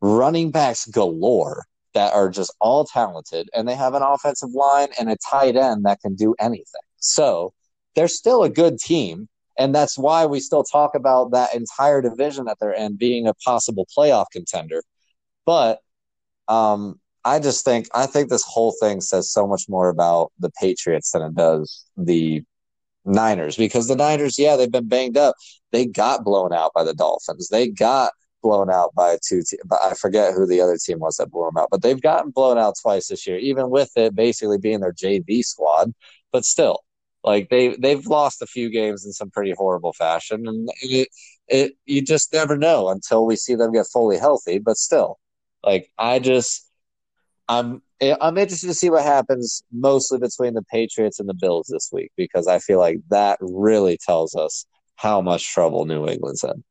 running 0.00 0.50
backs 0.50 0.86
galore 0.86 1.66
that 1.94 2.12
are 2.12 2.28
just 2.28 2.54
all 2.60 2.84
talented, 2.84 3.48
and 3.54 3.68
they 3.68 3.74
have 3.74 3.94
an 3.94 4.02
offensive 4.02 4.50
line 4.52 4.88
and 4.98 5.10
a 5.10 5.16
tight 5.28 5.56
end 5.56 5.84
that 5.84 6.00
can 6.00 6.14
do 6.14 6.34
anything. 6.38 6.82
So 6.98 7.52
they're 7.94 8.08
still 8.08 8.42
a 8.42 8.50
good 8.50 8.78
team. 8.78 9.28
And 9.58 9.74
that's 9.74 9.96
why 9.96 10.26
we 10.26 10.40
still 10.40 10.64
talk 10.64 10.94
about 10.94 11.30
that 11.30 11.54
entire 11.54 12.02
division 12.02 12.44
that 12.44 12.58
they're 12.60 12.72
in 12.74 12.96
being 12.96 13.26
a 13.26 13.32
possible 13.32 13.86
playoff 13.96 14.26
contender. 14.30 14.82
But 15.46 15.80
um, 16.46 17.00
I 17.26 17.40
just 17.40 17.64
think 17.64 17.88
I 17.92 18.06
think 18.06 18.30
this 18.30 18.44
whole 18.44 18.72
thing 18.80 19.00
says 19.00 19.32
so 19.32 19.46
much 19.48 19.68
more 19.68 19.88
about 19.88 20.32
the 20.38 20.50
Patriots 20.60 21.10
than 21.10 21.22
it 21.22 21.34
does 21.34 21.84
the 21.96 22.44
Niners 23.04 23.56
because 23.56 23.88
the 23.88 23.96
Niners, 23.96 24.38
yeah, 24.38 24.56
they've 24.56 24.70
been 24.70 24.88
banged 24.88 25.16
up. 25.16 25.34
They 25.72 25.86
got 25.86 26.24
blown 26.24 26.52
out 26.52 26.72
by 26.74 26.84
the 26.84 26.94
Dolphins. 26.94 27.48
They 27.48 27.68
got 27.68 28.12
blown 28.42 28.70
out 28.70 28.94
by 28.94 29.18
two 29.26 29.42
te- 29.42 29.58
I 29.82 29.94
forget 29.94 30.34
who 30.34 30.46
the 30.46 30.60
other 30.60 30.78
team 30.78 31.00
was 31.00 31.16
that 31.16 31.32
blew 31.32 31.46
them 31.46 31.56
out. 31.58 31.68
But 31.70 31.82
they've 31.82 32.00
gotten 32.00 32.30
blown 32.30 32.58
out 32.58 32.74
twice 32.80 33.08
this 33.08 33.26
year, 33.26 33.38
even 33.38 33.70
with 33.70 33.90
it 33.96 34.14
basically 34.14 34.58
being 34.58 34.80
their 34.80 34.92
JV 34.92 35.42
squad. 35.42 35.92
But 36.32 36.44
still, 36.44 36.80
like 37.24 37.48
they 37.48 37.76
they've 37.76 38.06
lost 38.06 38.42
a 38.42 38.46
few 38.46 38.70
games 38.70 39.04
in 39.04 39.12
some 39.12 39.30
pretty 39.30 39.52
horrible 39.58 39.94
fashion, 39.94 40.46
and 40.46 40.68
it, 40.80 41.08
it 41.48 41.72
you 41.86 42.02
just 42.02 42.32
never 42.32 42.56
know 42.56 42.88
until 42.88 43.26
we 43.26 43.34
see 43.36 43.56
them 43.56 43.72
get 43.72 43.86
fully 43.92 44.18
healthy. 44.18 44.58
But 44.58 44.76
still, 44.76 45.18
like 45.64 45.90
I 45.98 46.20
just 46.20 46.65
I'm 47.48 47.82
I'm 48.20 48.36
interested 48.36 48.66
to 48.66 48.74
see 48.74 48.90
what 48.90 49.04
happens 49.04 49.62
mostly 49.72 50.18
between 50.18 50.54
the 50.54 50.62
Patriots 50.62 51.20
and 51.20 51.28
the 51.28 51.34
Bills 51.34 51.68
this 51.70 51.90
week 51.92 52.12
because 52.16 52.46
I 52.46 52.58
feel 52.58 52.78
like 52.78 52.98
that 53.10 53.38
really 53.40 53.96
tells 53.96 54.34
us 54.34 54.66
how 54.96 55.20
much 55.20 55.52
trouble 55.52 55.84
New 55.86 56.06
England's 56.06 56.44
in. 56.44 56.64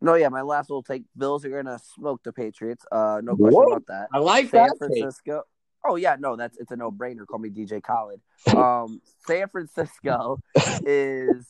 No, 0.00 0.14
yeah, 0.14 0.28
my 0.28 0.42
last 0.42 0.68
little 0.68 0.82
take: 0.82 1.04
Bills 1.16 1.44
are 1.44 1.50
gonna 1.50 1.78
smoke 1.94 2.22
the 2.24 2.32
Patriots. 2.32 2.84
Uh, 2.90 3.20
no 3.22 3.36
question 3.36 3.54
Whoa, 3.54 3.66
about 3.68 3.86
that. 3.86 4.08
I 4.12 4.18
like 4.18 4.48
San 4.48 4.66
that. 4.66 4.76
Francisco. 4.78 5.36
Take. 5.36 5.42
Oh 5.84 5.96
yeah, 5.96 6.16
no, 6.18 6.36
that's 6.36 6.58
it's 6.58 6.72
a 6.72 6.76
no 6.76 6.90
brainer. 6.90 7.26
Call 7.26 7.38
me 7.38 7.50
DJ 7.50 7.82
Khaled. 7.82 8.20
Um, 8.56 9.00
San 9.24 9.48
Francisco 9.48 10.40
is 10.84 11.48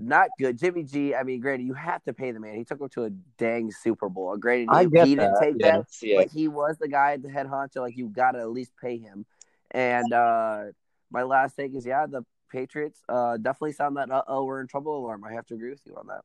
not 0.00 0.28
good. 0.38 0.58
Jimmy 0.58 0.84
G, 0.84 1.14
I 1.14 1.22
mean, 1.22 1.40
granted, 1.40 1.66
you 1.66 1.74
have 1.74 2.02
to 2.04 2.12
pay 2.12 2.32
the 2.32 2.40
man. 2.40 2.56
He 2.56 2.64
took 2.64 2.80
him 2.80 2.88
to 2.90 3.04
a 3.04 3.10
dang 3.38 3.70
Super 3.70 4.08
Bowl. 4.08 4.36
Granted, 4.36 4.68
I 4.70 4.84
he, 4.84 4.90
get 4.90 5.06
he 5.06 5.14
that. 5.14 5.22
didn't 5.22 5.40
take 5.40 5.54
yes, 5.58 5.98
that, 6.00 6.06
yes. 6.06 6.16
but 6.24 6.32
he 6.32 6.48
was 6.48 6.78
the 6.78 6.88
guy 6.88 7.12
at 7.12 7.22
the 7.22 7.30
head 7.30 7.46
honcho. 7.46 7.76
Like 7.76 7.96
you 7.96 8.08
got 8.08 8.32
to 8.32 8.40
at 8.40 8.50
least 8.50 8.72
pay 8.80 8.98
him. 8.98 9.26
And 9.70 10.12
uh 10.12 10.64
my 11.10 11.22
last 11.22 11.56
take 11.56 11.74
is 11.74 11.86
yeah, 11.86 12.06
the 12.06 12.24
Patriots 12.50 13.02
uh 13.08 13.36
definitely 13.36 13.72
sound 13.72 13.96
that 13.96 14.10
uh 14.10 14.22
oh 14.28 14.44
we're 14.44 14.60
in 14.60 14.66
trouble 14.66 14.98
alarm. 14.98 15.24
I 15.24 15.32
have 15.34 15.46
to 15.46 15.54
agree 15.54 15.70
with 15.70 15.82
you 15.84 15.96
on 15.96 16.06
that. 16.06 16.22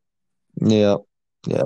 Yeah, 0.62 0.98
yeah. 1.48 1.64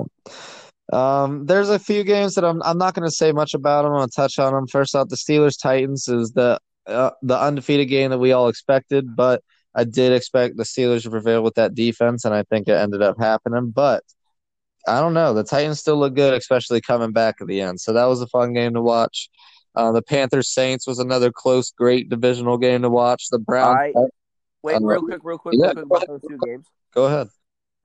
Um, 0.92 1.44
there's 1.44 1.68
a 1.68 1.78
few 1.78 2.02
games 2.04 2.34
that 2.34 2.44
I'm 2.44 2.62
I'm 2.62 2.78
not 2.78 2.94
going 2.94 3.06
to 3.06 3.14
say 3.14 3.32
much 3.32 3.54
about. 3.54 3.82
Them. 3.82 3.92
I'm 3.92 3.98
going 3.98 4.08
to 4.08 4.14
touch 4.14 4.38
on 4.38 4.54
them. 4.54 4.66
First 4.66 4.94
off, 4.94 5.08
the 5.08 5.16
Steelers 5.16 5.60
Titans 5.60 6.08
is 6.08 6.32
the 6.32 6.58
uh, 6.86 7.10
the 7.22 7.38
undefeated 7.38 7.88
game 7.88 8.10
that 8.10 8.18
we 8.18 8.32
all 8.32 8.48
expected, 8.48 9.14
but 9.14 9.42
I 9.74 9.84
did 9.84 10.12
expect 10.12 10.56
the 10.56 10.64
Steelers 10.64 11.02
to 11.02 11.10
prevail 11.10 11.42
with 11.42 11.54
that 11.54 11.74
defense, 11.74 12.24
and 12.24 12.34
I 12.34 12.42
think 12.44 12.68
it 12.68 12.72
ended 12.72 13.02
up 13.02 13.18
happening. 13.18 13.70
But 13.70 14.02
I 14.86 15.00
don't 15.00 15.14
know. 15.14 15.34
The 15.34 15.44
Titans 15.44 15.80
still 15.80 15.96
look 15.96 16.14
good, 16.14 16.34
especially 16.34 16.80
coming 16.80 17.12
back 17.12 17.36
at 17.40 17.46
the 17.46 17.60
end. 17.60 17.80
So 17.80 17.92
that 17.92 18.06
was 18.06 18.20
a 18.20 18.26
fun 18.26 18.52
game 18.54 18.74
to 18.74 18.82
watch. 18.82 19.28
Uh, 19.74 19.92
the 19.92 20.02
Panthers 20.02 20.48
Saints 20.48 20.86
was 20.86 20.98
another 20.98 21.30
close, 21.30 21.70
great 21.70 22.08
divisional 22.08 22.58
game 22.58 22.82
to 22.82 22.90
watch. 22.90 23.28
The 23.30 23.38
Browns. 23.38 23.76
Right. 23.76 23.94
Wait, 24.62 24.78
real 24.82 25.02
quick, 25.02 25.20
real 25.22 25.38
quick, 25.38 25.54
yeah, 25.56 25.66
real 25.66 25.74
quick 25.74 25.86
about 25.86 26.06
those 26.08 26.20
two 26.28 26.38
games. 26.44 26.66
Go 26.92 27.04
ahead. 27.04 27.28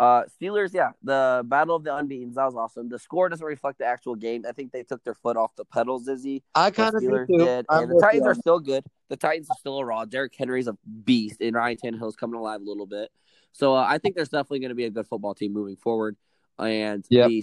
Uh, 0.04 0.26
Steelers, 0.26 0.74
yeah, 0.74 0.89
the 1.02 1.44
battle 1.46 1.78
of 1.78 1.86
the 1.86 1.96
unbeaten. 1.96 2.34
That 2.34 2.44
was 2.44 2.56
awesome. 2.56 2.89
The 2.89 3.00
score 3.00 3.30
doesn't 3.30 3.46
reflect 3.46 3.78
the 3.80 3.86
actual 3.86 4.16
game. 4.16 4.44
I 4.46 4.52
think 4.52 4.74
they 4.74 4.84
took 4.84 5.02
their 5.06 5.13
foot 5.13 5.38
off 5.38 5.56
the 5.56 5.63
pedal, 5.63 6.02
Zizzy. 6.02 6.42
I 6.54 6.72
kind 6.72 6.94
of 6.94 7.02
Steelers 7.02 7.28
did. 7.28 7.66
And 7.70 7.89
the 7.89 8.00
Titans 8.02 8.28
are 8.28 8.36
still 8.36 8.60
good. 8.60 8.84
The 9.08 9.16
Titans 9.16 9.48
are 9.50 9.56
still 9.58 9.78
a 9.78 9.86
raw. 9.86 10.04
Derrick 10.04 10.34
Henry's 10.38 10.68
a 10.68 10.76
beast, 11.06 11.39
and 11.39 11.56
Ryan 11.56 11.78
Tannehill's 11.78 12.18
coming 12.18 12.38
alive 12.38 12.60
a 12.60 12.66
little 12.66 12.86
bit. 12.86 13.12
So 13.54 13.76
uh, 13.76 13.86
I 13.88 13.98
think 13.98 14.18
there's 14.18 14.28
definitely 14.28 14.60
going 14.60 14.70
to 14.70 14.76
be 14.76 14.84
a 14.84 14.89
good 14.89 15.08
football 15.08 15.36
team 15.36 15.54
moving 15.54 15.78
forward. 15.78 16.18
And 16.60 17.06
yep. 17.10 17.30
the 17.30 17.42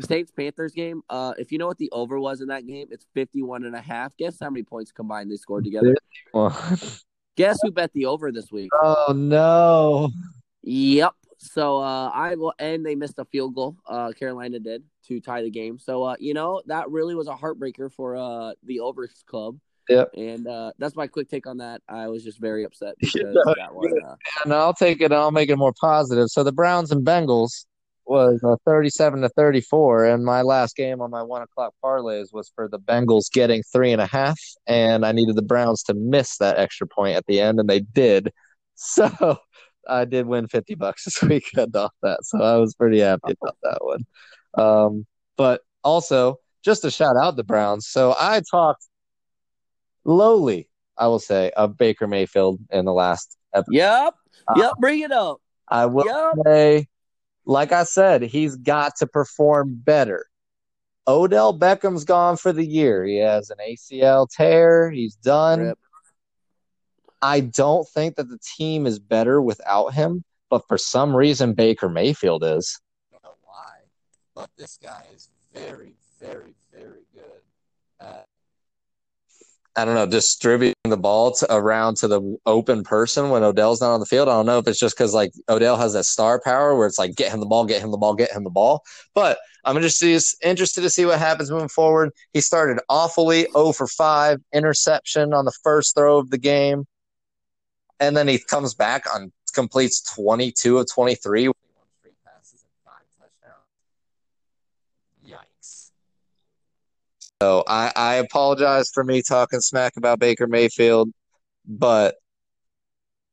Saints 0.00 0.30
Panthers 0.30 0.72
game, 0.72 1.02
uh, 1.10 1.34
if 1.36 1.52
you 1.52 1.58
know 1.58 1.66
what 1.66 1.76
the 1.76 1.90
over 1.90 2.18
was 2.18 2.40
in 2.40 2.48
that 2.48 2.66
game, 2.66 2.88
it's 2.90 3.04
51 3.12 3.64
and 3.64 3.76
a 3.76 3.82
half. 3.82 4.16
Guess 4.16 4.38
how 4.40 4.48
many 4.48 4.62
points 4.62 4.92
combined 4.92 5.30
they 5.30 5.36
scored 5.36 5.64
together? 5.64 5.94
Guess 7.36 7.58
who 7.62 7.70
bet 7.70 7.92
the 7.92 8.06
over 8.06 8.32
this 8.32 8.50
week? 8.50 8.70
Oh 8.82 9.12
no. 9.14 10.10
Yep. 10.62 11.14
So 11.38 11.78
uh, 11.78 12.10
I 12.12 12.34
will, 12.34 12.52
and 12.58 12.84
they 12.84 12.96
missed 12.96 13.18
a 13.18 13.24
field 13.24 13.54
goal. 13.54 13.76
Uh, 13.86 14.12
Carolina 14.12 14.58
did 14.58 14.82
to 15.06 15.20
tie 15.20 15.42
the 15.42 15.50
game. 15.50 15.78
So 15.78 16.02
uh, 16.02 16.16
you 16.18 16.34
know 16.34 16.62
that 16.66 16.90
really 16.90 17.14
was 17.14 17.28
a 17.28 17.34
heartbreaker 17.34 17.92
for 17.92 18.16
uh 18.16 18.52
the 18.64 18.80
Overs 18.80 19.22
Club. 19.26 19.56
Yeah, 19.88 20.04
and 20.16 20.46
uh, 20.46 20.72
that's 20.78 20.96
my 20.96 21.06
quick 21.06 21.30
take 21.30 21.46
on 21.46 21.58
that. 21.58 21.80
I 21.88 22.08
was 22.08 22.24
just 22.24 22.40
very 22.40 22.64
upset 22.64 22.96
because 23.00 23.34
that 23.34 23.72
one. 23.72 23.92
Uh, 24.04 24.16
and 24.44 24.52
I'll 24.52 24.74
take 24.74 25.00
it. 25.00 25.12
I'll 25.12 25.30
make 25.30 25.48
it 25.48 25.56
more 25.56 25.72
positive. 25.80 26.28
So 26.28 26.42
the 26.42 26.52
Browns 26.52 26.90
and 26.90 27.06
Bengals 27.06 27.64
was 28.04 28.42
uh, 28.42 28.56
37 28.64 29.20
to 29.22 29.28
34, 29.30 30.06
and 30.06 30.24
my 30.24 30.42
last 30.42 30.74
game 30.74 31.00
on 31.00 31.10
my 31.10 31.22
one 31.22 31.42
o'clock 31.42 31.72
parlays 31.84 32.32
was 32.32 32.50
for 32.54 32.66
the 32.68 32.80
Bengals 32.80 33.30
getting 33.30 33.62
three 33.72 33.92
and 33.92 34.02
a 34.02 34.06
half, 34.06 34.40
and 34.66 35.06
I 35.06 35.12
needed 35.12 35.36
the 35.36 35.42
Browns 35.42 35.84
to 35.84 35.94
miss 35.94 36.36
that 36.38 36.58
extra 36.58 36.86
point 36.88 37.16
at 37.16 37.26
the 37.26 37.40
end, 37.40 37.60
and 37.60 37.68
they 37.70 37.80
did. 37.80 38.32
So 38.80 39.40
I 39.88 40.04
did 40.04 40.26
win 40.26 40.48
50 40.48 40.74
bucks 40.74 41.04
this 41.06 41.22
weekend 41.22 41.74
off 41.76 41.92
that. 42.02 42.24
So 42.24 42.42
I 42.42 42.56
was 42.56 42.74
pretty 42.74 43.00
happy 43.00 43.34
about 43.40 43.56
that 43.62 43.78
one. 43.80 44.06
Um, 44.54 45.06
but 45.36 45.62
also, 45.84 46.38
just 46.64 46.82
to 46.82 46.90
shout 46.90 47.16
out 47.16 47.36
the 47.36 47.44
Browns. 47.44 47.86
So 47.86 48.14
I 48.18 48.42
talked 48.50 48.84
lowly, 50.04 50.68
I 50.96 51.06
will 51.06 51.18
say, 51.18 51.50
of 51.56 51.76
Baker 51.76 52.06
Mayfield 52.06 52.60
in 52.70 52.84
the 52.84 52.92
last 52.92 53.36
episode. 53.54 53.74
Yep. 53.74 54.14
Yep. 54.56 54.72
Bring 54.80 55.00
it 55.00 55.12
up. 55.12 55.40
I 55.68 55.86
will 55.86 56.06
yep. 56.06 56.44
say, 56.44 56.88
like 57.44 57.72
I 57.72 57.84
said, 57.84 58.22
he's 58.22 58.56
got 58.56 58.96
to 58.96 59.06
perform 59.06 59.80
better. 59.84 60.26
Odell 61.06 61.58
Beckham's 61.58 62.04
gone 62.04 62.36
for 62.36 62.52
the 62.52 62.64
year. 62.64 63.04
He 63.04 63.16
has 63.18 63.50
an 63.50 63.56
ACL 63.66 64.28
tear. 64.28 64.90
He's 64.90 65.14
done. 65.16 65.60
Rip. 65.60 65.78
I 67.20 67.40
don't 67.40 67.86
think 67.88 68.16
that 68.16 68.28
the 68.28 68.38
team 68.56 68.86
is 68.86 68.98
better 68.98 69.42
without 69.42 69.94
him, 69.94 70.24
but 70.50 70.62
for 70.68 70.78
some 70.78 71.14
reason 71.14 71.54
Baker 71.54 71.88
Mayfield 71.88 72.44
is. 72.44 72.80
I 73.10 73.14
don't 73.14 73.24
know 73.24 73.36
why, 73.42 73.78
but 74.34 74.50
this 74.56 74.78
guy 74.82 75.04
is 75.14 75.28
very, 75.52 75.94
very, 76.20 76.54
very 76.72 77.04
good 77.12 77.42
at 78.00 78.26
I 79.76 79.84
don't 79.84 79.94
know, 79.94 80.06
distributing 80.06 80.74
the 80.88 80.96
ball 80.96 81.32
to, 81.36 81.54
around 81.54 81.98
to 81.98 82.08
the 82.08 82.36
open 82.46 82.82
person 82.82 83.30
when 83.30 83.44
Odell's 83.44 83.80
not 83.80 83.94
on 83.94 84.00
the 84.00 84.06
field. 84.06 84.28
I 84.28 84.32
don't 84.32 84.46
know 84.46 84.58
if 84.58 84.66
it's 84.66 84.80
just 84.80 84.96
because 84.96 85.14
like 85.14 85.30
Odell 85.48 85.76
has 85.76 85.92
that 85.92 86.04
star 86.04 86.40
power 86.40 86.74
where 86.76 86.88
it's 86.88 86.98
like 86.98 87.14
get 87.14 87.30
him 87.30 87.38
the 87.38 87.46
ball, 87.46 87.64
get 87.64 87.80
him 87.80 87.92
the 87.92 87.96
ball, 87.96 88.14
get 88.14 88.32
him 88.32 88.42
the 88.42 88.50
ball. 88.50 88.82
But 89.14 89.38
I'm 89.64 89.80
just 89.80 90.02
interested 90.42 90.80
to 90.80 90.90
see 90.90 91.04
what 91.04 91.20
happens 91.20 91.52
moving 91.52 91.68
forward. 91.68 92.10
He 92.32 92.40
started 92.40 92.82
awfully 92.88 93.46
0 93.52 93.70
for 93.70 93.86
5, 93.86 94.40
interception 94.52 95.32
on 95.32 95.44
the 95.44 95.56
first 95.62 95.94
throw 95.94 96.18
of 96.18 96.30
the 96.30 96.38
game 96.38 96.84
and 98.00 98.16
then 98.16 98.28
he 98.28 98.38
comes 98.38 98.74
back 98.74 99.04
on 99.12 99.32
completes 99.52 100.02
22 100.14 100.78
of 100.78 100.86
23 100.92 101.50
Yikes. 105.26 105.90
So 107.42 107.64
I, 107.66 107.92
I 107.94 108.14
apologize 108.16 108.90
for 108.92 109.04
me 109.04 109.22
talking 109.22 109.60
smack 109.60 109.96
about 109.96 110.18
Baker 110.18 110.46
Mayfield, 110.46 111.10
but 111.66 112.16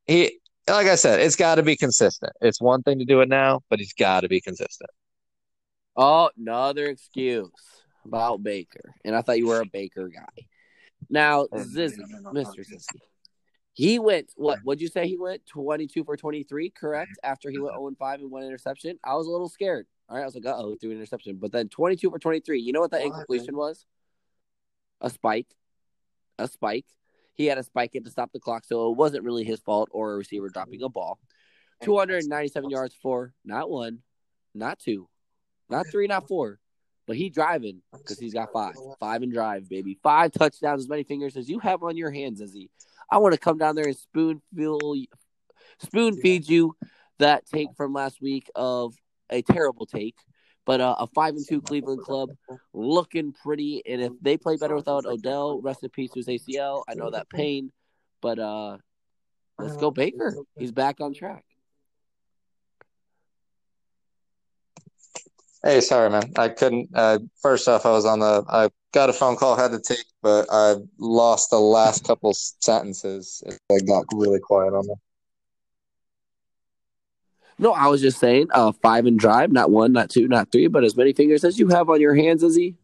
he 0.06 0.40
like 0.68 0.88
I 0.88 0.96
said, 0.96 1.20
it's 1.20 1.36
got 1.36 1.56
to 1.56 1.64
be 1.64 1.76
consistent. 1.76 2.34
It's 2.42 2.60
one 2.60 2.82
thing 2.82 3.00
to 3.00 3.06
do 3.06 3.22
it 3.22 3.30
now, 3.30 3.62
but 3.70 3.80
he's 3.80 3.94
got 3.94 4.22
to 4.22 4.28
be 4.28 4.42
consistent. 4.42 4.90
Oh, 5.96 6.30
another 6.38 6.88
excuse 6.88 7.52
about 8.04 8.44
Baker, 8.44 8.94
and 9.04 9.16
I 9.16 9.22
thought 9.22 9.38
you 9.38 9.48
were 9.48 9.62
a 9.62 9.66
Baker 9.66 10.08
guy. 10.08 10.46
Now, 11.10 11.46
Zizzy, 11.46 12.00
Mr. 12.34 12.68
Zizzy, 12.68 13.00
he 13.76 14.00
went 14.00 14.32
what? 14.38 14.60
Would 14.64 14.80
you 14.80 14.88
say 14.88 15.06
he 15.06 15.18
went 15.18 15.46
twenty 15.46 15.86
two 15.86 16.06
for 16.06 16.16
twenty 16.16 16.44
three? 16.44 16.70
Correct. 16.70 17.12
After 17.24 17.50
he 17.50 17.60
went 17.60 17.74
zero 17.74 17.88
and 17.88 17.98
five 17.98 18.22
and 18.22 18.32
one 18.32 18.44
interception, 18.44 18.98
I 19.04 19.16
was 19.16 19.28
a 19.28 19.30
little 19.30 19.50
scared. 19.50 19.86
All 20.08 20.16
right, 20.16 20.22
I 20.22 20.26
was 20.26 20.34
like, 20.34 20.46
uh 20.46 20.56
oh, 20.56 20.78
threw 20.80 20.92
an 20.92 20.96
interception. 20.96 21.40
But 21.42 21.52
then 21.52 21.68
twenty 21.68 21.98
two 21.98 22.10
for 22.10 22.18
twenty 22.18 22.40
three. 22.40 22.62
You 22.62 22.72
know 22.72 22.80
what 22.80 22.92
that 22.92 23.04
incompletion 23.04 23.58
was? 23.58 23.86
A 25.02 25.10
spike. 25.10 25.48
A 26.40 26.48
spike. 26.48 26.86
He 27.34 27.48
had 27.48 27.58
a 27.58 27.64
spike 27.64 27.92
it 27.96 28.06
to 28.06 28.12
stop 28.12 28.32
the 28.32 28.40
clock, 28.40 28.64
so 28.64 28.92
it 28.92 28.96
wasn't 28.96 29.26
really 29.26 29.44
his 29.44 29.60
fault 29.60 29.90
or 29.92 30.14
a 30.14 30.18
receiver 30.18 30.48
dropping 30.48 30.82
a 30.82 30.88
ball. 30.88 31.20
Two 31.84 31.98
hundred 31.98 32.20
and 32.20 32.30
ninety 32.30 32.48
seven 32.48 32.70
yards 32.70 32.96
for 33.02 33.34
not 33.44 33.70
one, 33.70 34.00
not 34.54 34.80
two, 34.80 35.10
not 35.70 35.86
three, 35.92 36.08
not 36.08 36.30
four, 36.30 36.60
but 37.08 37.18
he 37.18 37.30
driving 37.30 37.82
because 37.92 38.18
he's 38.18 38.34
got 38.34 38.54
five, 38.54 38.76
five 39.02 39.22
and 39.22 39.34
drive, 39.34 39.68
baby, 39.68 40.00
five 40.02 40.32
touchdowns, 40.32 40.84
as 40.84 40.88
many 40.88 41.04
fingers 41.04 41.36
as 41.36 41.50
you 41.50 41.60
have 41.60 41.84
on 41.84 41.98
your 41.98 42.10
hands, 42.12 42.40
as 42.40 42.54
he. 42.54 42.70
I 43.10 43.18
want 43.20 43.34
to 43.34 43.40
come 43.40 43.58
down 43.58 43.76
there 43.76 43.86
and 43.86 43.98
spoon 43.98 44.42
feel, 44.56 44.80
spoon 45.80 46.16
feed 46.18 46.48
you 46.48 46.76
that 47.20 47.46
take 47.46 47.70
from 47.78 47.94
last 47.94 48.22
week 48.22 48.50
of 48.56 48.94
a 49.30 49.42
terrible 49.42 49.86
take, 49.86 50.16
but 50.66 50.82
uh, 50.82 50.96
a 51.00 51.08
five 51.08 51.36
and 51.36 51.46
two 51.48 51.62
Cleveland 51.62 52.02
club 52.02 52.30
looking 52.74 53.34
pretty. 53.34 53.84
And 53.86 54.02
if 54.02 54.12
they 54.22 54.38
play 54.38 54.58
better 54.58 54.76
without 54.76 55.06
Odell, 55.06 55.62
rest 55.62 55.84
in 55.84 55.90
peace 55.90 56.12
ACL. 56.12 56.84
I 56.88 56.96
know 56.96 57.12
that 57.12 57.30
pain, 57.30 57.72
but 58.22 58.40
uh, 58.40 58.78
let's 59.60 59.78
go 59.78 59.92
Baker. 59.92 60.36
He's 60.58 60.72
back 60.72 61.00
on 61.00 61.14
track. 61.14 61.45
Hey, 65.66 65.82
sorry, 65.82 66.12
man. 66.12 66.32
I 66.38 66.50
couldn't. 66.50 66.90
Uh, 66.94 67.18
first 67.42 67.68
off, 67.68 67.88
I 67.88 67.92
was 67.92 68.06
on 68.06 68.20
the. 68.20 68.46
I 68.48 68.70
got 68.94 69.10
a 69.10 69.14
phone 69.14 69.36
call, 69.36 69.56
had 69.56 69.72
to 69.72 69.80
take, 69.80 70.06
but 70.22 70.46
I 70.52 70.76
lost 71.00 71.50
the 71.50 71.60
last 71.60 72.06
couple 72.06 72.32
sentences. 72.36 73.44
It 73.72 73.88
got 73.88 74.06
really 74.14 74.40
quiet 74.40 74.76
on 74.76 74.88
me. 74.88 74.94
No, 77.58 77.72
I 77.72 77.88
was 77.88 78.00
just 78.00 78.20
saying, 78.20 78.50
uh, 78.54 78.74
five 78.74 79.08
and 79.08 79.18
drive, 79.18 79.52
not 79.52 79.72
one, 79.72 79.92
not 79.92 80.12
two, 80.12 80.28
not 80.28 80.52
three, 80.52 80.68
but 80.68 80.84
as 80.84 80.96
many 80.96 81.14
fingers 81.14 81.44
as 81.44 81.58
you 81.58 81.70
have 81.70 81.90
on 81.90 82.00
your 82.00 82.14
hands 82.14 82.44
as 82.44 82.56
he. 82.56 82.76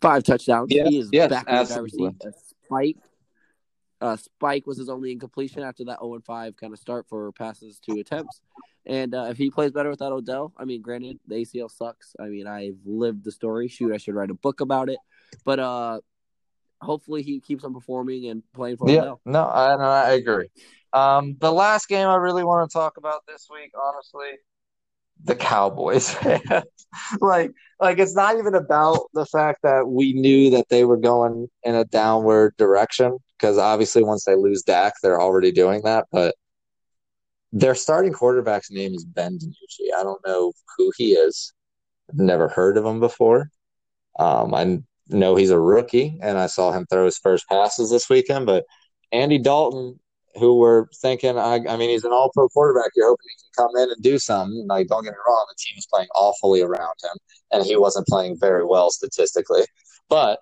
Five 0.00 0.22
touchdowns. 0.22 0.68
Yes, 0.70 0.88
he 0.88 0.98
is 0.98 1.10
yes, 1.12 1.28
back 1.28 1.46
in 1.46 1.58
the 1.58 1.64
driver's 1.64 1.92
seat. 1.92 2.14
A 2.24 2.32
spike. 2.64 2.96
Uh, 4.00 4.16
Spike 4.16 4.66
was 4.66 4.78
his 4.78 4.88
only 4.88 5.12
incompletion 5.12 5.62
after 5.62 5.84
that 5.84 5.98
0 6.00 6.20
5 6.24 6.56
kind 6.56 6.72
of 6.72 6.78
start 6.78 7.06
for 7.06 7.30
passes 7.32 7.78
to 7.80 8.00
attempts. 8.00 8.40
And 8.86 9.14
uh, 9.14 9.26
if 9.30 9.36
he 9.36 9.50
plays 9.50 9.72
better 9.72 9.90
without 9.90 10.12
Odell, 10.12 10.52
I 10.56 10.64
mean, 10.64 10.80
granted, 10.82 11.18
the 11.26 11.36
ACL 11.36 11.70
sucks. 11.70 12.14
I 12.18 12.24
mean, 12.28 12.46
I've 12.46 12.78
lived 12.84 13.24
the 13.24 13.32
story. 13.32 13.68
Shoot, 13.68 13.92
I 13.92 13.98
should 13.98 14.14
write 14.14 14.30
a 14.30 14.34
book 14.34 14.60
about 14.60 14.88
it. 14.88 14.98
But 15.44 15.58
uh, 15.60 16.00
hopefully 16.80 17.22
he 17.22 17.40
keeps 17.40 17.62
on 17.64 17.74
performing 17.74 18.26
and 18.26 18.42
playing 18.54 18.78
for 18.78 18.88
Yeah, 18.88 19.00
Odell. 19.02 19.20
no, 19.24 19.44
I, 19.46 19.76
no, 19.76 19.82
I 19.82 20.10
agree. 20.12 20.48
Um, 20.92 21.36
the 21.38 21.52
last 21.52 21.88
game 21.88 22.08
I 22.08 22.16
really 22.16 22.42
want 22.42 22.68
to 22.68 22.72
talk 22.72 22.96
about 22.96 23.22
this 23.28 23.46
week, 23.52 23.70
honestly, 23.80 24.30
the 25.24 25.36
Cowboys. 25.36 26.16
Like, 27.20 27.52
like 27.78 28.00
it's 28.00 28.16
not 28.16 28.36
even 28.36 28.56
about 28.56 28.98
the 29.14 29.24
fact 29.24 29.60
that 29.62 29.86
we 29.86 30.12
knew 30.12 30.50
that 30.50 30.68
they 30.70 30.84
were 30.84 30.96
going 30.96 31.46
in 31.62 31.76
a 31.76 31.84
downward 31.84 32.56
direction, 32.56 33.16
because 33.38 33.58
obviously 33.58 34.02
once 34.02 34.24
they 34.24 34.34
lose 34.34 34.62
Dak, 34.62 34.94
they're 35.00 35.20
already 35.20 35.52
doing 35.52 35.82
that. 35.84 36.06
But 36.10 36.34
their 37.52 37.74
starting 37.74 38.12
quarterback's 38.12 38.70
name 38.70 38.94
is 38.94 39.04
Ben 39.04 39.38
DiNucci. 39.38 39.94
I 39.98 40.02
don't 40.02 40.24
know 40.26 40.52
who 40.76 40.92
he 40.96 41.12
is. 41.12 41.52
Never 42.12 42.48
heard 42.48 42.76
of 42.76 42.84
him 42.84 43.00
before. 43.00 43.50
Um, 44.18 44.54
I 44.54 44.80
know 45.08 45.34
he's 45.34 45.50
a 45.50 45.58
rookie, 45.58 46.18
and 46.22 46.38
I 46.38 46.46
saw 46.46 46.72
him 46.72 46.86
throw 46.86 47.04
his 47.04 47.18
first 47.18 47.48
passes 47.48 47.90
this 47.90 48.08
weekend. 48.08 48.46
But 48.46 48.64
Andy 49.12 49.38
Dalton, 49.38 49.98
who 50.36 50.58
we're 50.58 50.86
thinking, 51.00 51.38
I, 51.38 51.60
I 51.68 51.76
mean, 51.76 51.90
he's 51.90 52.04
an 52.04 52.12
all-pro 52.12 52.48
quarterback. 52.48 52.90
You're 52.94 53.08
hoping 53.08 53.26
he 53.28 53.42
can 53.42 53.66
come 53.66 53.82
in 53.82 53.90
and 53.90 54.02
do 54.02 54.18
something. 54.18 54.66
Like, 54.68 54.86
don't 54.88 55.04
get 55.04 55.12
me 55.12 55.18
wrong, 55.26 55.46
the 55.48 55.56
team 55.58 55.74
was 55.76 55.86
playing 55.92 56.08
awfully 56.14 56.62
around 56.62 56.94
him, 57.02 57.16
and 57.52 57.64
he 57.64 57.76
wasn't 57.76 58.06
playing 58.06 58.36
very 58.38 58.64
well 58.64 58.90
statistically. 58.90 59.62
But 60.08 60.40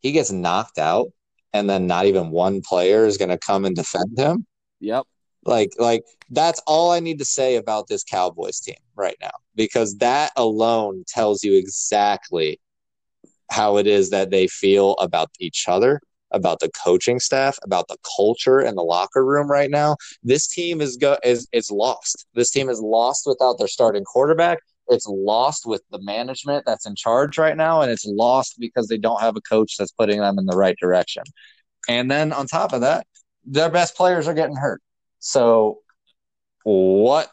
he 0.00 0.12
gets 0.12 0.32
knocked 0.32 0.78
out, 0.78 1.08
and 1.52 1.70
then 1.70 1.86
not 1.86 2.06
even 2.06 2.30
one 2.30 2.60
player 2.60 3.06
is 3.06 3.16
going 3.16 3.30
to 3.30 3.38
come 3.38 3.64
and 3.64 3.76
defend 3.76 4.18
him. 4.18 4.46
Yep. 4.80 5.04
Like, 5.46 5.72
like 5.78 6.04
that's 6.30 6.60
all 6.66 6.90
I 6.90 7.00
need 7.00 7.18
to 7.18 7.24
say 7.24 7.56
about 7.56 7.86
this 7.88 8.04
Cowboys 8.04 8.60
team 8.60 8.76
right 8.96 9.16
now, 9.20 9.32
because 9.54 9.96
that 9.98 10.32
alone 10.36 11.04
tells 11.06 11.44
you 11.44 11.54
exactly 11.56 12.60
how 13.50 13.76
it 13.76 13.86
is 13.86 14.10
that 14.10 14.30
they 14.30 14.46
feel 14.46 14.94
about 14.94 15.30
each 15.38 15.66
other, 15.68 16.00
about 16.30 16.60
the 16.60 16.70
coaching 16.84 17.20
staff, 17.20 17.58
about 17.62 17.88
the 17.88 17.96
culture 18.16 18.60
in 18.60 18.74
the 18.74 18.82
locker 18.82 19.24
room 19.24 19.50
right 19.50 19.70
now. 19.70 19.96
This 20.22 20.48
team 20.48 20.80
is 20.80 20.96
go 20.96 21.18
is 21.22 21.46
is 21.52 21.70
lost. 21.70 22.26
This 22.34 22.50
team 22.50 22.68
is 22.68 22.80
lost 22.80 23.24
without 23.26 23.58
their 23.58 23.68
starting 23.68 24.04
quarterback. 24.04 24.58
It's 24.88 25.06
lost 25.06 25.66
with 25.66 25.82
the 25.90 26.00
management 26.02 26.64
that's 26.66 26.86
in 26.86 26.94
charge 26.94 27.38
right 27.38 27.56
now, 27.56 27.80
and 27.82 27.90
it's 27.90 28.06
lost 28.06 28.56
because 28.58 28.88
they 28.88 28.98
don't 28.98 29.20
have 29.20 29.36
a 29.36 29.40
coach 29.40 29.76
that's 29.78 29.92
putting 29.92 30.20
them 30.20 30.38
in 30.38 30.46
the 30.46 30.56
right 30.56 30.76
direction. 30.80 31.22
And 31.88 32.10
then 32.10 32.32
on 32.32 32.46
top 32.46 32.72
of 32.72 32.80
that, 32.80 33.06
their 33.44 33.70
best 33.70 33.96
players 33.96 34.26
are 34.26 34.34
getting 34.34 34.56
hurt. 34.56 34.82
So 35.24 35.78
what 36.64 37.30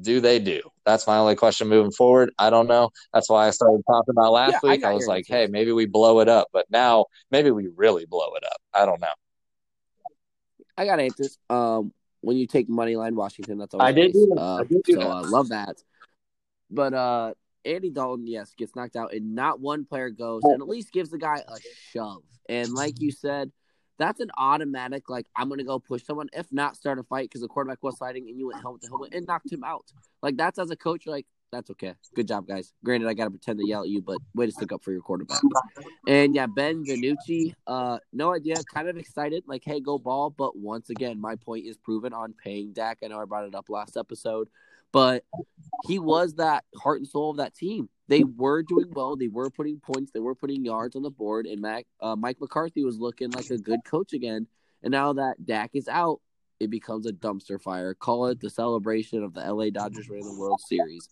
do 0.00 0.20
they 0.20 0.38
do? 0.38 0.62
That's 0.86 1.06
my 1.06 1.18
only 1.18 1.36
question 1.36 1.68
moving 1.68 1.92
forward. 1.92 2.30
I 2.38 2.48
don't 2.48 2.66
know. 2.66 2.90
That's 3.12 3.28
why 3.28 3.46
I 3.46 3.50
started 3.50 3.82
talking 3.86 4.12
about 4.12 4.32
last 4.32 4.62
Yeah, 4.62 4.70
week. 4.70 4.84
I, 4.84 4.88
got 4.88 4.94
was 4.94 5.06
like, 5.06 5.26
hey, 5.28 5.46
maybe 5.46 5.70
we 5.72 5.84
blow 5.84 6.20
it 6.20 6.28
up, 6.28 6.48
but 6.54 6.64
now 6.70 7.04
maybe 7.30 7.50
we 7.50 7.68
really 7.76 8.06
blow 8.06 8.34
it 8.34 8.44
up. 8.44 8.56
I 8.72 8.86
don't 8.86 9.00
know. 9.00 9.12
I 10.78 10.86
got 10.86 11.00
answers. 11.00 11.36
Um, 11.50 11.92
when 12.22 12.38
you 12.38 12.46
take 12.46 12.68
money 12.68 12.96
line 12.96 13.14
Washington, 13.14 13.58
that's 13.58 13.74
always 13.74 13.88
I 13.88 13.92
did 13.92 14.14
nice. 14.14 14.14
do. 14.14 14.34
Uh, 14.34 14.56
I 14.56 14.64
did 14.64 14.82
do 14.84 14.92
so 14.94 15.00
that. 15.00 15.10
I 15.10 15.20
love 15.20 15.50
that. 15.50 15.76
But 16.70 16.94
uh, 16.94 17.34
Andy 17.66 17.90
Dalton, 17.90 18.26
yes, 18.26 18.54
gets 18.56 18.74
knocked 18.74 18.96
out, 18.96 19.12
and 19.12 19.34
not 19.34 19.60
one 19.60 19.84
player 19.84 20.08
goes, 20.08 20.44
and 20.44 20.62
at 20.62 20.68
least 20.68 20.92
gives 20.92 21.10
the 21.10 21.18
guy 21.18 21.42
a 21.46 21.58
shove. 21.92 22.22
And 22.48 22.72
like 22.72 23.00
you 23.00 23.12
said, 23.12 23.52
that's 23.98 24.20
an 24.20 24.30
automatic. 24.38 25.08
Like 25.08 25.26
I'm 25.36 25.48
gonna 25.48 25.64
go 25.64 25.78
push 25.78 26.04
someone, 26.04 26.28
if 26.32 26.46
not 26.52 26.76
start 26.76 26.98
a 26.98 27.02
fight 27.02 27.28
because 27.28 27.40
the 27.40 27.48
quarterback 27.48 27.82
was 27.82 27.98
sliding, 27.98 28.28
and 28.28 28.38
you 28.38 28.48
went 28.48 28.60
helmet 28.62 28.82
to 28.82 28.88
helmet 28.88 29.14
and 29.14 29.26
knocked 29.26 29.52
him 29.52 29.64
out. 29.64 29.86
Like 30.22 30.36
that's 30.36 30.58
as 30.58 30.70
a 30.70 30.76
coach, 30.76 31.06
like 31.06 31.26
that's 31.50 31.70
okay. 31.70 31.94
Good 32.14 32.28
job, 32.28 32.46
guys. 32.46 32.72
Granted, 32.84 33.08
I 33.08 33.14
gotta 33.14 33.30
pretend 33.30 33.58
to 33.58 33.66
yell 33.66 33.82
at 33.82 33.88
you, 33.88 34.02
but 34.02 34.18
way 34.34 34.46
to 34.46 34.52
stick 34.52 34.72
up 34.72 34.82
for 34.82 34.92
your 34.92 35.00
quarterback. 35.00 35.40
And 36.06 36.34
yeah, 36.34 36.46
Ben 36.46 36.84
DiNucci, 36.84 37.54
uh, 37.66 37.98
no 38.12 38.34
idea. 38.34 38.56
Kind 38.72 38.88
of 38.88 38.96
excited, 38.96 39.44
like, 39.46 39.62
hey, 39.64 39.80
go 39.80 39.98
ball. 39.98 40.30
But 40.30 40.58
once 40.58 40.90
again, 40.90 41.20
my 41.20 41.36
point 41.36 41.66
is 41.66 41.76
proven 41.76 42.12
on 42.12 42.34
paying 42.34 42.72
Dak. 42.72 42.98
I 43.02 43.08
know 43.08 43.20
I 43.20 43.24
brought 43.24 43.46
it 43.46 43.54
up 43.54 43.70
last 43.70 43.96
episode, 43.96 44.48
but 44.92 45.24
he 45.86 45.98
was 45.98 46.34
that 46.34 46.64
heart 46.76 46.98
and 46.98 47.08
soul 47.08 47.30
of 47.30 47.36
that 47.38 47.54
team. 47.54 47.88
They 48.08 48.24
were 48.24 48.62
doing 48.62 48.90
well. 48.90 49.16
They 49.16 49.28
were 49.28 49.50
putting 49.50 49.80
points. 49.80 50.12
They 50.12 50.20
were 50.20 50.34
putting 50.34 50.64
yards 50.64 50.96
on 50.96 51.02
the 51.02 51.10
board. 51.10 51.46
And 51.46 51.60
Mac, 51.60 51.84
uh, 52.00 52.16
Mike 52.16 52.38
McCarthy 52.40 52.84
was 52.84 52.98
looking 52.98 53.30
like 53.30 53.50
a 53.50 53.58
good 53.58 53.80
coach 53.84 54.14
again. 54.14 54.46
And 54.82 54.90
now 54.90 55.12
that 55.14 55.44
Dak 55.44 55.70
is 55.74 55.88
out, 55.88 56.20
it 56.58 56.70
becomes 56.70 57.06
a 57.06 57.12
dumpster 57.12 57.60
fire. 57.60 57.94
Call 57.94 58.26
it 58.26 58.40
the 58.40 58.50
celebration 58.50 59.22
of 59.22 59.34
the 59.34 59.40
LA 59.40 59.70
Dodgers 59.70 60.08
winning 60.08 60.24
the 60.24 60.38
World 60.38 60.60
Series. 60.60 61.08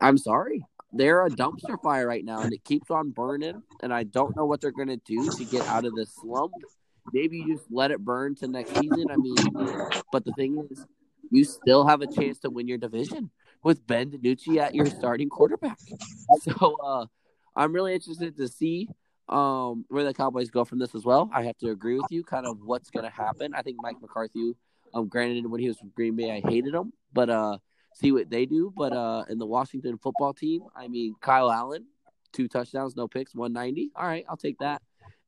I'm 0.00 0.16
sorry. 0.16 0.64
They're 0.92 1.26
a 1.26 1.30
dumpster 1.30 1.80
fire 1.82 2.06
right 2.06 2.24
now, 2.24 2.40
and 2.40 2.52
it 2.52 2.64
keeps 2.64 2.90
on 2.90 3.10
burning. 3.10 3.62
And 3.82 3.92
I 3.92 4.04
don't 4.04 4.34
know 4.36 4.46
what 4.46 4.60
they're 4.60 4.70
going 4.70 4.88
to 4.88 4.96
do 4.96 5.30
to 5.30 5.44
get 5.44 5.66
out 5.66 5.84
of 5.84 5.94
this 5.94 6.14
slump. 6.14 6.52
Maybe 7.12 7.38
you 7.38 7.56
just 7.56 7.66
let 7.70 7.90
it 7.90 8.04
burn 8.04 8.34
to 8.36 8.48
next 8.48 8.74
season. 8.74 9.06
I 9.10 9.16
mean, 9.16 9.36
but 10.12 10.24
the 10.24 10.32
thing 10.32 10.66
is, 10.70 10.86
you 11.30 11.44
still 11.44 11.86
have 11.86 12.02
a 12.02 12.06
chance 12.06 12.38
to 12.40 12.50
win 12.50 12.68
your 12.68 12.78
division 12.78 13.30
with 13.62 13.86
Ben 13.86 14.10
DiNucci 14.10 14.58
at 14.58 14.74
your 14.74 14.86
starting 14.86 15.28
quarterback. 15.28 15.78
So 16.42 16.76
uh, 16.82 17.06
I'm 17.56 17.72
really 17.72 17.92
interested 17.92 18.36
to 18.36 18.46
see 18.46 18.88
um, 19.28 19.84
where 19.88 20.04
the 20.04 20.14
Cowboys 20.14 20.48
go 20.48 20.64
from 20.64 20.78
this 20.78 20.94
as 20.94 21.04
well. 21.04 21.28
I 21.32 21.42
have 21.42 21.58
to 21.58 21.70
agree 21.70 21.96
with 21.96 22.06
you, 22.10 22.22
kind 22.22 22.46
of 22.46 22.58
what's 22.62 22.90
going 22.90 23.04
to 23.04 23.10
happen. 23.10 23.52
I 23.54 23.62
think 23.62 23.78
Mike 23.80 23.96
McCarthy, 24.00 24.54
um, 24.94 25.08
granted, 25.08 25.46
when 25.50 25.60
he 25.60 25.68
was 25.68 25.78
with 25.82 25.94
Green 25.94 26.16
Bay, 26.16 26.30
I 26.30 26.48
hated 26.48 26.74
him, 26.74 26.92
but 27.12 27.30
uh, 27.30 27.58
see 27.94 28.12
what 28.12 28.30
they 28.30 28.46
do. 28.46 28.72
But 28.76 28.92
uh, 28.92 29.24
in 29.28 29.38
the 29.38 29.46
Washington 29.46 29.98
football 29.98 30.32
team, 30.32 30.62
I 30.76 30.88
mean, 30.88 31.14
Kyle 31.20 31.50
Allen, 31.50 31.86
two 32.32 32.48
touchdowns, 32.48 32.96
no 32.96 33.08
picks, 33.08 33.34
190. 33.34 33.90
All 33.96 34.06
right, 34.06 34.24
I'll 34.28 34.36
take 34.36 34.58
that. 34.58 34.82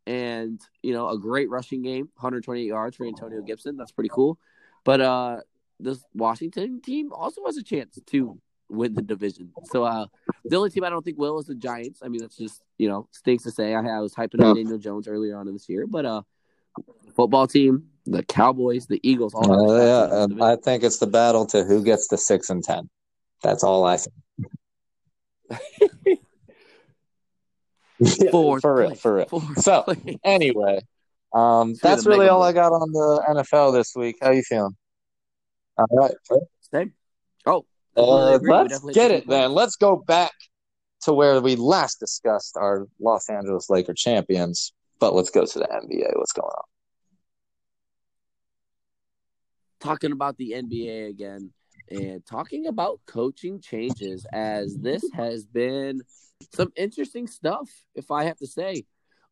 And, 0.07 0.61
you 0.82 0.92
know, 0.92 1.09
a 1.11 1.18
great 1.18 1.48
rushing 1.48 1.82
game, 1.82 2.09
128 2.14 2.64
yards 2.64 2.96
for 2.96 3.07
Antonio 3.07 3.40
Gibson. 3.42 3.76
That's 3.76 3.92
pretty 3.92 4.11
cool. 4.12 4.38
But 4.84 5.00
uh, 5.00 5.40
this 5.82 6.02
Washington 6.14 6.80
team 6.80 7.12
also 7.12 7.44
has 7.44 7.56
a 7.56 7.62
chance 7.62 7.98
to 8.06 8.38
win 8.68 8.94
the 8.94 9.02
division. 9.02 9.52
So 9.64 9.84
uh, 9.84 10.06
the 10.44 10.56
only 10.56 10.70
team 10.70 10.84
I 10.84 10.90
don't 10.90 11.04
think 11.04 11.18
will 11.18 11.38
is 11.38 11.46
the 11.46 11.54
Giants. 11.54 12.00
I 12.02 12.08
mean, 12.08 12.20
that's 12.20 12.36
just 12.36 12.62
you 12.78 12.88
know 12.88 13.08
stinks 13.12 13.44
to 13.44 13.50
say. 13.50 13.74
I, 13.74 13.80
I 13.80 14.00
was 14.00 14.14
hyping 14.14 14.44
up 14.44 14.56
Daniel 14.56 14.78
Jones 14.78 15.08
earlier 15.08 15.36
on 15.36 15.48
in 15.48 15.54
this 15.54 15.68
year, 15.68 15.86
but 15.86 16.06
uh, 16.06 16.22
football 17.14 17.46
team, 17.46 17.88
the 18.06 18.22
Cowboys, 18.22 18.86
the 18.86 19.00
Eagles, 19.02 19.34
all 19.34 19.70
Uh, 19.70 20.26
yeah. 20.26 20.44
I 20.44 20.56
think 20.56 20.82
it's 20.82 20.98
the 20.98 21.06
battle 21.06 21.46
to 21.46 21.64
who 21.64 21.84
gets 21.84 22.08
the 22.08 22.18
six 22.18 22.50
and 22.50 22.64
ten. 22.64 22.88
That's 23.42 23.64
all 23.64 23.84
I 23.84 23.98
think. 23.98 24.14
Fourth 28.30 28.62
for 28.62 28.74
real, 28.74 28.88
place, 28.88 29.00
for 29.00 29.14
real. 29.14 29.26
fourth 29.26 29.60
So, 29.60 29.82
place. 29.82 30.16
Anyway, 30.24 30.80
um, 31.32 31.74
that's 31.80 32.04
really 32.04 32.28
all 32.28 32.42
I 32.42 32.52
got 32.52 32.72
on 32.72 32.90
the 32.90 33.22
NFL 33.28 33.74
this 33.74 33.94
week. 33.94 34.16
How 34.20 34.32
you 34.32 34.42
feeling? 34.42 34.74
All 35.90 35.98
right. 35.98 36.14
Same. 36.72 36.92
Oh, 37.46 37.64
Uh, 37.96 38.38
let's 38.42 38.80
get 38.94 39.10
it 39.10 39.26
then. 39.28 39.52
Let's 39.52 39.76
go 39.76 39.96
back 39.96 40.32
to 41.02 41.12
where 41.12 41.40
we 41.40 41.56
last 41.56 41.98
discussed 42.00 42.56
our 42.56 42.86
Los 43.00 43.28
Angeles 43.28 43.68
Laker 43.68 43.94
champions. 43.94 44.72
But 45.00 45.14
let's 45.14 45.30
go 45.30 45.44
to 45.44 45.58
the 45.58 45.66
NBA. 45.66 46.12
What's 46.16 46.32
going 46.32 46.46
on? 46.46 46.64
talking 49.82 50.12
about 50.12 50.36
the 50.36 50.52
NBA 50.52 51.10
again 51.10 51.50
and 51.90 52.24
talking 52.24 52.68
about 52.68 53.00
coaching 53.06 53.60
changes 53.60 54.24
as 54.32 54.78
this 54.78 55.02
has 55.12 55.44
been 55.44 56.00
some 56.54 56.72
interesting 56.76 57.26
stuff 57.26 57.68
if 57.94 58.10
I 58.10 58.24
have 58.24 58.38
to 58.38 58.46
say. 58.46 58.84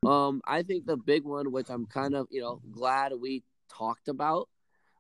Um 0.05 0.43
I 0.45 0.63
think 0.63 0.87
the 0.87 0.97
big 0.97 1.25
one 1.25 1.53
which 1.53 1.71
I'm 1.71 1.87
kind 1.87 2.15
of, 2.15 2.27
you 2.31 2.41
know, 2.41 2.61
glad 2.71 3.13
we 3.19 3.45
talked 3.69 4.09
about, 4.09 4.49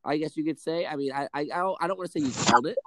I 0.04 0.16
guess 0.16 0.36
you 0.36 0.44
could 0.44 0.58
say. 0.58 0.86
I 0.86 0.96
mean, 0.96 1.12
I 1.12 1.28
I 1.34 1.40
I 1.40 1.44
don't, 1.44 1.76
I 1.80 1.86
don't 1.86 1.98
want 1.98 2.10
to 2.10 2.20
say 2.20 2.24
you 2.26 2.32
called 2.32 2.66
it, 2.66 2.78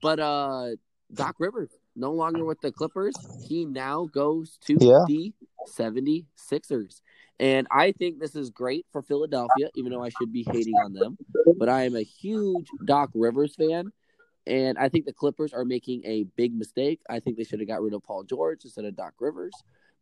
but 0.00 0.18
uh 0.20 0.70
Doc 1.12 1.36
Rivers 1.38 1.70
no 1.96 2.12
longer 2.12 2.44
with 2.44 2.60
the 2.60 2.70
Clippers. 2.72 3.16
He 3.46 3.64
now 3.64 4.06
goes 4.12 4.58
to 4.66 4.76
Yeah. 4.80 5.04
the 5.06 5.32
76ers. 5.66 7.00
And 7.40 7.66
I 7.70 7.92
think 7.92 8.18
this 8.18 8.34
is 8.34 8.50
great 8.50 8.86
for 8.92 9.02
Philadelphia, 9.02 9.70
even 9.76 9.92
though 9.92 10.02
I 10.02 10.08
should 10.10 10.32
be 10.32 10.44
hating 10.50 10.74
on 10.74 10.92
them. 10.92 11.16
But 11.56 11.68
I 11.68 11.84
am 11.84 11.96
a 11.96 12.02
huge 12.02 12.66
Doc 12.84 13.10
Rivers 13.14 13.54
fan. 13.54 13.92
And 14.46 14.78
I 14.78 14.88
think 14.88 15.04
the 15.04 15.12
Clippers 15.12 15.52
are 15.52 15.64
making 15.64 16.02
a 16.04 16.24
big 16.36 16.54
mistake. 16.54 17.00
I 17.08 17.20
think 17.20 17.36
they 17.36 17.44
should 17.44 17.60
have 17.60 17.68
got 17.68 17.82
rid 17.82 17.94
of 17.94 18.02
Paul 18.02 18.24
George 18.24 18.64
instead 18.64 18.84
of 18.86 18.96
Doc 18.96 19.12
Rivers. 19.20 19.54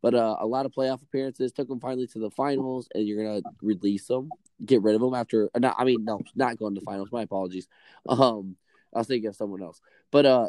But 0.02 0.14
uh, 0.14 0.36
a 0.38 0.46
lot 0.46 0.66
of 0.66 0.72
playoff 0.72 1.02
appearances 1.02 1.52
took 1.52 1.68
them 1.68 1.80
finally 1.80 2.06
to 2.08 2.18
the 2.18 2.30
finals, 2.30 2.88
and 2.94 3.06
you're 3.06 3.24
gonna 3.24 3.42
release 3.62 4.06
them, 4.06 4.30
get 4.64 4.82
rid 4.82 4.94
of 4.94 5.00
them 5.00 5.14
after. 5.14 5.50
uh, 5.54 5.58
Not, 5.58 5.76
I 5.78 5.84
mean, 5.84 6.04
no, 6.04 6.20
not 6.34 6.58
going 6.58 6.74
to 6.74 6.80
the 6.80 6.84
finals. 6.84 7.08
My 7.10 7.22
apologies. 7.22 7.66
Um, 8.08 8.56
I 8.94 8.98
was 8.98 9.08
thinking 9.08 9.28
of 9.28 9.36
someone 9.36 9.62
else. 9.62 9.80
But 10.10 10.26
uh, 10.26 10.48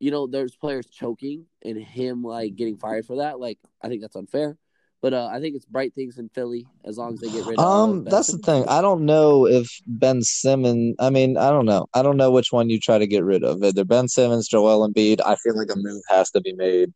you 0.00 0.10
know, 0.10 0.26
there's 0.26 0.56
players 0.56 0.86
choking 0.86 1.46
and 1.62 1.76
him 1.76 2.22
like 2.24 2.56
getting 2.56 2.78
fired 2.78 3.06
for 3.06 3.16
that. 3.16 3.38
Like, 3.38 3.58
I 3.82 3.88
think 3.88 4.00
that's 4.00 4.16
unfair. 4.16 4.56
But 5.02 5.14
uh, 5.14 5.28
I 5.32 5.40
think 5.40 5.56
it's 5.56 5.64
bright 5.64 5.94
things 5.94 6.18
in 6.18 6.28
Philly 6.28 6.66
as 6.84 6.98
long 6.98 7.14
as 7.14 7.20
they 7.20 7.30
get 7.30 7.46
rid 7.46 7.58
of. 7.58 7.64
Um, 7.64 8.04
that's 8.04 8.32
the 8.32 8.38
thing. 8.38 8.66
I 8.68 8.82
don't 8.82 9.06
know 9.06 9.46
if 9.46 9.66
Ben 9.86 10.20
Simmons. 10.20 10.94
I 10.98 11.08
mean, 11.08 11.38
I 11.38 11.48
don't 11.48 11.64
know. 11.64 11.86
I 11.94 12.02
don't 12.02 12.18
know 12.18 12.30
which 12.30 12.52
one 12.52 12.68
you 12.68 12.78
try 12.78 12.98
to 12.98 13.06
get 13.06 13.24
rid 13.24 13.42
of. 13.42 13.62
Either 13.62 13.84
Ben 13.84 14.08
Simmons, 14.08 14.46
Joel 14.46 14.86
Embiid. 14.86 15.20
I 15.24 15.36
feel 15.36 15.56
like 15.56 15.70
a 15.72 15.76
move 15.76 16.02
has 16.10 16.30
to 16.32 16.42
be 16.42 16.52
made, 16.52 16.92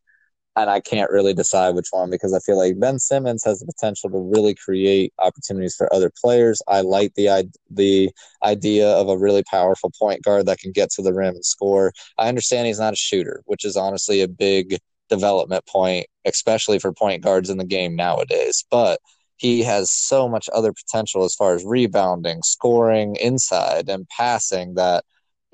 and 0.55 0.69
I 0.69 0.79
can't 0.79 1.11
really 1.11 1.33
decide 1.33 1.75
which 1.75 1.87
one 1.91 2.09
because 2.09 2.33
I 2.33 2.39
feel 2.39 2.57
like 2.57 2.79
Ben 2.79 2.99
Simmons 2.99 3.43
has 3.43 3.59
the 3.59 3.65
potential 3.65 4.09
to 4.09 4.17
really 4.17 4.55
create 4.55 5.13
opportunities 5.19 5.75
for 5.75 5.93
other 5.93 6.11
players. 6.21 6.61
I 6.67 6.81
like 6.81 7.13
the 7.15 7.49
the 7.69 8.11
idea 8.43 8.87
of 8.89 9.09
a 9.09 9.17
really 9.17 9.43
powerful 9.43 9.91
point 9.99 10.23
guard 10.23 10.45
that 10.45 10.59
can 10.59 10.71
get 10.71 10.89
to 10.91 11.01
the 11.01 11.13
rim 11.13 11.35
and 11.35 11.45
score. 11.45 11.93
I 12.17 12.29
understand 12.29 12.67
he's 12.67 12.79
not 12.79 12.93
a 12.93 12.97
shooter, 12.97 13.41
which 13.45 13.65
is 13.65 13.75
honestly 13.75 14.21
a 14.21 14.27
big 14.27 14.77
development 15.09 15.65
point, 15.67 16.07
especially 16.25 16.79
for 16.79 16.93
point 16.93 17.23
guards 17.23 17.49
in 17.49 17.57
the 17.57 17.65
game 17.65 17.95
nowadays. 17.95 18.63
But 18.71 18.99
he 19.37 19.63
has 19.63 19.91
so 19.91 20.29
much 20.29 20.49
other 20.53 20.71
potential 20.73 21.23
as 21.25 21.35
far 21.35 21.55
as 21.55 21.65
rebounding, 21.65 22.41
scoring 22.43 23.15
inside, 23.17 23.89
and 23.89 24.07
passing 24.09 24.75
that 24.75 25.03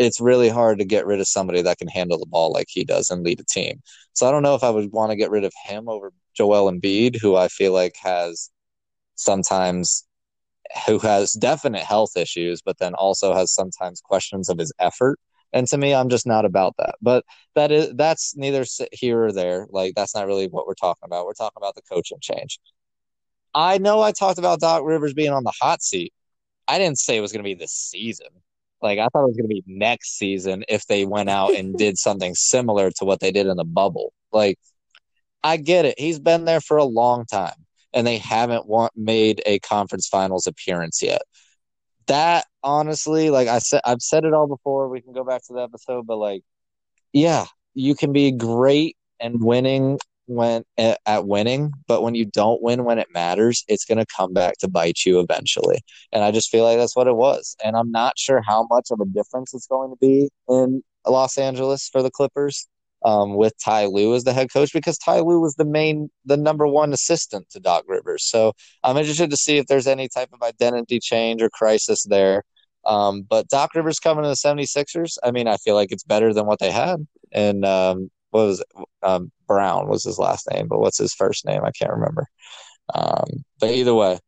it's 0.02 0.20
really 0.20 0.50
hard 0.50 0.80
to 0.80 0.86
get 0.86 1.06
rid 1.06 1.20
of 1.20 1.28
somebody 1.28 1.62
that 1.62 1.78
can 1.78 1.88
handle 1.88 2.18
the 2.18 2.26
ball 2.26 2.52
like 2.52 2.68
he 2.70 2.84
does 2.84 3.10
and 3.12 3.24
lead 3.24 3.40
a 3.40 3.44
team. 3.44 3.82
So 4.14 4.28
I 4.28 4.32
don't 4.32 4.42
know 4.42 4.56
if 4.56 4.64
I 4.64 4.72
would 4.72 4.92
want 4.92 5.12
to 5.12 5.16
get 5.16 5.30
rid 5.30 5.44
of 5.44 5.54
him 5.66 5.88
over 5.88 6.12
Joel 6.36 6.72
Embiid, 6.72 7.22
who 7.22 7.36
I 7.36 7.48
feel 7.48 7.72
like 7.72 7.96
has 8.02 8.50
sometimes 9.16 10.06
who 10.88 11.00
has 11.00 11.34
definite 11.34 11.84
health 11.84 12.18
issues, 12.18 12.62
but 12.62 12.80
then 12.80 12.96
also 12.96 13.34
has 13.34 13.54
sometimes 13.54 14.02
questions 14.02 14.50
of 14.50 14.58
his 14.58 14.74
effort. 14.80 15.20
And 15.54 15.68
to 15.68 15.78
me, 15.78 15.94
I'm 15.94 16.10
just 16.10 16.26
not 16.26 16.46
about 16.46 16.76
that. 16.78 16.96
But 17.02 17.24
that 17.56 17.72
is 17.72 17.94
that's 17.96 18.36
neither 18.36 18.66
here 18.92 19.26
or 19.26 19.32
there. 19.32 19.68
Like 19.70 19.94
that's 19.96 20.16
not 20.16 20.26
really 20.28 20.48
what 20.48 20.66
we're 20.66 20.74
talking 20.74 21.06
about. 21.06 21.26
We're 21.26 21.34
talking 21.34 21.58
about 21.58 21.76
the 21.76 21.82
coaching 21.84 22.20
change. 22.22 22.60
I 23.54 23.78
know 23.78 24.02
I 24.02 24.14
talked 24.14 24.40
about 24.40 24.62
Doc 24.62 24.82
Rivers 24.84 25.14
being 25.14 25.32
on 25.32 25.44
the 25.44 25.54
hot 25.62 25.84
seat. 25.84 26.14
I 26.68 26.80
didn't 26.80 27.00
say 27.00 27.18
it 27.18 27.22
was 27.22 27.34
going 27.34 27.44
to 27.44 27.50
be 27.50 27.54
this 27.54 27.74
season. 27.74 28.28
Like 28.82 29.00
I 29.00 29.08
thought 29.08 29.24
it 29.24 29.28
was 29.28 29.38
going 29.38 29.50
to 29.50 29.56
be 29.56 29.64
next 29.68 30.18
season 30.18 30.64
if 30.68 30.86
they 30.88 31.06
went 31.06 31.30
out 31.30 31.54
and 31.54 31.76
did 31.78 31.98
something 31.98 32.36
similar 32.36 32.92
to 32.92 33.06
what 33.06 33.20
they 33.20 33.32
did 33.32 33.48
in 33.48 33.58
the 33.58 33.64
bubble. 33.64 34.14
Like 34.32 34.58
I 35.44 35.58
get 35.58 35.86
it. 35.86 36.00
He's 36.00 36.20
been 36.20 36.46
there 36.46 36.62
for 36.62 36.78
a 36.78 36.84
long 36.84 37.26
time 37.26 37.66
and 37.94 38.06
they 38.06 38.18
haven't 38.18 38.68
want, 38.68 38.94
made 38.96 39.42
a 39.46 39.60
conference 39.60 40.08
finals 40.08 40.48
appearance 40.48 41.02
yet. 41.02 41.22
That 42.08 42.46
honestly, 42.64 43.30
like 43.30 43.48
I 43.48 43.60
said 43.60 43.82
I've 43.86 44.02
said 44.02 44.26
it 44.26 44.34
all 44.34 44.48
before. 44.48 44.90
We 44.90 45.02
can 45.02 45.14
go 45.14 45.24
back 45.24 45.44
to 45.48 45.54
the 45.54 45.62
episode, 45.62 46.08
but 46.08 46.18
like 46.18 46.44
yeah, 47.14 47.46
you 47.74 47.96
can 47.96 48.14
be 48.14 48.32
great 48.32 48.98
and 49.20 49.44
winning 49.44 50.00
when 50.36 50.64
at, 50.78 51.26
winning, 51.26 51.72
but 51.88 52.02
when 52.02 52.16
you 52.16 52.26
don't 52.26 52.62
win 52.62 52.84
when 52.84 53.00
it 53.00 53.08
matters, 53.14 53.64
it's 53.68 53.86
going 53.86 53.98
to 53.98 54.06
come 54.06 54.34
back 54.34 54.58
to 54.60 54.68
bite 54.68 55.06
you 55.06 55.20
eventually. 55.20 55.80
And 56.12 56.24
I 56.24 56.32
just 56.32 56.50
feel 56.50 56.64
like 56.64 56.78
that's 56.78 56.96
what 56.96 57.08
it 57.08 57.16
was. 57.16 57.56
And 57.64 57.76
I'm 57.76 57.92
not 57.92 58.18
sure 58.18 58.42
how 58.46 58.68
much 58.70 58.90
of 58.92 59.00
a 59.00 59.06
difference 59.06 59.54
it's 59.54 59.68
going 59.68 59.92
to 59.92 59.98
be 59.98 60.30
in 60.50 60.84
Los 61.08 61.38
Angeles 61.38 61.90
for 61.90 62.02
the 62.02 62.12
Clippers 62.12 62.68
um, 63.04 63.36
with 63.36 63.54
Ty 63.64 63.86
Lue 63.86 64.14
as 64.16 64.24
the 64.24 64.34
head 64.34 64.52
coach 64.52 64.74
because 64.74 64.98
Ty 64.98 65.22
Lue 65.22 65.40
was 65.40 65.56
the 65.56 65.66
main, 65.66 66.10
the 66.26 66.38
number 66.38 66.68
one 66.68 66.94
assistant 66.94 67.50
to 67.52 67.60
Doc 67.60 67.84
Rivers. 67.88 68.24
So 68.24 68.54
I'm 68.84 68.98
interested 68.98 69.30
to 69.32 69.38
see 69.38 69.58
if 69.58 69.68
there's 69.68 69.88
any 69.88 70.08
type 70.08 70.30
of 70.34 70.42
identity 70.42 71.00
change 71.00 71.42
or 71.42 71.50
crisis 71.50 72.04
there. 72.04 72.44
Um, 72.86 73.24
but 73.24 73.48
Doc 73.48 73.76
Rivers 73.76 74.00
coming 74.00 74.24
to 74.24 74.30
the 74.30 74.36
76ers, 74.36 75.18
I 75.24 75.32
mean, 75.32 75.48
I 75.48 75.58
feel 75.58 75.76
like 75.76 75.92
it's 75.92 76.04
better 76.04 76.34
than 76.34 76.46
what 76.46 76.60
they 76.60 76.72
had. 76.72 77.06
And 77.32 77.64
um, 77.66 78.10
what 78.32 78.46
was? 78.46 78.64
Um, 79.04 79.32
Brown 79.48 79.88
was 79.88 80.04
his 80.04 80.18
last 80.20 80.48
name, 80.52 80.68
but 80.68 80.80
what's 80.80 80.98
his 80.98 81.14
first 81.14 81.46
name? 81.46 81.62
I 81.64 81.72
can't 81.72 81.92
remember. 81.92 82.26
Um, 82.94 83.44
but 83.60 83.72
either 83.72 83.94
way, 83.94 84.20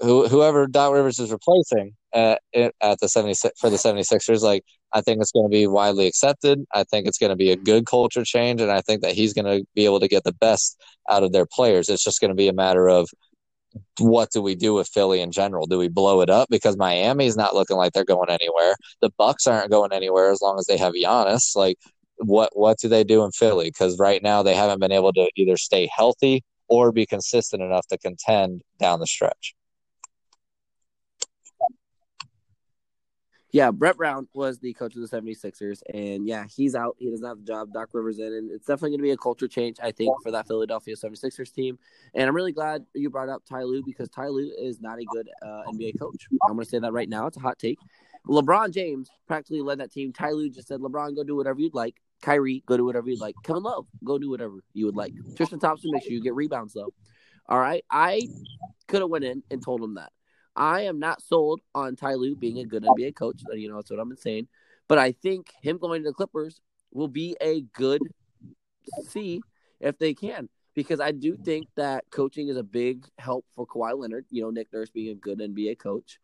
who, 0.00 0.26
whoever 0.28 0.66
Doc 0.66 0.92
Rivers 0.92 1.18
is 1.18 1.30
replacing 1.30 1.94
at, 2.12 2.40
at 2.54 2.98
the 3.00 3.08
76 3.08 3.58
for 3.58 3.70
the 3.70 3.76
76ers, 3.76 4.42
like 4.42 4.64
I 4.92 5.00
think 5.00 5.20
it's 5.20 5.32
going 5.32 5.46
to 5.46 5.50
be 5.50 5.66
widely 5.66 6.06
accepted. 6.06 6.64
I 6.72 6.84
think 6.84 7.06
it's 7.06 7.18
going 7.18 7.30
to 7.30 7.36
be 7.36 7.50
a 7.50 7.56
good 7.56 7.86
culture 7.86 8.24
change, 8.24 8.60
and 8.60 8.70
I 8.70 8.80
think 8.80 9.02
that 9.02 9.14
he's 9.14 9.32
going 9.32 9.44
to 9.44 9.66
be 9.74 9.84
able 9.84 10.00
to 10.00 10.08
get 10.08 10.24
the 10.24 10.34
best 10.34 10.80
out 11.08 11.22
of 11.22 11.32
their 11.32 11.46
players. 11.46 11.88
It's 11.88 12.04
just 12.04 12.20
going 12.20 12.30
to 12.30 12.34
be 12.34 12.48
a 12.48 12.52
matter 12.52 12.88
of 12.88 13.08
what 13.98 14.30
do 14.30 14.42
we 14.42 14.54
do 14.54 14.74
with 14.74 14.88
Philly 14.88 15.20
in 15.20 15.30
general? 15.30 15.66
Do 15.66 15.78
we 15.78 15.88
blow 15.88 16.20
it 16.20 16.28
up 16.28 16.48
because 16.50 16.76
Miami's 16.76 17.36
not 17.36 17.54
looking 17.54 17.76
like 17.76 17.92
they're 17.92 18.04
going 18.04 18.28
anywhere? 18.28 18.74
The 19.00 19.10
Bucks 19.16 19.46
aren't 19.46 19.70
going 19.70 19.92
anywhere 19.92 20.30
as 20.30 20.42
long 20.42 20.58
as 20.58 20.66
they 20.66 20.76
have 20.76 20.92
Giannis. 20.92 21.56
Like, 21.56 21.78
what 22.24 22.50
what 22.56 22.78
do 22.78 22.88
they 22.88 23.04
do 23.04 23.24
in 23.24 23.30
Philly? 23.32 23.66
Because 23.66 23.98
right 23.98 24.22
now 24.22 24.42
they 24.42 24.54
haven't 24.54 24.80
been 24.80 24.92
able 24.92 25.12
to 25.12 25.30
either 25.36 25.56
stay 25.56 25.88
healthy 25.94 26.44
or 26.68 26.92
be 26.92 27.06
consistent 27.06 27.62
enough 27.62 27.86
to 27.88 27.98
contend 27.98 28.62
down 28.78 29.00
the 29.00 29.06
stretch. 29.06 29.54
Yeah, 33.52 33.70
Brett 33.70 33.98
Brown 33.98 34.28
was 34.32 34.58
the 34.60 34.72
coach 34.72 34.96
of 34.96 35.02
the 35.02 35.14
76ers, 35.14 35.82
and 35.92 36.26
yeah, 36.26 36.46
he's 36.48 36.74
out. 36.74 36.96
He 36.98 37.10
doesn't 37.10 37.26
have 37.26 37.36
the 37.36 37.44
job. 37.44 37.70
Doc 37.74 37.90
Rivers 37.92 38.18
in, 38.18 38.32
and 38.32 38.50
it's 38.50 38.66
definitely 38.66 38.90
going 38.90 39.00
to 39.00 39.02
be 39.02 39.10
a 39.10 39.16
culture 39.18 39.46
change, 39.46 39.76
I 39.82 39.92
think, 39.92 40.10
for 40.22 40.30
that 40.30 40.48
Philadelphia 40.48 40.96
76ers 40.96 41.52
team. 41.52 41.78
And 42.14 42.26
I'm 42.26 42.34
really 42.34 42.52
glad 42.52 42.86
you 42.94 43.10
brought 43.10 43.28
up 43.28 43.42
Ty 43.46 43.64
Lue 43.64 43.82
because 43.84 44.08
Ty 44.08 44.28
Lue 44.28 44.50
is 44.58 44.80
not 44.80 44.98
a 44.98 45.04
good 45.04 45.28
uh, 45.42 45.64
NBA 45.70 45.98
coach. 45.98 46.28
I'm 46.48 46.54
going 46.54 46.64
to 46.64 46.70
say 46.70 46.78
that 46.78 46.94
right 46.94 47.10
now. 47.10 47.26
It's 47.26 47.36
a 47.36 47.40
hot 47.40 47.58
take. 47.58 47.78
LeBron 48.26 48.72
James 48.72 49.10
practically 49.26 49.60
led 49.60 49.80
that 49.80 49.92
team. 49.92 50.14
Ty 50.14 50.30
Lue 50.30 50.48
just 50.48 50.68
said, 50.68 50.80
LeBron, 50.80 51.14
go 51.14 51.22
do 51.22 51.36
whatever 51.36 51.60
you'd 51.60 51.74
like. 51.74 51.96
Kyrie, 52.22 52.62
go 52.66 52.76
do 52.76 52.84
whatever 52.84 53.10
you'd 53.10 53.20
like. 53.20 53.34
Kevin 53.42 53.64
Love, 53.64 53.86
go 54.04 54.18
do 54.18 54.30
whatever 54.30 54.64
you 54.72 54.86
would 54.86 54.96
like. 54.96 55.12
Tristan 55.36 55.58
Thompson, 55.58 55.90
make 55.92 56.04
sure 56.04 56.12
you 56.12 56.22
get 56.22 56.34
rebounds, 56.34 56.72
though. 56.72 56.94
All 57.48 57.58
right. 57.58 57.84
I 57.90 58.22
could 58.88 59.00
have 59.00 59.10
went 59.10 59.24
in 59.24 59.42
and 59.50 59.62
told 59.62 59.82
him 59.82 59.94
that. 59.94 60.12
I 60.54 60.82
am 60.82 60.98
not 60.98 61.22
sold 61.22 61.60
on 61.74 61.96
Ty 61.96 62.14
Lue 62.14 62.36
being 62.36 62.58
a 62.58 62.64
good 62.64 62.84
NBA 62.84 63.16
coach. 63.16 63.42
Uh, 63.50 63.54
you 63.54 63.68
know, 63.68 63.76
that's 63.76 63.90
what 63.90 64.00
I'm 64.00 64.16
saying. 64.16 64.48
But 64.88 64.98
I 64.98 65.12
think 65.12 65.50
him 65.62 65.78
going 65.78 66.02
to 66.02 66.10
the 66.10 66.14
Clippers 66.14 66.60
will 66.92 67.08
be 67.08 67.36
a 67.40 67.62
good 67.62 68.02
see 69.08 69.40
if 69.80 69.98
they 69.98 70.14
can. 70.14 70.48
Because 70.74 71.00
I 71.00 71.12
do 71.12 71.36
think 71.36 71.68
that 71.76 72.04
coaching 72.10 72.48
is 72.48 72.56
a 72.56 72.62
big 72.62 73.06
help 73.18 73.44
for 73.54 73.66
Kawhi 73.66 73.98
Leonard. 73.98 74.24
You 74.30 74.42
know, 74.42 74.50
Nick 74.50 74.72
Nurse 74.72 74.90
being 74.90 75.10
a 75.10 75.14
good 75.14 75.38
NBA 75.38 75.78
coach 75.78 76.18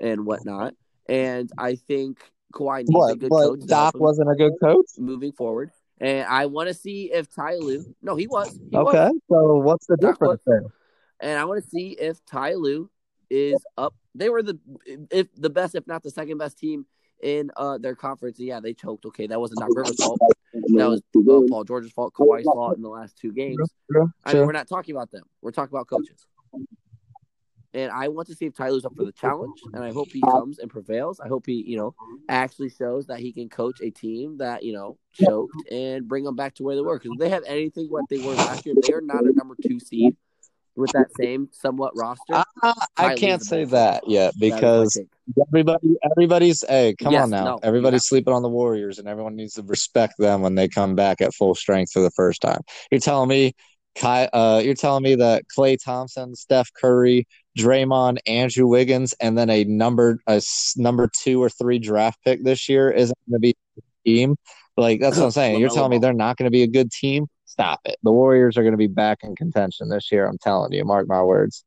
and 0.00 0.26
whatnot. 0.26 0.74
And 1.08 1.50
I 1.56 1.76
think 1.76 2.18
Kawhi 2.52 2.84
needs 2.86 3.12
a 3.12 3.16
good 3.16 3.30
But 3.30 3.48
coach. 3.48 3.60
Doc 3.66 3.94
wasn't 3.96 4.30
a 4.30 4.34
good 4.34 4.52
coach. 4.62 4.86
moving 4.98 5.32
forward. 5.32 5.70
And 6.00 6.26
I 6.28 6.46
want 6.46 6.68
to 6.68 6.74
see 6.74 7.12
if 7.12 7.32
Ty 7.32 7.56
Lue. 7.56 7.84
No, 8.02 8.16
he 8.16 8.26
was. 8.26 8.58
He 8.70 8.76
Okay, 8.76 9.08
was. 9.08 9.20
so 9.30 9.56
what's 9.58 9.86
the 9.86 9.96
Doc 9.96 10.14
difference 10.14 10.42
there? 10.46 10.62
And 11.20 11.38
I 11.38 11.44
want 11.44 11.62
to 11.62 11.70
see 11.70 11.90
if 11.90 12.24
Ty 12.24 12.54
Lue 12.54 12.90
is 13.30 13.56
up. 13.78 13.94
They 14.14 14.28
were 14.28 14.42
the 14.42 14.58
if 15.10 15.28
the 15.36 15.50
best, 15.50 15.74
if 15.74 15.86
not 15.86 16.02
the 16.02 16.10
second 16.10 16.38
best 16.38 16.58
team 16.58 16.86
in 17.22 17.50
uh 17.56 17.78
their 17.78 17.94
conference. 17.94 18.38
And 18.38 18.48
Yeah, 18.48 18.58
they 18.60 18.74
choked. 18.74 19.06
Okay, 19.06 19.26
that 19.28 19.38
wasn't 19.40 19.60
Doc 19.60 19.68
Rivers' 19.74 19.96
fault. 19.96 20.20
That 20.52 20.88
was 20.88 21.00
uh, 21.16 21.48
Paul 21.48 21.64
George's 21.64 21.92
fault, 21.92 22.12
Kawhi's 22.14 22.44
fault 22.44 22.76
in 22.76 22.82
the 22.82 22.88
last 22.90 23.16
two 23.16 23.32
games. 23.32 23.56
True, 23.90 24.10
I 24.24 24.30
mean, 24.32 24.38
true. 24.38 24.46
we're 24.46 24.52
not 24.52 24.68
talking 24.68 24.94
about 24.94 25.10
them. 25.12 25.22
We're 25.40 25.50
talking 25.52 25.74
about 25.74 25.86
coaches. 25.86 26.26
And 27.74 27.90
I 27.90 28.08
want 28.08 28.28
to 28.28 28.34
see 28.34 28.46
if 28.46 28.54
Ty 28.54 28.70
Lue's 28.70 28.84
up 28.84 28.94
for 28.96 29.04
the 29.04 29.12
challenge, 29.12 29.62
and 29.72 29.82
I 29.82 29.92
hope 29.92 30.12
he 30.12 30.20
comes 30.20 30.58
and 30.58 30.70
prevails. 30.70 31.20
I 31.20 31.28
hope 31.28 31.46
he, 31.46 31.64
you 31.66 31.76
know, 31.76 31.94
actually 32.28 32.68
shows 32.70 33.06
that 33.06 33.20
he 33.20 33.32
can 33.32 33.48
coach 33.48 33.80
a 33.80 33.90
team 33.90 34.38
that 34.38 34.62
you 34.62 34.72
know 34.72 34.98
choked 35.12 35.64
and 35.70 36.06
bring 36.06 36.24
them 36.24 36.36
back 36.36 36.54
to 36.56 36.62
where 36.62 36.74
they 36.74 36.82
were. 36.82 36.98
Because 36.98 37.12
if 37.12 37.18
they 37.18 37.30
have 37.30 37.44
anything 37.46 37.86
what 37.88 38.08
they 38.08 38.18
were 38.18 38.36
last 38.36 38.66
year, 38.66 38.74
they 38.80 38.92
are 38.92 39.00
not 39.00 39.26
a 39.26 39.32
number 39.32 39.56
two 39.60 39.80
seed 39.80 40.16
with 40.76 40.92
that 40.92 41.12
same 41.12 41.48
somewhat 41.52 41.96
roster. 41.96 42.34
Ah, 42.34 42.44
I, 42.96 43.06
I 43.12 43.16
can't 43.16 43.42
say 43.42 43.64
that 43.64 44.06
yet 44.06 44.34
That 44.34 44.40
because 44.40 44.94
take. 44.94 45.08
everybody, 45.48 45.96
everybody's. 46.10 46.64
Hey, 46.68 46.94
come 46.98 47.12
Yes, 47.12 47.24
on 47.24 47.30
now! 47.30 47.44
no, 47.44 47.60
everybody's 47.62 48.02
have- 48.02 48.08
sleeping 48.08 48.32
on 48.34 48.42
the 48.42 48.48
Warriors, 48.48 48.98
and 48.98 49.08
everyone 49.08 49.36
needs 49.36 49.54
to 49.54 49.62
respect 49.62 50.14
them 50.18 50.42
when 50.42 50.54
they 50.54 50.68
come 50.68 50.94
back 50.94 51.20
at 51.20 51.34
full 51.34 51.54
strength 51.54 51.92
for 51.92 52.00
the 52.00 52.10
first 52.10 52.40
time. 52.42 52.60
You're 52.90 53.00
telling 53.00 53.28
me, 53.28 53.54
Uh, 54.00 54.60
you're 54.64 54.74
telling 54.74 55.02
me 55.02 55.14
that 55.16 55.44
Klay 55.56 55.78
Thompson, 55.82 56.34
Steph 56.34 56.72
Curry, 56.74 57.26
Draymond, 57.58 58.18
Andrew 58.26 58.66
Wiggins, 58.66 59.12
and 59.20 59.36
then 59.36 59.50
a 59.50 59.64
number 59.64 60.18
a 60.26 60.40
number 60.76 61.08
two 61.22 61.42
or 61.42 61.48
three 61.48 61.78
draft 61.78 62.18
pick 62.24 62.42
this 62.44 62.68
year 62.68 62.90
isn't 62.90 63.18
going 63.28 63.36
to 63.36 63.40
be 63.40 63.56
a 63.78 64.08
team. 64.08 64.36
Like 64.76 65.00
that's 65.00 65.18
what 65.18 65.24
I'm 65.24 65.30
saying. 65.30 65.60
You're 65.60 65.68
telling 65.68 65.90
me 65.90 65.98
they're 65.98 66.12
not 66.12 66.36
going 66.36 66.46
to 66.46 66.50
be 66.50 66.62
a 66.62 66.68
good 66.68 66.90
team. 66.90 67.26
Stop 67.44 67.80
it. 67.84 67.96
The 68.02 68.12
Warriors 68.12 68.56
are 68.56 68.62
going 68.62 68.72
to 68.72 68.78
be 68.78 68.86
back 68.86 69.18
in 69.22 69.36
contention 69.36 69.90
this 69.90 70.10
year. 70.10 70.26
I'm 70.26 70.38
telling 70.38 70.72
you. 70.72 70.84
Mark 70.84 71.06
my 71.06 71.22
words. 71.22 71.64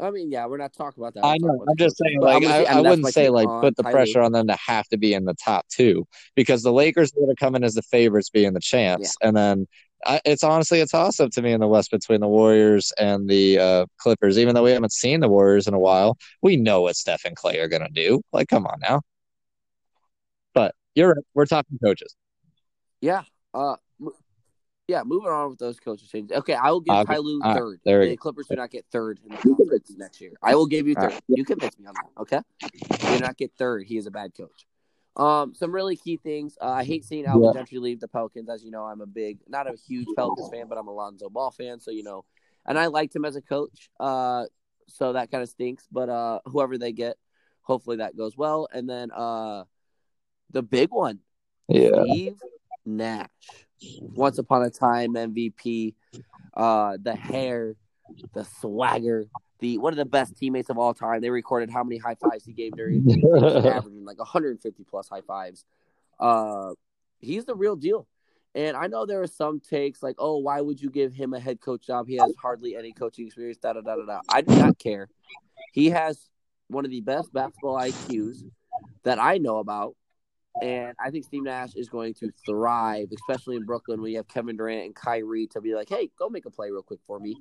I 0.00 0.10
mean, 0.10 0.30
yeah, 0.30 0.46
we're 0.46 0.56
not 0.56 0.72
talking 0.72 1.02
about 1.02 1.14
that. 1.14 1.24
I 1.24 1.36
know. 1.40 1.64
I'm 1.68 1.76
just 1.76 1.98
saying, 1.98 2.20
like, 2.20 2.44
I, 2.44 2.64
I 2.64 2.80
wouldn't 2.80 3.08
say, 3.08 3.28
like, 3.28 3.48
put 3.60 3.76
the 3.76 3.84
pressure 3.84 4.22
on 4.22 4.32
them 4.32 4.46
to 4.46 4.56
have 4.56 4.88
to 4.88 4.96
be 4.96 5.14
in 5.14 5.24
the 5.24 5.34
top 5.34 5.66
two 5.68 6.06
because 6.34 6.62
the 6.62 6.72
Lakers 6.72 7.12
are 7.12 7.20
going 7.20 7.28
to 7.28 7.36
come 7.38 7.54
in 7.54 7.64
as 7.64 7.74
the 7.74 7.82
favorites, 7.82 8.30
being 8.30 8.52
the 8.52 8.60
champs. 8.60 9.14
And 9.22 9.36
then 9.36 9.68
I, 10.06 10.20
it's 10.24 10.42
honestly 10.42 10.80
a 10.80 10.86
toss 10.86 11.20
up 11.20 11.30
to 11.32 11.42
me 11.42 11.52
in 11.52 11.60
the 11.60 11.68
West 11.68 11.90
between 11.90 12.20
the 12.20 12.28
Warriors 12.28 12.92
and 12.98 13.28
the 13.28 13.58
uh, 13.58 13.86
Clippers. 13.98 14.38
Even 14.38 14.54
though 14.54 14.62
we 14.62 14.70
haven't 14.70 14.92
seen 14.92 15.20
the 15.20 15.28
Warriors 15.28 15.66
in 15.66 15.74
a 15.74 15.78
while, 15.78 16.16
we 16.42 16.56
know 16.56 16.82
what 16.82 16.96
Steph 16.96 17.24
and 17.24 17.36
Klay 17.36 17.58
are 17.58 17.68
going 17.68 17.82
to 17.82 17.92
do. 17.92 18.22
Like, 18.32 18.48
come 18.48 18.66
on 18.66 18.78
now. 18.80 19.02
But 20.54 20.74
you're 20.94 21.10
right. 21.10 21.24
We're 21.34 21.46
talking 21.46 21.78
coaches. 21.84 22.16
Yeah. 23.00 23.24
Uh, 23.52 23.76
Yeah, 24.90 25.04
moving 25.04 25.30
on 25.30 25.50
with 25.50 25.58
those 25.60 25.78
coaches 25.78 26.08
changes. 26.08 26.36
Okay, 26.38 26.54
I 26.54 26.72
will 26.72 26.80
give 26.80 26.94
I'll- 26.96 27.04
Ty 27.04 27.18
Lue 27.18 27.40
all 27.44 27.50
right, 27.52 27.58
third. 27.58 27.80
there 27.84 28.04
the. 28.08 28.16
Clippers 28.16 28.46
do 28.48 28.56
not 28.56 28.70
get 28.72 28.84
third 28.90 29.20
in 29.24 29.30
the 29.30 29.36
conference 29.36 29.94
next 29.96 30.20
year. 30.20 30.32
I 30.42 30.56
will 30.56 30.66
give 30.66 30.88
you 30.88 30.94
third. 30.96 31.12
right. 31.12 31.22
You 31.28 31.44
convince 31.44 31.78
me 31.78 31.86
on 31.86 31.94
that. 31.94 32.20
Okay, 32.20 32.40
do 33.12 33.20
not 33.20 33.36
get 33.36 33.52
third. 33.56 33.86
He 33.86 33.96
is 33.96 34.06
a 34.06 34.10
bad 34.10 34.32
coach. 34.36 34.66
Um, 35.16 35.54
some 35.54 35.70
really 35.72 35.94
key 35.96 36.16
things. 36.16 36.58
Uh, 36.60 36.70
I 36.70 36.82
hate 36.84 37.04
seeing 37.04 37.24
Alvin 37.26 37.52
Gentry 37.52 37.78
leave 37.78 38.00
the 38.00 38.08
Pelicans. 38.08 38.48
As 38.48 38.64
you 38.64 38.72
know, 38.72 38.82
I'm 38.84 39.00
a 39.00 39.06
big, 39.06 39.38
not 39.46 39.68
a 39.68 39.76
huge 39.86 40.08
Pelicans 40.16 40.48
fan, 40.52 40.66
but 40.68 40.76
I'm 40.76 40.88
a 40.88 40.92
Lonzo 40.92 41.28
Ball 41.28 41.52
fan. 41.52 41.78
So 41.78 41.92
you 41.92 42.02
know, 42.02 42.24
and 42.66 42.76
I 42.76 42.86
liked 42.86 43.14
him 43.14 43.24
as 43.24 43.36
a 43.36 43.42
coach. 43.42 43.90
Uh, 44.00 44.46
so 44.88 45.12
that 45.12 45.30
kind 45.30 45.44
of 45.44 45.48
stinks. 45.48 45.86
But 45.92 46.08
uh, 46.08 46.40
whoever 46.46 46.78
they 46.78 46.90
get, 46.90 47.16
hopefully 47.62 47.98
that 47.98 48.16
goes 48.16 48.36
well. 48.36 48.66
And 48.72 48.90
then 48.90 49.12
uh, 49.12 49.64
the 50.50 50.62
big 50.62 50.90
one, 50.90 51.20
Yeah. 51.68 52.02
Steve 52.02 52.40
Nash, 52.96 53.28
once 54.00 54.38
upon 54.38 54.62
a 54.62 54.70
time 54.70 55.14
MVP, 55.14 55.94
uh, 56.54 56.98
the 57.00 57.14
hair, 57.14 57.74
the 58.34 58.44
swagger, 58.60 59.26
the 59.60 59.78
one 59.78 59.92
of 59.92 59.96
the 59.96 60.04
best 60.04 60.36
teammates 60.36 60.70
of 60.70 60.78
all 60.78 60.94
time. 60.94 61.20
They 61.20 61.30
recorded 61.30 61.70
how 61.70 61.84
many 61.84 61.98
high 61.98 62.16
fives 62.16 62.44
he 62.44 62.52
gave 62.52 62.72
during 62.72 63.04
the 63.04 63.14
game. 63.14 63.34
Averaging 63.66 64.04
like 64.04 64.18
150 64.18 64.84
plus 64.84 65.08
high 65.08 65.20
fives. 65.20 65.64
Uh, 66.18 66.72
he's 67.18 67.44
the 67.44 67.54
real 67.54 67.76
deal. 67.76 68.06
And 68.54 68.76
I 68.76 68.88
know 68.88 69.06
there 69.06 69.22
are 69.22 69.28
some 69.28 69.60
takes 69.60 70.02
like, 70.02 70.16
"Oh, 70.18 70.38
why 70.38 70.60
would 70.60 70.80
you 70.80 70.90
give 70.90 71.14
him 71.14 71.34
a 71.34 71.40
head 71.40 71.60
coach 71.60 71.86
job? 71.86 72.08
He 72.08 72.16
has 72.16 72.34
hardly 72.40 72.74
any 72.76 72.92
coaching 72.92 73.26
experience." 73.26 73.58
Da 73.58 73.74
da 73.74 73.80
da 73.80 73.96
da 73.96 74.04
da. 74.04 74.20
I 74.28 74.40
do 74.40 74.56
not 74.56 74.78
care. 74.78 75.08
He 75.72 75.90
has 75.90 76.28
one 76.66 76.84
of 76.84 76.90
the 76.90 77.00
best 77.00 77.32
basketball 77.32 77.76
IQs 77.76 78.42
that 79.04 79.20
I 79.20 79.38
know 79.38 79.58
about. 79.58 79.94
And 80.62 80.94
I 81.02 81.10
think 81.10 81.24
Steve 81.24 81.44
Nash 81.44 81.74
is 81.74 81.88
going 81.88 82.14
to 82.14 82.30
thrive, 82.44 83.08
especially 83.12 83.56
in 83.56 83.64
Brooklyn 83.64 84.02
when 84.02 84.10
you 84.10 84.18
have 84.18 84.28
Kevin 84.28 84.56
Durant 84.56 84.84
and 84.84 84.94
Kyrie 84.94 85.46
to 85.48 85.60
be 85.60 85.74
like, 85.74 85.88
hey, 85.88 86.10
go 86.18 86.28
make 86.28 86.44
a 86.46 86.50
play 86.50 86.70
real 86.70 86.82
quick 86.82 87.00
for 87.06 87.18
me. 87.18 87.36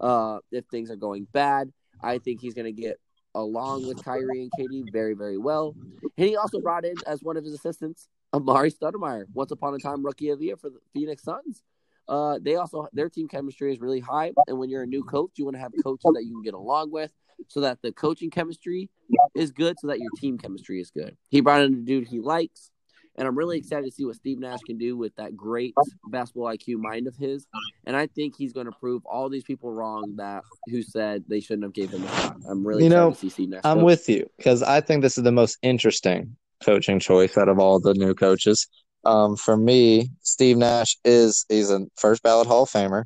Uh, 0.00 0.38
if 0.50 0.64
things 0.66 0.90
are 0.90 0.96
going 0.96 1.26
bad, 1.32 1.72
I 2.02 2.18
think 2.18 2.40
he's 2.40 2.54
going 2.54 2.66
to 2.74 2.80
get 2.80 3.00
along 3.34 3.86
with 3.86 4.04
Kyrie 4.04 4.42
and 4.42 4.50
KD 4.58 4.92
very, 4.92 5.14
very 5.14 5.38
well. 5.38 5.74
And 6.16 6.28
he 6.28 6.36
also 6.36 6.60
brought 6.60 6.84
in 6.84 6.94
as 7.06 7.22
one 7.22 7.36
of 7.36 7.44
his 7.44 7.54
assistants, 7.54 8.08
Amar'e 8.34 8.74
Stoudemire, 8.74 9.24
once 9.32 9.50
upon 9.50 9.74
a 9.74 9.78
time 9.78 10.04
rookie 10.04 10.30
of 10.30 10.38
the 10.38 10.46
year 10.46 10.56
for 10.56 10.70
the 10.70 10.80
Phoenix 10.92 11.22
Suns. 11.22 11.62
Uh, 12.08 12.38
they 12.40 12.56
also 12.56 12.88
their 12.92 13.10
team 13.10 13.28
chemistry 13.28 13.70
is 13.70 13.80
really 13.80 14.00
high, 14.00 14.32
and 14.46 14.58
when 14.58 14.70
you're 14.70 14.82
a 14.82 14.86
new 14.86 15.04
coach, 15.04 15.32
you 15.36 15.44
want 15.44 15.54
to 15.54 15.60
have 15.60 15.72
coaches 15.84 16.10
that 16.14 16.24
you 16.24 16.32
can 16.32 16.42
get 16.42 16.54
along 16.54 16.90
with, 16.90 17.12
so 17.46 17.60
that 17.60 17.78
the 17.82 17.92
coaching 17.92 18.30
chemistry 18.30 18.90
is 19.34 19.50
good, 19.52 19.76
so 19.78 19.88
that 19.88 19.98
your 19.98 20.10
team 20.18 20.38
chemistry 20.38 20.80
is 20.80 20.90
good. 20.90 21.16
He 21.28 21.40
brought 21.40 21.62
in 21.62 21.72
a 21.72 21.76
dude 21.76 22.08
he 22.08 22.20
likes, 22.20 22.70
and 23.16 23.26
I'm 23.26 23.36
really 23.36 23.58
excited 23.58 23.86
to 23.86 23.90
see 23.90 24.04
what 24.04 24.16
Steve 24.16 24.38
Nash 24.38 24.60
can 24.66 24.78
do 24.78 24.96
with 24.96 25.14
that 25.16 25.36
great 25.36 25.74
basketball 26.08 26.46
IQ 26.46 26.76
mind 26.78 27.06
of 27.06 27.16
his. 27.16 27.46
And 27.84 27.96
I 27.96 28.06
think 28.06 28.36
he's 28.36 28.52
going 28.52 28.66
to 28.66 28.72
prove 28.72 29.04
all 29.04 29.28
these 29.28 29.44
people 29.44 29.72
wrong 29.72 30.14
that 30.16 30.44
who 30.66 30.82
said 30.82 31.24
they 31.28 31.40
shouldn't 31.40 31.64
have 31.64 31.72
gave 31.72 31.90
him 31.90 32.04
a 32.04 32.08
shot. 32.08 32.36
I'm 32.48 32.66
really 32.66 32.84
You 32.84 32.88
excited 32.88 33.04
know, 33.04 33.10
to 33.12 33.18
see 33.18 33.28
Steve 33.28 33.48
Nash. 33.50 33.62
I'm 33.64 33.82
with 33.82 34.08
you 34.08 34.28
because 34.36 34.62
I 34.62 34.80
think 34.80 35.02
this 35.02 35.18
is 35.18 35.24
the 35.24 35.32
most 35.32 35.58
interesting 35.62 36.36
coaching 36.62 37.00
choice 37.00 37.36
out 37.36 37.48
of 37.48 37.58
all 37.58 37.80
the 37.80 37.94
new 37.94 38.14
coaches. 38.14 38.66
Um, 39.04 39.36
for 39.36 39.56
me, 39.56 40.10
Steve 40.22 40.56
Nash 40.56 40.96
is 41.04 41.44
he's 41.48 41.70
a 41.70 41.86
first 41.96 42.22
ballot 42.22 42.46
Hall 42.46 42.64
of 42.64 42.70
Famer. 42.70 43.04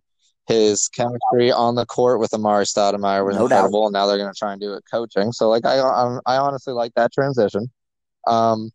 His 0.49 0.89
chemistry 0.89 1.53
on 1.53 1.77
the 1.77 1.87
court 1.87 2.19
with 2.19 2.33
Amar'e 2.33 2.65
Stoudemire 2.67 3.25
was 3.25 3.37
No 3.37 3.47
doubt. 3.49 3.73
and 3.73 3.93
now 3.93 4.07
they're 4.07 4.19
going 4.19 4.33
to 4.33 4.39
try 4.39 4.53
and 4.53 4.61
do 4.61 4.75
it 4.75 4.85
coaching. 4.91 5.33
So, 5.33 5.49
like, 5.49 5.65
I 5.65 5.79
I, 5.79 6.19
I 6.27 6.37
honestly 6.37 6.75
like 6.75 6.93
that 6.95 7.13
transition. 7.13 7.71
Um, 8.27 8.71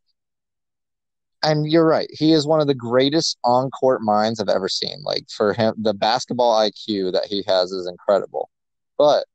and 1.43 1.69
you're 1.69 1.85
right. 1.85 2.07
He 2.11 2.33
is 2.33 2.47
one 2.47 2.59
of 2.61 2.67
the 2.67 2.73
greatest 2.73 3.37
on 3.43 3.69
court 3.69 4.01
minds 4.01 4.39
I've 4.39 4.49
ever 4.49 4.69
seen. 4.69 5.01
Like 5.03 5.25
for 5.29 5.53
him, 5.53 5.75
the 5.77 5.93
basketball 5.93 6.57
IQ 6.59 7.11
that 7.13 7.25
he 7.25 7.43
has 7.47 7.71
is 7.71 7.87
incredible. 7.87 8.49
But 8.97 9.25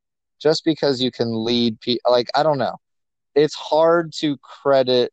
just 0.40 0.64
because 0.64 1.00
you 1.00 1.10
can 1.10 1.44
lead, 1.44 1.80
pe- 1.80 1.98
like 2.08 2.28
I 2.34 2.42
don't 2.42 2.58
know, 2.58 2.76
it's 3.34 3.54
hard 3.54 4.12
to 4.18 4.36
credit 4.38 5.12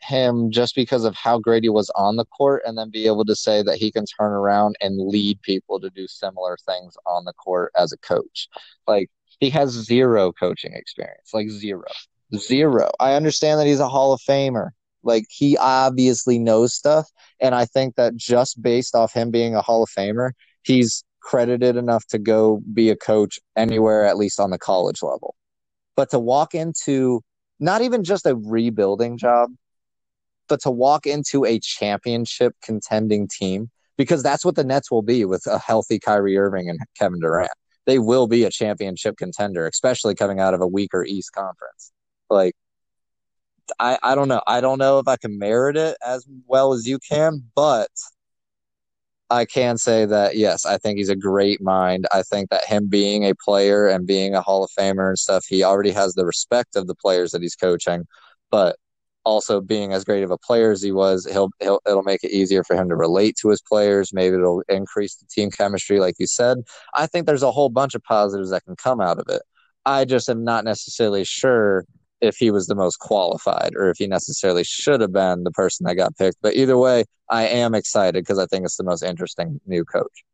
him 0.00 0.50
just 0.50 0.74
because 0.74 1.04
of 1.04 1.14
how 1.14 1.38
great 1.38 1.62
he 1.62 1.68
was 1.68 1.90
on 1.96 2.16
the 2.16 2.24
court, 2.26 2.62
and 2.66 2.78
then 2.78 2.90
be 2.90 3.06
able 3.06 3.24
to 3.24 3.36
say 3.36 3.62
that 3.62 3.78
he 3.78 3.90
can 3.90 4.04
turn 4.04 4.32
around 4.32 4.76
and 4.80 5.08
lead 5.08 5.40
people 5.42 5.80
to 5.80 5.90
do 5.90 6.06
similar 6.06 6.56
things 6.66 6.96
on 7.06 7.24
the 7.24 7.32
court 7.32 7.72
as 7.76 7.92
a 7.92 7.98
coach. 7.98 8.48
Like 8.86 9.10
he 9.40 9.50
has 9.50 9.70
zero 9.70 10.32
coaching 10.32 10.72
experience, 10.74 11.30
like 11.32 11.48
zero, 11.48 11.84
zero. 12.36 12.90
I 13.00 13.14
understand 13.14 13.60
that 13.60 13.66
he's 13.66 13.80
a 13.80 13.88
Hall 13.88 14.12
of 14.12 14.20
Famer. 14.20 14.70
Like 15.02 15.24
he 15.28 15.56
obviously 15.56 16.38
knows 16.38 16.74
stuff, 16.74 17.08
and 17.40 17.54
I 17.54 17.64
think 17.64 17.96
that 17.96 18.16
just 18.16 18.60
based 18.62 18.94
off 18.94 19.12
him 19.12 19.30
being 19.30 19.54
a 19.54 19.62
Hall 19.62 19.82
of 19.82 19.90
Famer, 19.90 20.30
he's 20.62 21.04
credited 21.20 21.76
enough 21.76 22.06
to 22.06 22.18
go 22.18 22.62
be 22.72 22.90
a 22.90 22.96
coach 22.96 23.38
anywhere, 23.56 24.04
at 24.04 24.16
least 24.16 24.40
on 24.40 24.50
the 24.50 24.58
college 24.58 25.02
level. 25.02 25.34
But 25.94 26.10
to 26.10 26.18
walk 26.18 26.54
into 26.54 27.22
not 27.60 27.82
even 27.82 28.04
just 28.04 28.26
a 28.26 28.36
rebuilding 28.36 29.18
job, 29.18 29.50
but 30.48 30.60
to 30.62 30.70
walk 30.70 31.06
into 31.06 31.44
a 31.44 31.58
championship 31.60 32.54
contending 32.62 33.28
team, 33.28 33.70
because 33.96 34.22
that's 34.22 34.44
what 34.44 34.56
the 34.56 34.64
Nets 34.64 34.90
will 34.90 35.02
be 35.02 35.24
with 35.24 35.46
a 35.46 35.58
healthy 35.58 35.98
Kyrie 35.98 36.38
Irving 36.38 36.68
and 36.68 36.78
Kevin 36.98 37.20
Durant. 37.20 37.50
They 37.86 37.98
will 37.98 38.26
be 38.26 38.44
a 38.44 38.50
championship 38.50 39.16
contender, 39.16 39.66
especially 39.66 40.14
coming 40.14 40.40
out 40.40 40.54
of 40.54 40.60
a 40.60 40.66
weaker 40.66 41.04
East 41.04 41.32
Conference. 41.32 41.92
Like, 42.28 42.54
I, 43.78 43.98
I 44.02 44.14
don't 44.14 44.28
know. 44.28 44.42
I 44.46 44.60
don't 44.60 44.78
know 44.78 44.98
if 44.98 45.08
I 45.08 45.16
can 45.16 45.38
merit 45.38 45.76
it 45.76 45.96
as 46.06 46.26
well 46.46 46.72
as 46.72 46.86
you 46.86 46.98
can, 46.98 47.42
but 47.54 47.90
I 49.30 49.44
can 49.44 49.76
say 49.76 50.06
that 50.06 50.36
yes, 50.36 50.64
I 50.64 50.78
think 50.78 50.98
he's 50.98 51.10
a 51.10 51.16
great 51.16 51.60
mind. 51.60 52.06
I 52.12 52.22
think 52.22 52.50
that 52.50 52.64
him 52.64 52.88
being 52.88 53.24
a 53.24 53.34
player 53.34 53.86
and 53.86 54.06
being 54.06 54.34
a 54.34 54.40
Hall 54.40 54.64
of 54.64 54.70
Famer 54.70 55.08
and 55.08 55.18
stuff, 55.18 55.44
he 55.46 55.62
already 55.62 55.90
has 55.90 56.14
the 56.14 56.24
respect 56.24 56.76
of 56.76 56.86
the 56.86 56.94
players 56.94 57.32
that 57.32 57.42
he's 57.42 57.54
coaching, 57.54 58.06
but 58.50 58.76
also 59.28 59.60
being 59.60 59.92
as 59.92 60.04
great 60.04 60.22
of 60.22 60.30
a 60.30 60.38
player 60.38 60.72
as 60.72 60.82
he 60.82 60.90
was, 60.90 61.26
he'll 61.30 61.50
he'll 61.60 61.80
it'll 61.86 62.02
make 62.02 62.24
it 62.24 62.32
easier 62.32 62.64
for 62.64 62.74
him 62.74 62.88
to 62.88 62.96
relate 62.96 63.36
to 63.36 63.50
his 63.50 63.60
players. 63.60 64.12
Maybe 64.12 64.36
it'll 64.36 64.62
increase 64.68 65.16
the 65.16 65.26
team 65.26 65.50
chemistry, 65.50 66.00
like 66.00 66.14
you 66.18 66.26
said. 66.26 66.58
I 66.94 67.06
think 67.06 67.26
there's 67.26 67.42
a 67.42 67.52
whole 67.52 67.68
bunch 67.68 67.94
of 67.94 68.02
positives 68.02 68.50
that 68.50 68.64
can 68.64 68.74
come 68.76 69.00
out 69.00 69.18
of 69.18 69.26
it. 69.28 69.42
I 69.84 70.06
just 70.06 70.28
am 70.30 70.44
not 70.44 70.64
necessarily 70.64 71.24
sure 71.24 71.84
if 72.20 72.36
he 72.36 72.50
was 72.50 72.66
the 72.66 72.74
most 72.74 72.98
qualified 72.98 73.72
or 73.76 73.90
if 73.90 73.98
he 73.98 74.06
necessarily 74.06 74.64
should 74.64 75.00
have 75.00 75.12
been 75.12 75.44
the 75.44 75.52
person 75.52 75.84
that 75.86 75.94
got 75.94 76.16
picked. 76.16 76.38
But 76.42 76.54
either 76.54 76.78
way, 76.78 77.04
I 77.30 77.46
am 77.46 77.74
excited 77.74 78.24
because 78.24 78.38
I 78.38 78.46
think 78.46 78.64
it's 78.64 78.76
the 78.76 78.84
most 78.84 79.02
interesting 79.02 79.60
new 79.66 79.84
coach. 79.84 80.24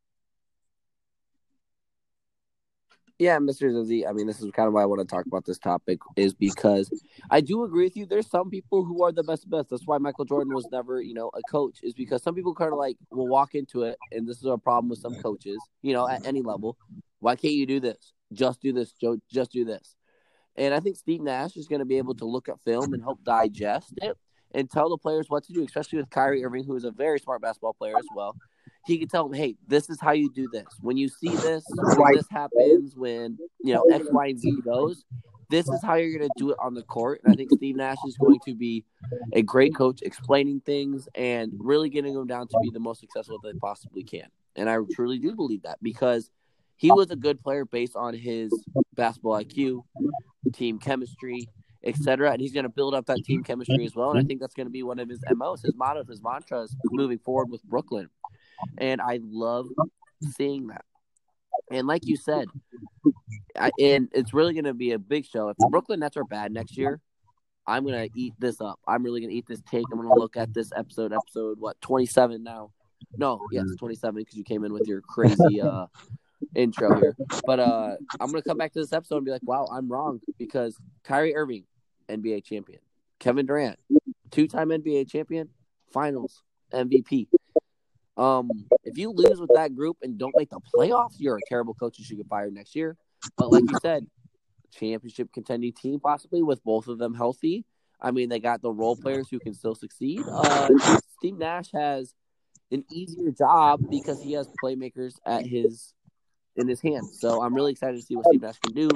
Yeah, 3.17 3.37
Mr. 3.37 3.71
Zizzy. 3.71 4.07
I 4.07 4.11
mean, 4.11 4.27
this 4.27 4.41
is 4.41 4.51
kind 4.51 4.67
of 4.67 4.73
why 4.73 4.81
I 4.81 4.85
want 4.85 4.99
to 4.99 5.07
talk 5.07 5.25
about 5.25 5.45
this 5.45 5.57
topic, 5.57 5.99
is 6.17 6.33
because 6.33 6.91
I 7.29 7.39
do 7.39 7.63
agree 7.63 7.85
with 7.85 7.95
you. 7.95 8.05
There's 8.05 8.29
some 8.29 8.49
people 8.49 8.83
who 8.83 9.03
are 9.03 9.13
the 9.13 9.23
best 9.23 9.49
best. 9.49 9.69
That's 9.69 9.87
why 9.87 9.97
Michael 9.99 10.25
Jordan 10.25 10.53
was 10.53 10.67
never, 10.69 11.01
you 11.01 11.13
know, 11.13 11.31
a 11.33 11.41
coach, 11.49 11.79
is 11.81 11.93
because 11.93 12.21
some 12.21 12.35
people 12.35 12.53
kind 12.53 12.73
of 12.73 12.77
like 12.77 12.97
will 13.11 13.27
walk 13.27 13.55
into 13.55 13.83
it, 13.83 13.97
and 14.11 14.27
this 14.27 14.37
is 14.37 14.45
a 14.45 14.57
problem 14.57 14.89
with 14.89 14.99
some 14.99 15.15
coaches, 15.21 15.57
you 15.81 15.93
know, 15.93 16.09
at 16.09 16.25
any 16.27 16.41
level. 16.41 16.77
Why 17.19 17.37
can't 17.37 17.53
you 17.53 17.65
do 17.65 17.79
this? 17.79 18.13
Just 18.33 18.61
do 18.61 18.73
this, 18.73 18.91
Joe. 18.91 19.17
Just 19.31 19.51
do 19.51 19.63
this. 19.63 19.95
And 20.57 20.73
I 20.73 20.81
think 20.81 20.97
Steve 20.97 21.21
Nash 21.21 21.55
is 21.55 21.67
going 21.67 21.79
to 21.79 21.85
be 21.85 21.97
able 21.97 22.15
to 22.15 22.25
look 22.25 22.49
at 22.49 22.61
film 22.61 22.93
and 22.93 23.01
help 23.01 23.23
digest 23.23 23.93
it 24.01 24.17
and 24.53 24.69
tell 24.69 24.89
the 24.89 24.97
players 24.97 25.29
what 25.29 25.43
to 25.45 25.53
do, 25.53 25.63
especially 25.63 25.99
with 25.99 26.09
Kyrie 26.09 26.43
Irving, 26.43 26.65
who 26.65 26.75
is 26.75 26.83
a 26.83 26.91
very 26.91 27.19
smart 27.19 27.41
basketball 27.41 27.73
player 27.73 27.97
as 27.97 28.07
well. 28.15 28.35
He 28.85 28.99
could 28.99 29.09
tell 29.09 29.27
them, 29.27 29.33
hey, 29.33 29.55
this 29.67 29.89
is 29.89 29.99
how 29.99 30.11
you 30.11 30.31
do 30.31 30.47
this. 30.51 30.67
When 30.81 30.95
you 30.95 31.09
see 31.09 31.29
this, 31.29 31.63
when 31.97 32.15
this 32.15 32.27
happens, 32.29 32.95
when 32.95 33.37
you 33.63 33.73
know 33.73 33.83
X, 33.91 34.05
Y, 34.11 34.27
and 34.27 34.39
Z 34.39 34.61
goes, 34.63 35.03
this 35.49 35.67
is 35.67 35.81
how 35.83 35.95
you're 35.95 36.17
going 36.17 36.29
to 36.29 36.33
do 36.37 36.51
it 36.51 36.57
on 36.59 36.73
the 36.73 36.83
court. 36.83 37.21
And 37.23 37.33
I 37.33 37.35
think 37.35 37.49
Steve 37.55 37.75
Nash 37.75 37.97
is 38.07 38.17
going 38.17 38.39
to 38.45 38.55
be 38.55 38.83
a 39.33 39.41
great 39.41 39.75
coach, 39.75 40.01
explaining 40.01 40.61
things 40.61 41.07
and 41.15 41.51
really 41.57 41.89
getting 41.89 42.13
them 42.13 42.27
down 42.27 42.47
to 42.47 42.59
be 42.61 42.69
the 42.71 42.79
most 42.79 42.99
successful 42.99 43.39
they 43.43 43.53
possibly 43.53 44.03
can. 44.03 44.27
And 44.55 44.69
I 44.69 44.77
truly 44.93 45.19
do 45.19 45.35
believe 45.35 45.63
that 45.63 45.79
because 45.81 46.29
he 46.77 46.91
was 46.91 47.11
a 47.11 47.15
good 47.15 47.39
player 47.39 47.65
based 47.65 47.95
on 47.95 48.13
his 48.13 48.51
basketball 48.95 49.41
IQ, 49.41 49.83
team 50.53 50.79
chemistry, 50.79 51.47
etc. 51.83 52.31
And 52.31 52.41
he's 52.41 52.53
going 52.53 52.63
to 52.63 52.69
build 52.69 52.93
up 52.95 53.05
that 53.05 53.23
team 53.23 53.43
chemistry 53.43 53.85
as 53.85 53.95
well. 53.95 54.11
And 54.11 54.19
I 54.19 54.23
think 54.23 54.41
that's 54.41 54.55
going 54.55 54.67
to 54.67 54.71
be 54.71 54.83
one 54.83 54.99
of 54.99 55.09
his 55.09 55.23
MOs, 55.31 55.61
his 55.61 55.75
motto, 55.75 56.03
his 56.03 56.21
mantras 56.21 56.75
moving 56.91 57.19
forward 57.19 57.49
with 57.49 57.63
Brooklyn. 57.63 58.09
And 58.77 59.01
I 59.01 59.19
love 59.23 59.67
seeing 60.35 60.67
that. 60.67 60.85
And 61.71 61.87
like 61.87 62.05
you 62.05 62.17
said, 62.17 62.47
I, 63.57 63.71
and 63.79 64.09
it's 64.13 64.33
really 64.33 64.53
going 64.53 64.65
to 64.65 64.73
be 64.73 64.91
a 64.91 64.99
big 64.99 65.25
show. 65.25 65.49
If 65.49 65.57
the 65.57 65.67
Brooklyn 65.71 65.99
Nets 65.99 66.17
are 66.17 66.23
bad 66.23 66.51
next 66.51 66.77
year, 66.77 66.99
I'm 67.67 67.83
going 67.83 68.09
to 68.09 68.19
eat 68.19 68.33
this 68.37 68.61
up. 68.61 68.79
I'm 68.87 69.03
really 69.03 69.21
going 69.21 69.31
to 69.31 69.35
eat 69.35 69.47
this 69.47 69.61
take. 69.69 69.85
I'm 69.91 69.99
going 69.99 70.13
to 70.13 70.19
look 70.19 70.37
at 70.37 70.53
this 70.53 70.71
episode, 70.75 71.13
episode, 71.13 71.59
what, 71.59 71.79
27 71.81 72.43
now? 72.43 72.71
No, 73.17 73.39
yes, 73.51 73.65
27 73.79 74.21
because 74.21 74.35
you 74.35 74.43
came 74.43 74.63
in 74.63 74.73
with 74.73 74.87
your 74.87 75.01
crazy 75.01 75.61
uh, 75.61 75.87
intro 76.55 76.99
here. 76.99 77.15
But 77.45 77.59
uh, 77.59 77.95
I'm 78.19 78.31
going 78.31 78.41
to 78.41 78.47
come 78.47 78.57
back 78.57 78.73
to 78.73 78.79
this 78.79 78.93
episode 78.93 79.17
and 79.17 79.25
be 79.25 79.31
like, 79.31 79.41
wow, 79.45 79.67
I'm 79.71 79.89
wrong 79.89 80.19
because 80.37 80.77
Kyrie 81.03 81.35
Irving, 81.35 81.63
NBA 82.09 82.43
champion. 82.43 82.79
Kevin 83.19 83.45
Durant, 83.45 83.79
two 84.31 84.47
time 84.47 84.69
NBA 84.69 85.09
champion, 85.09 85.49
finals 85.91 86.43
MVP. 86.73 87.27
Um, 88.17 88.49
if 88.83 88.97
you 88.97 89.11
lose 89.11 89.39
with 89.39 89.51
that 89.53 89.75
group 89.75 89.97
and 90.01 90.17
don't 90.17 90.33
make 90.37 90.49
the 90.49 90.59
playoffs, 90.75 91.15
you're 91.17 91.37
a 91.37 91.49
terrible 91.49 91.73
coach 91.73 91.97
and 91.97 92.07
should 92.07 92.17
get 92.17 92.27
fired 92.27 92.53
next 92.53 92.75
year. 92.75 92.97
But 93.37 93.51
like 93.51 93.63
you 93.69 93.77
said, 93.81 94.07
championship 94.71 95.31
contending 95.33 95.73
team 95.73 95.99
possibly 95.99 96.43
with 96.43 96.63
both 96.63 96.87
of 96.87 96.97
them 96.97 97.13
healthy. 97.13 97.65
I 97.99 98.11
mean, 98.11 98.29
they 98.29 98.39
got 98.39 98.61
the 98.61 98.71
role 98.71 98.95
players 98.95 99.27
who 99.29 99.39
can 99.39 99.53
still 99.53 99.75
succeed. 99.75 100.21
Uh, 100.29 100.69
Steve 101.17 101.37
Nash 101.37 101.71
has 101.73 102.13
an 102.71 102.83
easier 102.91 103.31
job 103.31 103.81
because 103.89 104.21
he 104.21 104.33
has 104.33 104.49
playmakers 104.63 105.15
at 105.25 105.45
his 105.45 105.93
in 106.55 106.67
his 106.67 106.81
hands. 106.81 107.19
So 107.19 107.41
I'm 107.41 107.53
really 107.53 107.71
excited 107.71 107.97
to 107.97 108.05
see 108.05 108.15
what 108.15 108.25
Steve 108.27 108.41
Nash 108.41 108.59
can 108.59 108.73
do. 108.73 108.89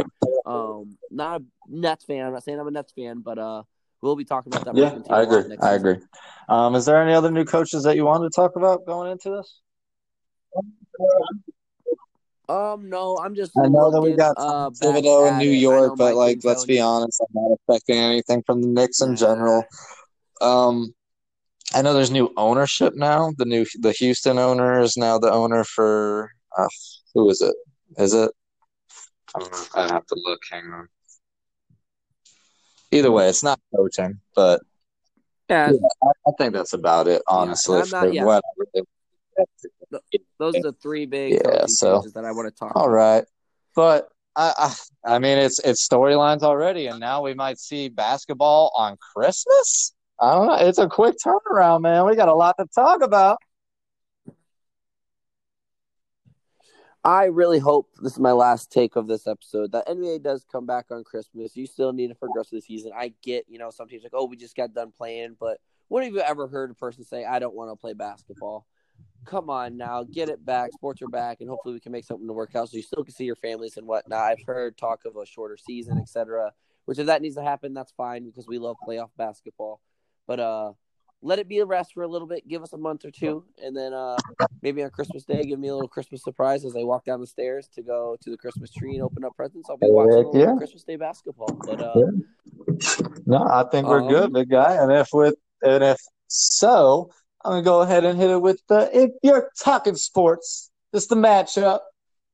Um, 0.45 0.97
not 1.11 1.41
a 1.41 1.45
Nets 1.67 2.05
fan. 2.05 2.25
I'm 2.25 2.33
not 2.33 2.43
saying 2.43 2.59
I'm 2.59 2.67
a 2.67 2.71
Nets 2.71 2.93
fan, 2.93 3.19
but 3.19 3.37
uh, 3.37 3.63
we'll 4.01 4.15
be 4.15 4.25
talking 4.25 4.53
about 4.53 4.65
that. 4.65 4.75
Yeah, 4.75 4.89
Brooklyn 4.89 5.03
team 5.03 5.13
I 5.13 5.19
a 5.19 5.23
lot 5.23 5.39
agree. 5.39 5.49
next 5.49 5.63
I 5.63 5.75
season. 5.75 5.87
agree. 5.87 6.05
Um, 6.49 6.75
is 6.75 6.85
there 6.85 7.01
any 7.01 7.13
other 7.13 7.31
new 7.31 7.45
coaches 7.45 7.83
that 7.83 7.95
you 7.95 8.05
wanted 8.05 8.31
to 8.31 8.35
talk 8.35 8.55
about 8.55 8.85
going 8.85 9.11
into 9.11 9.29
this? 9.29 9.61
Um, 12.47 12.89
no, 12.89 13.17
I'm 13.17 13.35
just. 13.35 13.51
I 13.57 13.67
know 13.67 13.91
that 13.91 14.01
we 14.01 14.09
looking, 14.09 14.17
got 14.17 14.33
uh, 14.37 14.43
Tom 14.43 14.73
Thibodeau 14.73 15.27
in 15.27 15.33
at 15.35 15.37
New 15.37 15.51
it. 15.51 15.57
York, 15.57 15.93
but 15.97 16.15
Mike 16.15 16.15
like, 16.15 16.39
let's 16.43 16.65
be 16.65 16.77
D'Antoni- 16.77 16.83
honest, 17.01 17.21
I'm 17.21 17.43
not 17.43 17.53
expecting 17.55 17.97
anything 17.99 18.43
from 18.43 18.61
the 18.61 18.67
Knicks 18.67 19.01
in 19.01 19.15
general. 19.15 19.63
Um, 20.41 20.93
I 21.75 21.83
know 21.83 21.93
there's 21.93 22.09
new 22.09 22.33
ownership 22.37 22.95
now. 22.95 23.31
The 23.37 23.45
new 23.45 23.65
the 23.79 23.91
Houston 23.91 24.39
owner 24.39 24.79
is 24.79 24.97
now 24.97 25.19
the 25.19 25.31
owner 25.31 25.63
for 25.63 26.31
uh, 26.57 26.67
who 27.13 27.29
is 27.29 27.41
it? 27.41 27.55
Is 27.97 28.15
it? 28.15 28.31
I 29.35 29.39
don't 29.39 29.51
know. 29.51 29.63
I 29.75 29.93
have 29.93 30.07
to 30.07 30.15
look. 30.17 30.41
Hang 30.49 30.65
on. 30.73 30.87
Either 32.91 33.11
way, 33.11 33.29
it's 33.29 33.43
not 33.43 33.59
coaching, 33.75 34.19
but 34.35 34.61
Yeah, 35.49 35.71
yeah, 35.71 35.77
I, 36.03 36.07
I 36.27 36.31
think 36.37 36.53
that's 36.53 36.73
about 36.73 37.07
it. 37.07 37.21
Honestly, 37.27 37.81
I'm 37.81 37.89
not- 37.89 38.13
yeah. 38.13 38.23
whatever. 38.23 38.87
those 40.39 40.55
are 40.55 40.61
the 40.61 40.75
three 40.81 41.05
big 41.05 41.33
Yeah, 41.43 41.65
so- 41.67 42.03
that 42.13 42.25
I 42.25 42.31
want 42.31 42.47
to 42.47 42.51
talk. 42.57 42.75
All 42.75 42.83
about. 42.85 42.91
right, 42.93 43.23
but 43.75 44.09
I, 44.35 44.53
I, 45.05 45.15
I 45.15 45.19
mean, 45.19 45.37
it's 45.37 45.59
it's 45.59 45.87
storylines 45.87 46.41
already, 46.43 46.87
and 46.87 46.99
now 46.99 47.21
we 47.21 47.33
might 47.33 47.59
see 47.59 47.89
basketball 47.89 48.71
on 48.75 48.97
Christmas. 49.15 49.93
I 50.21 50.33
don't 50.35 50.47
know. 50.47 50.55
It's 50.67 50.77
a 50.79 50.87
quick 50.87 51.15
turnaround, 51.25 51.81
man. 51.81 52.05
We 52.05 52.15
got 52.15 52.27
a 52.27 52.33
lot 52.35 52.55
to 52.59 52.65
talk 52.73 53.01
about. 53.01 53.37
I 57.03 57.25
really 57.25 57.59
hope 57.59 57.89
this 58.01 58.13
is 58.13 58.19
my 58.19 58.33
last 58.33 58.71
take 58.71 58.97
of 58.97 59.07
this 59.07 59.25
episode 59.25 59.71
that 59.71 59.87
NBA 59.87 60.21
does 60.21 60.45
come 60.51 60.65
back 60.65 60.87
on 60.91 61.03
Christmas. 61.05 61.55
You 61.55 61.65
still 61.65 61.93
need 61.93 62.09
to 62.09 62.15
progress 62.15 62.49
the 62.49 62.59
season. 62.59 62.91
I 62.95 63.13
get, 63.21 63.45
you 63.47 63.57
know, 63.57 63.69
some 63.69 63.87
teams 63.87 64.03
like, 64.03 64.11
oh, 64.13 64.25
we 64.25 64.35
just 64.35 64.55
got 64.55 64.73
done 64.73 64.91
playing, 64.91 65.37
but 65.39 65.59
when 65.87 66.03
have 66.03 66.13
you 66.13 66.19
ever 66.19 66.47
heard 66.47 66.71
a 66.71 66.75
person 66.75 67.03
say, 67.03 67.25
I 67.25 67.39
don't 67.39 67.55
want 67.55 67.71
to 67.71 67.75
play 67.75 67.93
basketball? 67.93 68.65
Come 69.25 69.49
on 69.49 69.77
now, 69.77 70.03
get 70.03 70.29
it 70.29 70.45
back. 70.45 70.71
Sports 70.73 71.01
are 71.01 71.07
back, 71.07 71.41
and 71.41 71.49
hopefully 71.49 71.73
we 71.73 71.79
can 71.79 71.91
make 71.91 72.05
something 72.05 72.27
to 72.27 72.33
work 72.33 72.55
out 72.55 72.69
so 72.69 72.77
you 72.77 72.83
still 72.83 73.03
can 73.03 73.13
see 73.13 73.25
your 73.25 73.35
families 73.35 73.77
and 73.77 73.87
whatnot. 73.87 74.19
I've 74.19 74.45
heard 74.45 74.77
talk 74.77 75.05
of 75.05 75.15
a 75.15 75.25
shorter 75.25 75.57
season, 75.57 75.97
etc. 75.97 76.51
Which 76.85 76.99
if 76.99 77.07
that 77.07 77.21
needs 77.21 77.35
to 77.35 77.43
happen, 77.43 77.73
that's 77.73 77.91
fine 77.91 78.25
because 78.25 78.47
we 78.47 78.59
love 78.59 78.75
playoff 78.87 79.09
basketball. 79.17 79.81
But 80.27 80.39
uh, 80.39 80.73
let 81.21 81.39
it 81.39 81.47
be 81.47 81.59
a 81.59 81.65
rest 81.65 81.93
for 81.93 82.03
a 82.03 82.07
little 82.07 82.27
bit. 82.27 82.47
Give 82.47 82.63
us 82.63 82.73
a 82.73 82.77
month 82.77 83.05
or 83.05 83.11
two, 83.11 83.43
and 83.61 83.75
then 83.75 83.93
uh, 83.93 84.17
maybe 84.61 84.83
on 84.83 84.89
Christmas 84.89 85.23
Day, 85.23 85.43
give 85.43 85.59
me 85.59 85.67
a 85.67 85.73
little 85.73 85.87
Christmas 85.87 86.23
surprise 86.23 86.63
as 86.65 86.75
I 86.75 86.83
walk 86.83 87.05
down 87.05 87.19
the 87.19 87.27
stairs 87.27 87.67
to 87.75 87.81
go 87.81 88.17
to 88.21 88.29
the 88.29 88.37
Christmas 88.37 88.71
tree 88.71 88.93
and 88.93 89.03
open 89.03 89.25
up 89.25 89.35
presents. 89.35 89.69
I'll 89.69 89.77
be 89.77 89.87
watching 89.89 90.39
yeah. 90.39 90.55
Christmas 90.55 90.83
Day 90.83 90.95
basketball. 90.95 91.57
But 91.65 91.81
uh, 91.81 91.93
Yeah. 91.95 93.07
No, 93.25 93.43
I 93.43 93.65
think 93.69 93.87
we're 93.87 94.01
Um, 94.01 94.07
good, 94.07 94.33
big 94.33 94.49
guy. 94.49 94.75
And 94.75 94.91
if 94.91 95.09
with 95.13 95.35
and 95.61 95.83
if 95.83 95.99
so, 96.27 97.11
I'm 97.43 97.51
gonna 97.51 97.63
go 97.63 97.81
ahead 97.81 98.05
and 98.05 98.19
hit 98.19 98.29
it 98.29 98.41
with 98.41 98.61
the 98.67 98.89
if 98.93 99.11
you're 99.23 99.51
talking 99.59 99.95
sports, 99.95 100.71
this 100.93 101.03
is 101.03 101.09
the 101.09 101.15
matchup. 101.15 101.79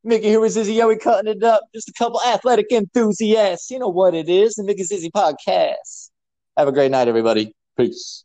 Mickey 0.03 0.27
here 0.27 0.39
with 0.39 0.55
Izzy, 0.55 0.73
yeah, 0.73 0.86
we 0.86 0.97
cutting 0.97 1.31
it 1.31 1.43
up. 1.43 1.63
Just 1.73 1.89
a 1.89 1.93
couple 1.93 2.21
athletic 2.21 2.71
enthusiasts. 2.71 3.71
You 3.71 3.79
know 3.79 3.88
what 3.88 4.13
it 4.13 4.29
is, 4.29 4.53
the 4.53 4.63
Mickey 4.63 4.83
Zizzy 4.83 5.09
podcast. 5.09 6.11
Have 6.55 6.67
a 6.67 6.71
great 6.71 6.91
night, 6.91 7.07
everybody. 7.07 7.53
Peace. 7.75 8.24